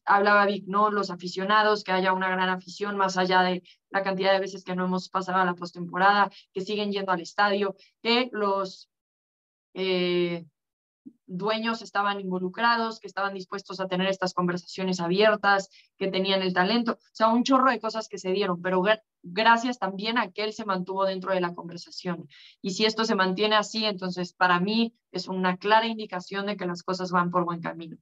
hablaba 0.05 0.45
Vic, 0.45 0.65
¿no? 0.67 0.91
Los 0.91 1.11
aficionados, 1.11 1.83
que 1.83 1.91
haya 1.91 2.13
una 2.13 2.29
gran 2.29 2.49
afición 2.49 2.97
más 2.97 3.17
allá 3.17 3.41
de 3.41 3.63
la 3.89 4.03
cantidad 4.03 4.33
de 4.33 4.39
veces 4.39 4.63
que 4.63 4.75
no 4.75 4.85
hemos 4.85 5.09
pasado 5.09 5.39
a 5.39 5.45
la 5.45 5.55
postemporada, 5.55 6.29
que 6.53 6.61
siguen 6.61 6.91
yendo 6.91 7.11
al 7.11 7.21
estadio, 7.21 7.75
que 8.01 8.29
los 8.31 8.89
eh, 9.73 10.45
dueños 11.25 11.81
estaban 11.81 12.19
involucrados, 12.19 12.99
que 12.99 13.07
estaban 13.07 13.33
dispuestos 13.33 13.79
a 13.79 13.87
tener 13.87 14.07
estas 14.07 14.33
conversaciones 14.33 14.99
abiertas, 14.99 15.69
que 15.97 16.07
tenían 16.07 16.41
el 16.41 16.53
talento, 16.53 16.93
o 16.93 16.97
sea, 17.11 17.29
un 17.29 17.43
chorro 17.43 17.71
de 17.71 17.79
cosas 17.79 18.07
que 18.07 18.17
se 18.17 18.31
dieron, 18.31 18.61
pero 18.61 18.83
gracias 19.23 19.79
también 19.79 20.17
a 20.17 20.31
que 20.31 20.43
él 20.43 20.53
se 20.53 20.65
mantuvo 20.65 21.05
dentro 21.05 21.33
de 21.33 21.41
la 21.41 21.53
conversación. 21.53 22.27
Y 22.61 22.71
si 22.71 22.85
esto 22.85 23.05
se 23.05 23.15
mantiene 23.15 23.55
así, 23.55 23.85
entonces 23.85 24.33
para 24.33 24.59
mí 24.59 24.95
es 25.11 25.27
una 25.27 25.57
clara 25.57 25.87
indicación 25.87 26.45
de 26.45 26.57
que 26.57 26.65
las 26.65 26.83
cosas 26.83 27.11
van 27.11 27.31
por 27.31 27.45
buen 27.45 27.61
camino. 27.61 27.97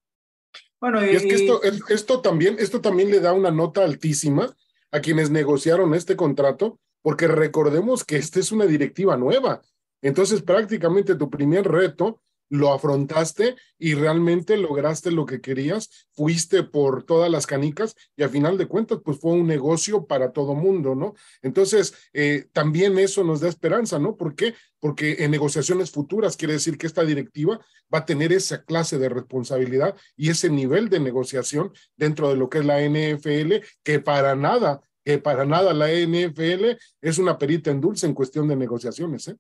Bueno, 0.80 1.06
y, 1.06 1.10
es 1.10 1.24
que 1.24 1.36
esto, 1.36 1.62
esto, 1.90 2.22
también, 2.22 2.58
esto 2.60 2.82
también 2.82 3.12
le 3.12 3.20
da 3.20 3.34
una 3.34 3.52
nota 3.52 3.84
altísima 3.84 4.54
a 4.92 5.00
quienes 5.00 5.30
negociaron 5.30 5.94
este 5.94 6.16
contrato, 6.16 6.80
porque 7.02 7.28
recordemos 7.28 8.04
que 8.04 8.18
esta 8.18 8.40
es 8.40 8.52
una 8.52 8.66
directiva 8.66 9.16
nueva. 9.16 9.62
Entonces, 10.02 10.42
prácticamente 10.42 11.16
tu 11.16 11.30
primer 11.30 11.68
reto 11.68 12.22
lo 12.52 12.74
afrontaste 12.74 13.56
y 13.80 13.94
realmente 13.94 14.58
lograste 14.58 15.10
lo 15.10 15.26
que 15.26 15.40
querías, 15.40 16.10
fuiste 16.12 16.64
por 16.64 17.04
todas 17.04 17.32
las 17.32 17.48
canicas 17.48 17.96
y 18.18 18.24
a 18.24 18.30
final 18.30 18.58
de 18.58 18.68
cuentas, 18.68 19.00
pues 19.04 19.20
fue 19.20 19.32
un 19.32 19.48
negocio 19.48 20.06
para 20.06 20.34
todo 20.34 20.54
mundo, 20.54 20.94
¿no? 20.94 21.16
Entonces, 21.42 21.94
eh, 22.12 22.50
también 22.52 23.00
eso 23.00 23.24
nos 23.24 23.40
da 23.40 23.48
esperanza, 23.48 24.00
¿no? 24.00 24.18
¿Por 24.18 24.36
qué? 24.36 24.54
Porque 24.82 25.24
en 25.24 25.32
negociaciones 25.32 25.92
futuras 25.92 26.36
quiere 26.36 26.56
decir 26.56 26.78
que 26.78 26.88
esta 26.88 27.06
directiva 27.06 27.58
va 27.94 28.00
a 28.00 28.06
tener 28.06 28.34
esa 28.34 28.66
clase 28.66 28.98
de 28.98 29.08
responsabilidad 29.08 29.96
y 30.18 30.30
ese 30.30 30.50
nivel 30.50 30.90
de 30.90 31.00
negociación 31.00 31.72
dentro 31.96 32.28
de 32.28 32.36
lo 32.36 32.50
que 32.50 32.60
es 32.60 32.66
la 32.66 32.82
NFL, 32.82 33.66
que 33.82 34.00
para 34.00 34.36
nada, 34.36 34.82
que 35.06 35.20
para 35.20 35.46
nada 35.46 35.74
la 35.74 35.90
NFL 35.90 36.78
es 37.00 37.18
una 37.18 37.38
perita 37.38 37.72
en 37.72 37.80
dulce 37.80 38.08
en 38.08 38.14
cuestión 38.14 38.50
de 38.50 38.58
negociaciones, 38.58 39.30
¿eh? 39.30 39.38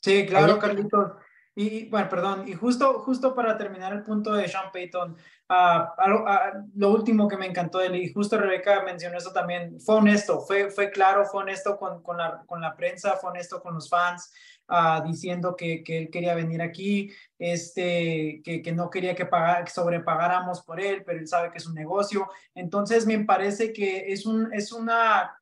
Sí, 0.00 0.26
claro, 0.26 0.58
Carlitos. 0.58 1.12
Y 1.54 1.88
bueno, 1.90 2.08
perdón, 2.08 2.48
y 2.48 2.54
justo, 2.54 3.00
justo 3.00 3.34
para 3.34 3.58
terminar 3.58 3.92
el 3.92 4.04
punto 4.04 4.32
de 4.32 4.48
Sean 4.48 4.70
Payton, 4.72 5.16
uh, 5.50 6.68
lo 6.76 6.90
último 6.90 7.26
que 7.26 7.36
me 7.36 7.46
encantó 7.46 7.78
de 7.78 7.88
él, 7.88 7.96
y 7.96 8.12
justo 8.12 8.38
Rebeca 8.38 8.82
mencionó 8.84 9.18
eso 9.18 9.32
también, 9.32 9.80
fue 9.80 9.96
honesto, 9.96 10.40
fue, 10.40 10.70
fue 10.70 10.90
claro, 10.90 11.26
fue 11.26 11.42
honesto 11.42 11.76
con, 11.76 12.02
con, 12.02 12.18
la, 12.18 12.44
con 12.46 12.60
la 12.60 12.76
prensa, 12.76 13.16
fue 13.16 13.30
honesto 13.30 13.60
con 13.60 13.74
los 13.74 13.90
fans, 13.90 14.32
uh, 14.68 15.04
diciendo 15.04 15.56
que, 15.56 15.82
que, 15.82 15.98
él 15.98 16.10
quería 16.10 16.36
venir 16.36 16.62
aquí, 16.62 17.12
este, 17.36 18.40
que, 18.44 18.62
que 18.62 18.72
no 18.72 18.88
quería 18.88 19.16
que, 19.16 19.26
pagar, 19.26 19.64
que 19.64 19.72
sobrepagáramos 19.72 20.62
por 20.62 20.80
él, 20.80 21.02
pero 21.04 21.18
él 21.18 21.26
sabe 21.26 21.50
que 21.50 21.58
es 21.58 21.66
un 21.66 21.74
negocio. 21.74 22.28
Entonces, 22.54 23.06
me 23.06 23.18
parece 23.24 23.72
que 23.72 24.12
es, 24.12 24.24
un, 24.24 24.52
es 24.54 24.72
una 24.72 25.39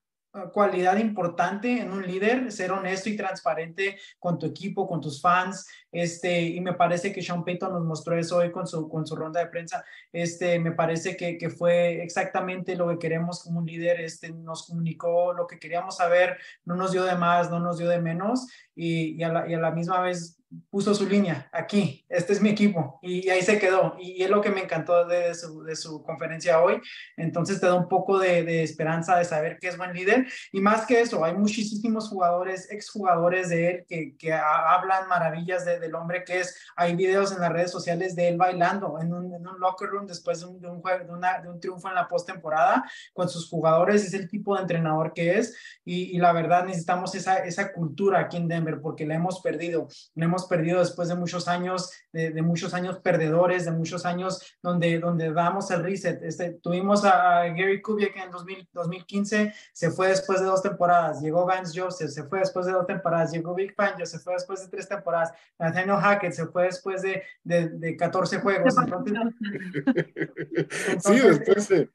cualidad 0.52 0.96
importante 0.98 1.80
en 1.80 1.90
un 1.90 2.06
líder, 2.06 2.52
ser 2.52 2.72
honesto 2.72 3.08
y 3.08 3.16
transparente 3.16 3.98
con 4.18 4.38
tu 4.38 4.46
equipo, 4.46 4.86
con 4.86 5.00
tus 5.00 5.20
fans, 5.20 5.66
este, 5.90 6.42
y 6.42 6.60
me 6.60 6.74
parece 6.74 7.12
que 7.12 7.22
Sean 7.22 7.44
Payton 7.44 7.72
nos 7.72 7.84
mostró 7.84 8.16
eso 8.16 8.36
hoy 8.36 8.52
con 8.52 8.66
su, 8.66 8.88
con 8.88 9.06
su 9.06 9.16
ronda 9.16 9.40
de 9.40 9.46
prensa, 9.46 9.84
este, 10.12 10.58
me 10.58 10.72
parece 10.72 11.16
que, 11.16 11.38
que 11.38 11.50
fue 11.50 12.02
exactamente 12.02 12.76
lo 12.76 12.88
que 12.88 12.98
queremos 12.98 13.42
como 13.42 13.60
un 13.60 13.66
líder, 13.66 14.00
este, 14.00 14.30
nos 14.30 14.66
comunicó 14.66 15.32
lo 15.32 15.46
que 15.46 15.58
queríamos 15.58 15.96
saber, 15.96 16.36
no 16.64 16.76
nos 16.76 16.92
dio 16.92 17.04
de 17.04 17.16
más, 17.16 17.50
no 17.50 17.60
nos 17.60 17.78
dio 17.78 17.88
de 17.88 18.00
menos, 18.00 18.46
y, 18.74 19.16
y, 19.16 19.22
a, 19.22 19.32
la, 19.32 19.48
y 19.48 19.54
a 19.54 19.58
la 19.58 19.70
misma 19.70 20.00
vez 20.00 20.38
puso 20.70 20.94
su 20.94 21.06
línea 21.06 21.48
aquí, 21.52 22.06
este 22.08 22.32
es 22.32 22.40
mi 22.40 22.48
equipo 22.48 22.98
y, 23.02 23.28
ahí 23.28 23.42
se 23.42 23.58
quedó 23.58 23.96
y, 23.98 24.22
es 24.22 24.30
lo 24.30 24.40
que 24.40 24.50
me 24.50 24.62
encantó 24.62 25.06
de 25.06 25.34
su, 25.34 25.62
de 25.62 25.76
su 25.76 26.02
conferencia 26.02 26.62
hoy, 26.62 26.80
entonces 27.16 27.60
te 27.60 27.66
da 27.66 27.74
un 27.74 27.88
poco 27.88 28.18
de, 28.18 28.42
de, 28.44 28.62
esperanza 28.62 29.16
de 29.16 29.24
saber 29.24 29.58
que 29.58 29.68
es 29.68 29.76
buen 29.76 29.92
líder. 29.92 30.26
Y 30.52 30.60
más 30.60 30.86
que 30.86 31.00
eso, 31.00 31.24
hay 31.24 31.34
muchísimos 31.34 32.08
jugadores, 32.08 32.70
exjugadores 32.70 33.48
de 33.50 33.68
él 33.68 33.84
que, 33.88 34.16
que 34.16 34.32
hablan 34.32 35.08
maravillas 35.08 35.64
de, 35.64 35.78
del 35.78 35.94
hombre 35.94 36.24
que 36.24 36.40
es, 36.40 36.58
hay 36.76 36.96
videos 36.96 37.32
en 37.32 37.40
las 37.40 37.52
redes 37.52 37.70
sociales 37.70 38.16
de 38.16 38.28
él 38.28 38.36
bailando 38.36 38.98
en 39.00 39.12
un, 39.12 39.34
en 39.34 39.46
un 39.46 39.60
locker 39.60 39.88
room 39.88 40.06
después 40.06 40.40
de 40.40 40.46
un, 40.46 40.64
un, 40.64 40.82
una, 41.08 41.40
de 41.40 41.50
un 41.50 41.60
triunfo 41.60 41.88
en 41.88 41.94
la 41.94 42.08
postemporada 42.08 42.84
con 43.12 43.28
sus 43.28 43.48
jugadores, 43.48 44.04
es 44.04 44.14
el 44.14 44.28
tipo 44.28 44.54
de 44.54 44.62
entrenador 44.62 45.12
que 45.12 45.38
es 45.38 45.56
y, 45.84 46.16
y 46.16 46.18
la 46.18 46.32
verdad 46.32 46.64
necesitamos 46.64 47.14
esa, 47.14 47.38
esa 47.38 47.72
cultura 47.72 48.20
aquí 48.20 48.36
en 48.36 48.48
Denver 48.48 48.80
porque 48.80 49.06
la 49.06 49.14
hemos 49.14 49.40
perdido, 49.40 49.88
la 50.14 50.24
hemos 50.24 50.37
perdido 50.46 50.80
después 50.80 51.08
de 51.08 51.14
muchos 51.14 51.48
años, 51.48 51.90
de, 52.12 52.42
muchos 52.42 52.74
años 52.74 52.98
perdedores, 52.98 53.64
de 53.64 53.72
muchos 53.72 54.04
años 54.04 54.42
donde, 54.62 54.98
donde 54.98 55.32
damos 55.32 55.70
el 55.70 55.82
reset. 55.82 56.22
Este, 56.22 56.58
tuvimos 56.62 57.04
a, 57.04 57.44
Gary 57.48 57.80
Kubiak 57.82 58.16
en 58.16 58.30
2015, 58.72 59.52
se 59.72 59.90
fue 59.90 60.08
después 60.08 60.40
de 60.40 60.46
dos 60.46 60.62
temporadas, 60.62 61.20
llegó 61.20 61.46
Vance 61.46 61.78
Joseph, 61.78 62.10
se 62.10 62.24
fue 62.24 62.40
después 62.40 62.66
de 62.66 62.72
dos 62.72 62.86
temporadas, 62.86 63.32
llegó 63.32 63.54
Big 63.54 63.74
Fangio, 63.74 64.06
se 64.06 64.18
fue 64.18 64.34
después 64.34 64.62
de 64.62 64.68
tres 64.68 64.88
temporadas, 64.88 65.32
Nathaniel 65.58 65.96
Hackett 65.96 66.32
se 66.32 66.46
fue 66.46 66.64
después 66.64 67.02
de, 67.02 67.22
de, 67.44 67.96
14 67.96 68.40
juegos. 68.40 68.74
sí, 71.00 71.18
después 71.18 71.68
de... 71.68 71.90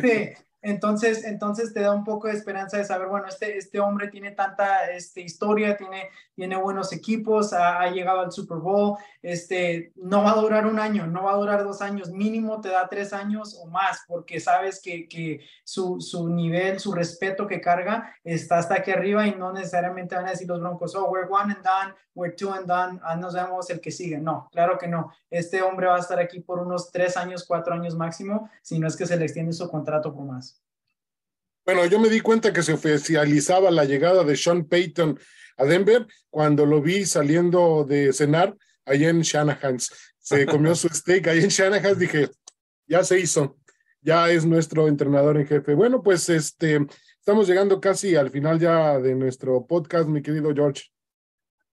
Sí, 0.00 0.32
Entonces, 0.60 1.24
entonces 1.24 1.72
te 1.72 1.80
da 1.80 1.92
un 1.92 2.02
poco 2.02 2.26
de 2.26 2.34
esperanza 2.34 2.78
de 2.78 2.84
saber, 2.84 3.08
bueno, 3.08 3.28
este, 3.28 3.56
este 3.56 3.78
hombre 3.78 4.08
tiene 4.08 4.32
tanta 4.32 4.90
este, 4.90 5.20
historia, 5.20 5.76
tiene, 5.76 6.08
tiene 6.34 6.56
buenos 6.56 6.92
equipos, 6.92 7.52
ha, 7.52 7.88
llegado 7.90 8.20
al 8.20 8.32
Super 8.32 8.58
Bowl, 8.58 8.96
este, 9.22 9.92
no 9.94 10.24
va 10.24 10.32
a 10.32 10.40
durar 10.40 10.66
un 10.66 10.80
año, 10.80 11.06
no 11.06 11.24
va 11.24 11.32
a 11.32 11.36
durar 11.36 11.62
dos 11.62 11.80
años, 11.80 12.10
mínimo 12.10 12.60
te 12.60 12.70
da 12.70 12.88
tres 12.88 13.12
años 13.12 13.56
o 13.62 13.66
más, 13.66 14.04
porque 14.08 14.40
sabes 14.40 14.82
que, 14.82 15.08
que 15.08 15.40
su, 15.62 16.00
su, 16.00 16.28
nivel, 16.28 16.80
su 16.80 16.92
respeto 16.92 17.46
que 17.46 17.60
carga 17.60 18.12
está 18.24 18.58
hasta 18.58 18.74
aquí 18.74 18.90
arriba 18.90 19.26
y 19.26 19.36
no 19.36 19.52
necesariamente 19.52 20.16
van 20.16 20.26
a 20.26 20.30
decir 20.30 20.48
los 20.48 20.60
Broncos, 20.60 20.94
oh, 20.96 21.08
we're 21.08 21.28
one 21.28 21.52
and 21.52 21.64
done, 21.64 21.94
we're 22.14 22.34
two 22.34 22.52
and 22.52 22.66
done, 22.66 23.00
ah, 23.04 23.16
nos 23.16 23.34
vemos 23.34 23.70
el 23.70 23.80
que 23.80 23.92
sigue. 23.92 24.18
No, 24.18 24.48
claro 24.52 24.76
que 24.76 24.88
no. 24.88 25.12
Este 25.30 25.62
hombre 25.62 25.86
va 25.86 25.96
a 25.96 26.00
estar 26.00 26.18
aquí 26.18 26.40
por 26.40 26.58
unos 26.58 26.90
tres 26.90 27.16
años, 27.16 27.44
cuatro 27.46 27.74
años 27.74 27.94
máximo, 27.94 28.50
si 28.60 28.78
no 28.78 28.88
es 28.88 28.96
que 28.96 29.06
se 29.06 29.16
le 29.16 29.24
extiende 29.24 29.52
su 29.52 29.68
contrato 29.70 30.12
por 30.12 30.24
más. 30.24 30.57
Bueno, 31.68 31.84
yo 31.84 32.00
me 32.00 32.08
di 32.08 32.22
cuenta 32.22 32.50
que 32.50 32.62
se 32.62 32.72
oficializaba 32.72 33.70
la 33.70 33.84
llegada 33.84 34.24
de 34.24 34.38
Sean 34.38 34.64
Payton 34.64 35.20
a 35.58 35.64
Denver 35.66 36.06
cuando 36.30 36.64
lo 36.64 36.80
vi 36.80 37.04
saliendo 37.04 37.84
de 37.86 38.10
cenar 38.14 38.56
allá 38.86 39.10
en 39.10 39.20
Shanahan's. 39.20 39.90
Se 40.18 40.46
comió 40.46 40.74
su 40.74 40.88
steak 40.88 41.26
ahí 41.26 41.40
en 41.40 41.50
Shanahan's, 41.50 41.98
dije, 41.98 42.30
ya 42.86 43.04
se 43.04 43.20
hizo, 43.20 43.58
ya 44.00 44.30
es 44.30 44.46
nuestro 44.46 44.88
entrenador 44.88 45.36
en 45.36 45.46
jefe. 45.46 45.74
Bueno, 45.74 46.02
pues 46.02 46.30
este, 46.30 46.86
estamos 47.18 47.46
llegando 47.46 47.82
casi 47.82 48.16
al 48.16 48.30
final 48.30 48.58
ya 48.58 48.98
de 48.98 49.14
nuestro 49.14 49.66
podcast, 49.66 50.08
mi 50.08 50.22
querido 50.22 50.54
George. 50.54 50.84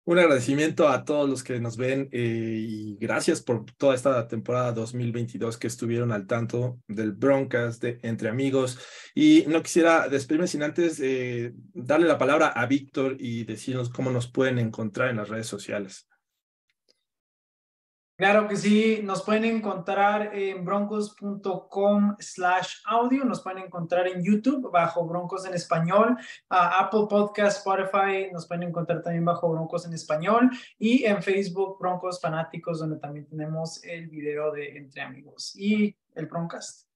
Un 0.05 0.19
agradecimiento 0.19 0.89
a 0.89 1.05
todos 1.05 1.31
los 1.31 1.45
que 1.45 1.61
nos 1.61 1.77
ven 1.77 2.09
eh, 2.11 2.57
y 2.59 2.97
gracias 2.97 3.41
por 3.41 3.65
toda 3.77 3.95
esta 3.95 4.27
temporada 4.27 4.73
2022 4.73 5.57
que 5.59 5.69
estuvieron 5.69 6.11
al 6.11 6.27
tanto 6.27 6.81
del 6.89 7.13
Broncas 7.13 7.79
de 7.79 8.01
Entre 8.03 8.29
Amigos. 8.29 8.81
Y 9.15 9.45
no 9.47 9.63
quisiera 9.63 10.09
despedirme 10.09 10.49
sin 10.49 10.65
antes 10.65 10.99
eh, 11.01 11.53
darle 11.73 12.09
la 12.09 12.19
palabra 12.19 12.49
a 12.49 12.67
Víctor 12.67 13.17
y 13.21 13.45
decirnos 13.45 13.91
cómo 13.91 14.11
nos 14.11 14.29
pueden 14.29 14.59
encontrar 14.59 15.09
en 15.11 15.19
las 15.19 15.29
redes 15.29 15.47
sociales. 15.47 16.09
Claro 18.17 18.47
que 18.47 18.57
sí, 18.57 19.01
nos 19.03 19.23
pueden 19.23 19.45
encontrar 19.45 20.37
en 20.37 20.65
broncos.com 20.65 22.17
slash 22.19 22.75
audio, 22.85 23.25
nos 23.25 23.43
pueden 23.43 23.65
encontrar 23.65 24.07
en 24.07 24.23
YouTube 24.23 24.71
bajo 24.71 25.07
Broncos 25.07 25.47
en 25.47 25.55
Español, 25.55 26.17
Apple 26.49 27.07
Podcast, 27.09 27.59
Spotify, 27.59 28.31
nos 28.31 28.47
pueden 28.47 28.65
encontrar 28.65 29.03
también 29.03 29.25
bajo 29.25 29.51
Broncos 29.51 29.87
en 29.87 29.95
Español 29.95 30.51
y 30.79 31.05
en 31.05 31.23
Facebook 31.23 31.79
Broncos 31.81 32.21
Fanáticos, 32.21 32.81
donde 32.81 32.99
también 32.99 33.27
tenemos 33.27 33.83
el 33.83 34.09
video 34.09 34.53
de 34.53 34.77
Entre 34.77 35.01
Amigos 35.01 35.57
y 35.57 35.97
el 36.15 36.27
Broncast. 36.27 36.87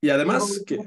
Y 0.00 0.10
además, 0.10 0.62
que, 0.64 0.78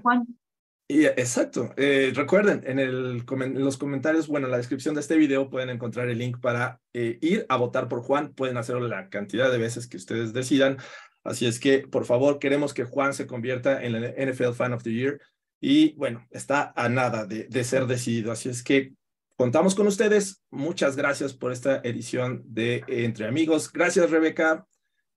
exacto. 0.90 1.72
Eh, 1.78 2.12
recuerden, 2.16 2.64
en, 2.66 2.80
el, 2.80 3.24
los 3.54 3.78
comentarios, 3.78 4.28
bueno, 4.28 4.48
en 4.48 4.52
la 4.52 4.58
descripción 4.58 4.96
de 4.96 5.02
este 5.02 5.18
video 5.18 5.50
pueden 5.50 5.70
encontrar 5.70 6.10
el 6.10 6.18
link 6.18 6.40
para 6.40 6.82
eh, 6.94 7.20
ir 7.22 7.46
a 7.48 7.58
votar 7.58 7.88
por 7.88 8.02
Juan. 8.02 8.34
Pueden 8.34 8.58
hacerlo 8.58 8.88
la 8.88 9.10
cantidad 9.10 9.52
de 9.52 9.60
veces 9.60 9.88
que 9.88 9.98
ustedes 9.98 10.34
decidan. 10.34 10.78
Así 11.24 11.46
es 11.46 11.60
que, 11.60 11.88
por 11.88 12.06
favor, 12.06 12.40
queremos 12.40 12.74
que 12.74 12.86
Juan 12.86 13.14
se 13.14 13.28
convierta 13.28 13.84
en 13.84 13.96
el 13.96 14.34
NFL 14.34 14.54
Fan 14.54 14.74
of 14.74 14.84
the 14.84 14.92
Year. 14.92 15.22
Y 15.62 15.94
bueno, 15.94 16.26
está 16.32 16.74
a 16.76 16.90
nada 16.90 17.26
de, 17.26 17.44
de 17.44 17.64
ser 17.64 17.86
decidido. 17.86 18.32
Así 18.32 18.50
es 18.50 18.64
que 18.64 18.94
contamos 19.36 19.76
con 19.76 19.86
ustedes. 19.86 20.44
Muchas 20.50 20.96
gracias 20.96 21.34
por 21.34 21.52
esta 21.52 21.82
edición 21.84 22.42
de 22.46 22.84
Entre 22.88 23.28
Amigos. 23.28 23.72
Gracias, 23.72 24.10
Rebeca. 24.10 24.66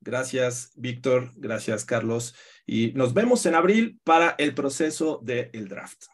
Gracias, 0.01 0.73
Víctor. 0.77 1.31
Gracias, 1.37 1.87
Carlos. 1.87 2.35
Y 2.67 2.93
nos 2.93 3.13
vemos 3.13 3.45
en 3.47 3.55
abril 3.55 4.01
para 4.05 4.35
el 4.39 4.55
proceso 4.55 5.21
del 5.23 5.69
draft. 5.69 6.05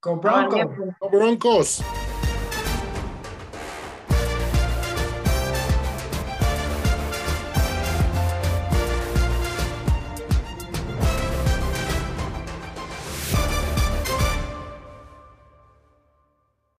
Con 0.00 0.20
Broncos. 0.20 0.94
Con 0.98 1.10
Broncos. 1.10 1.84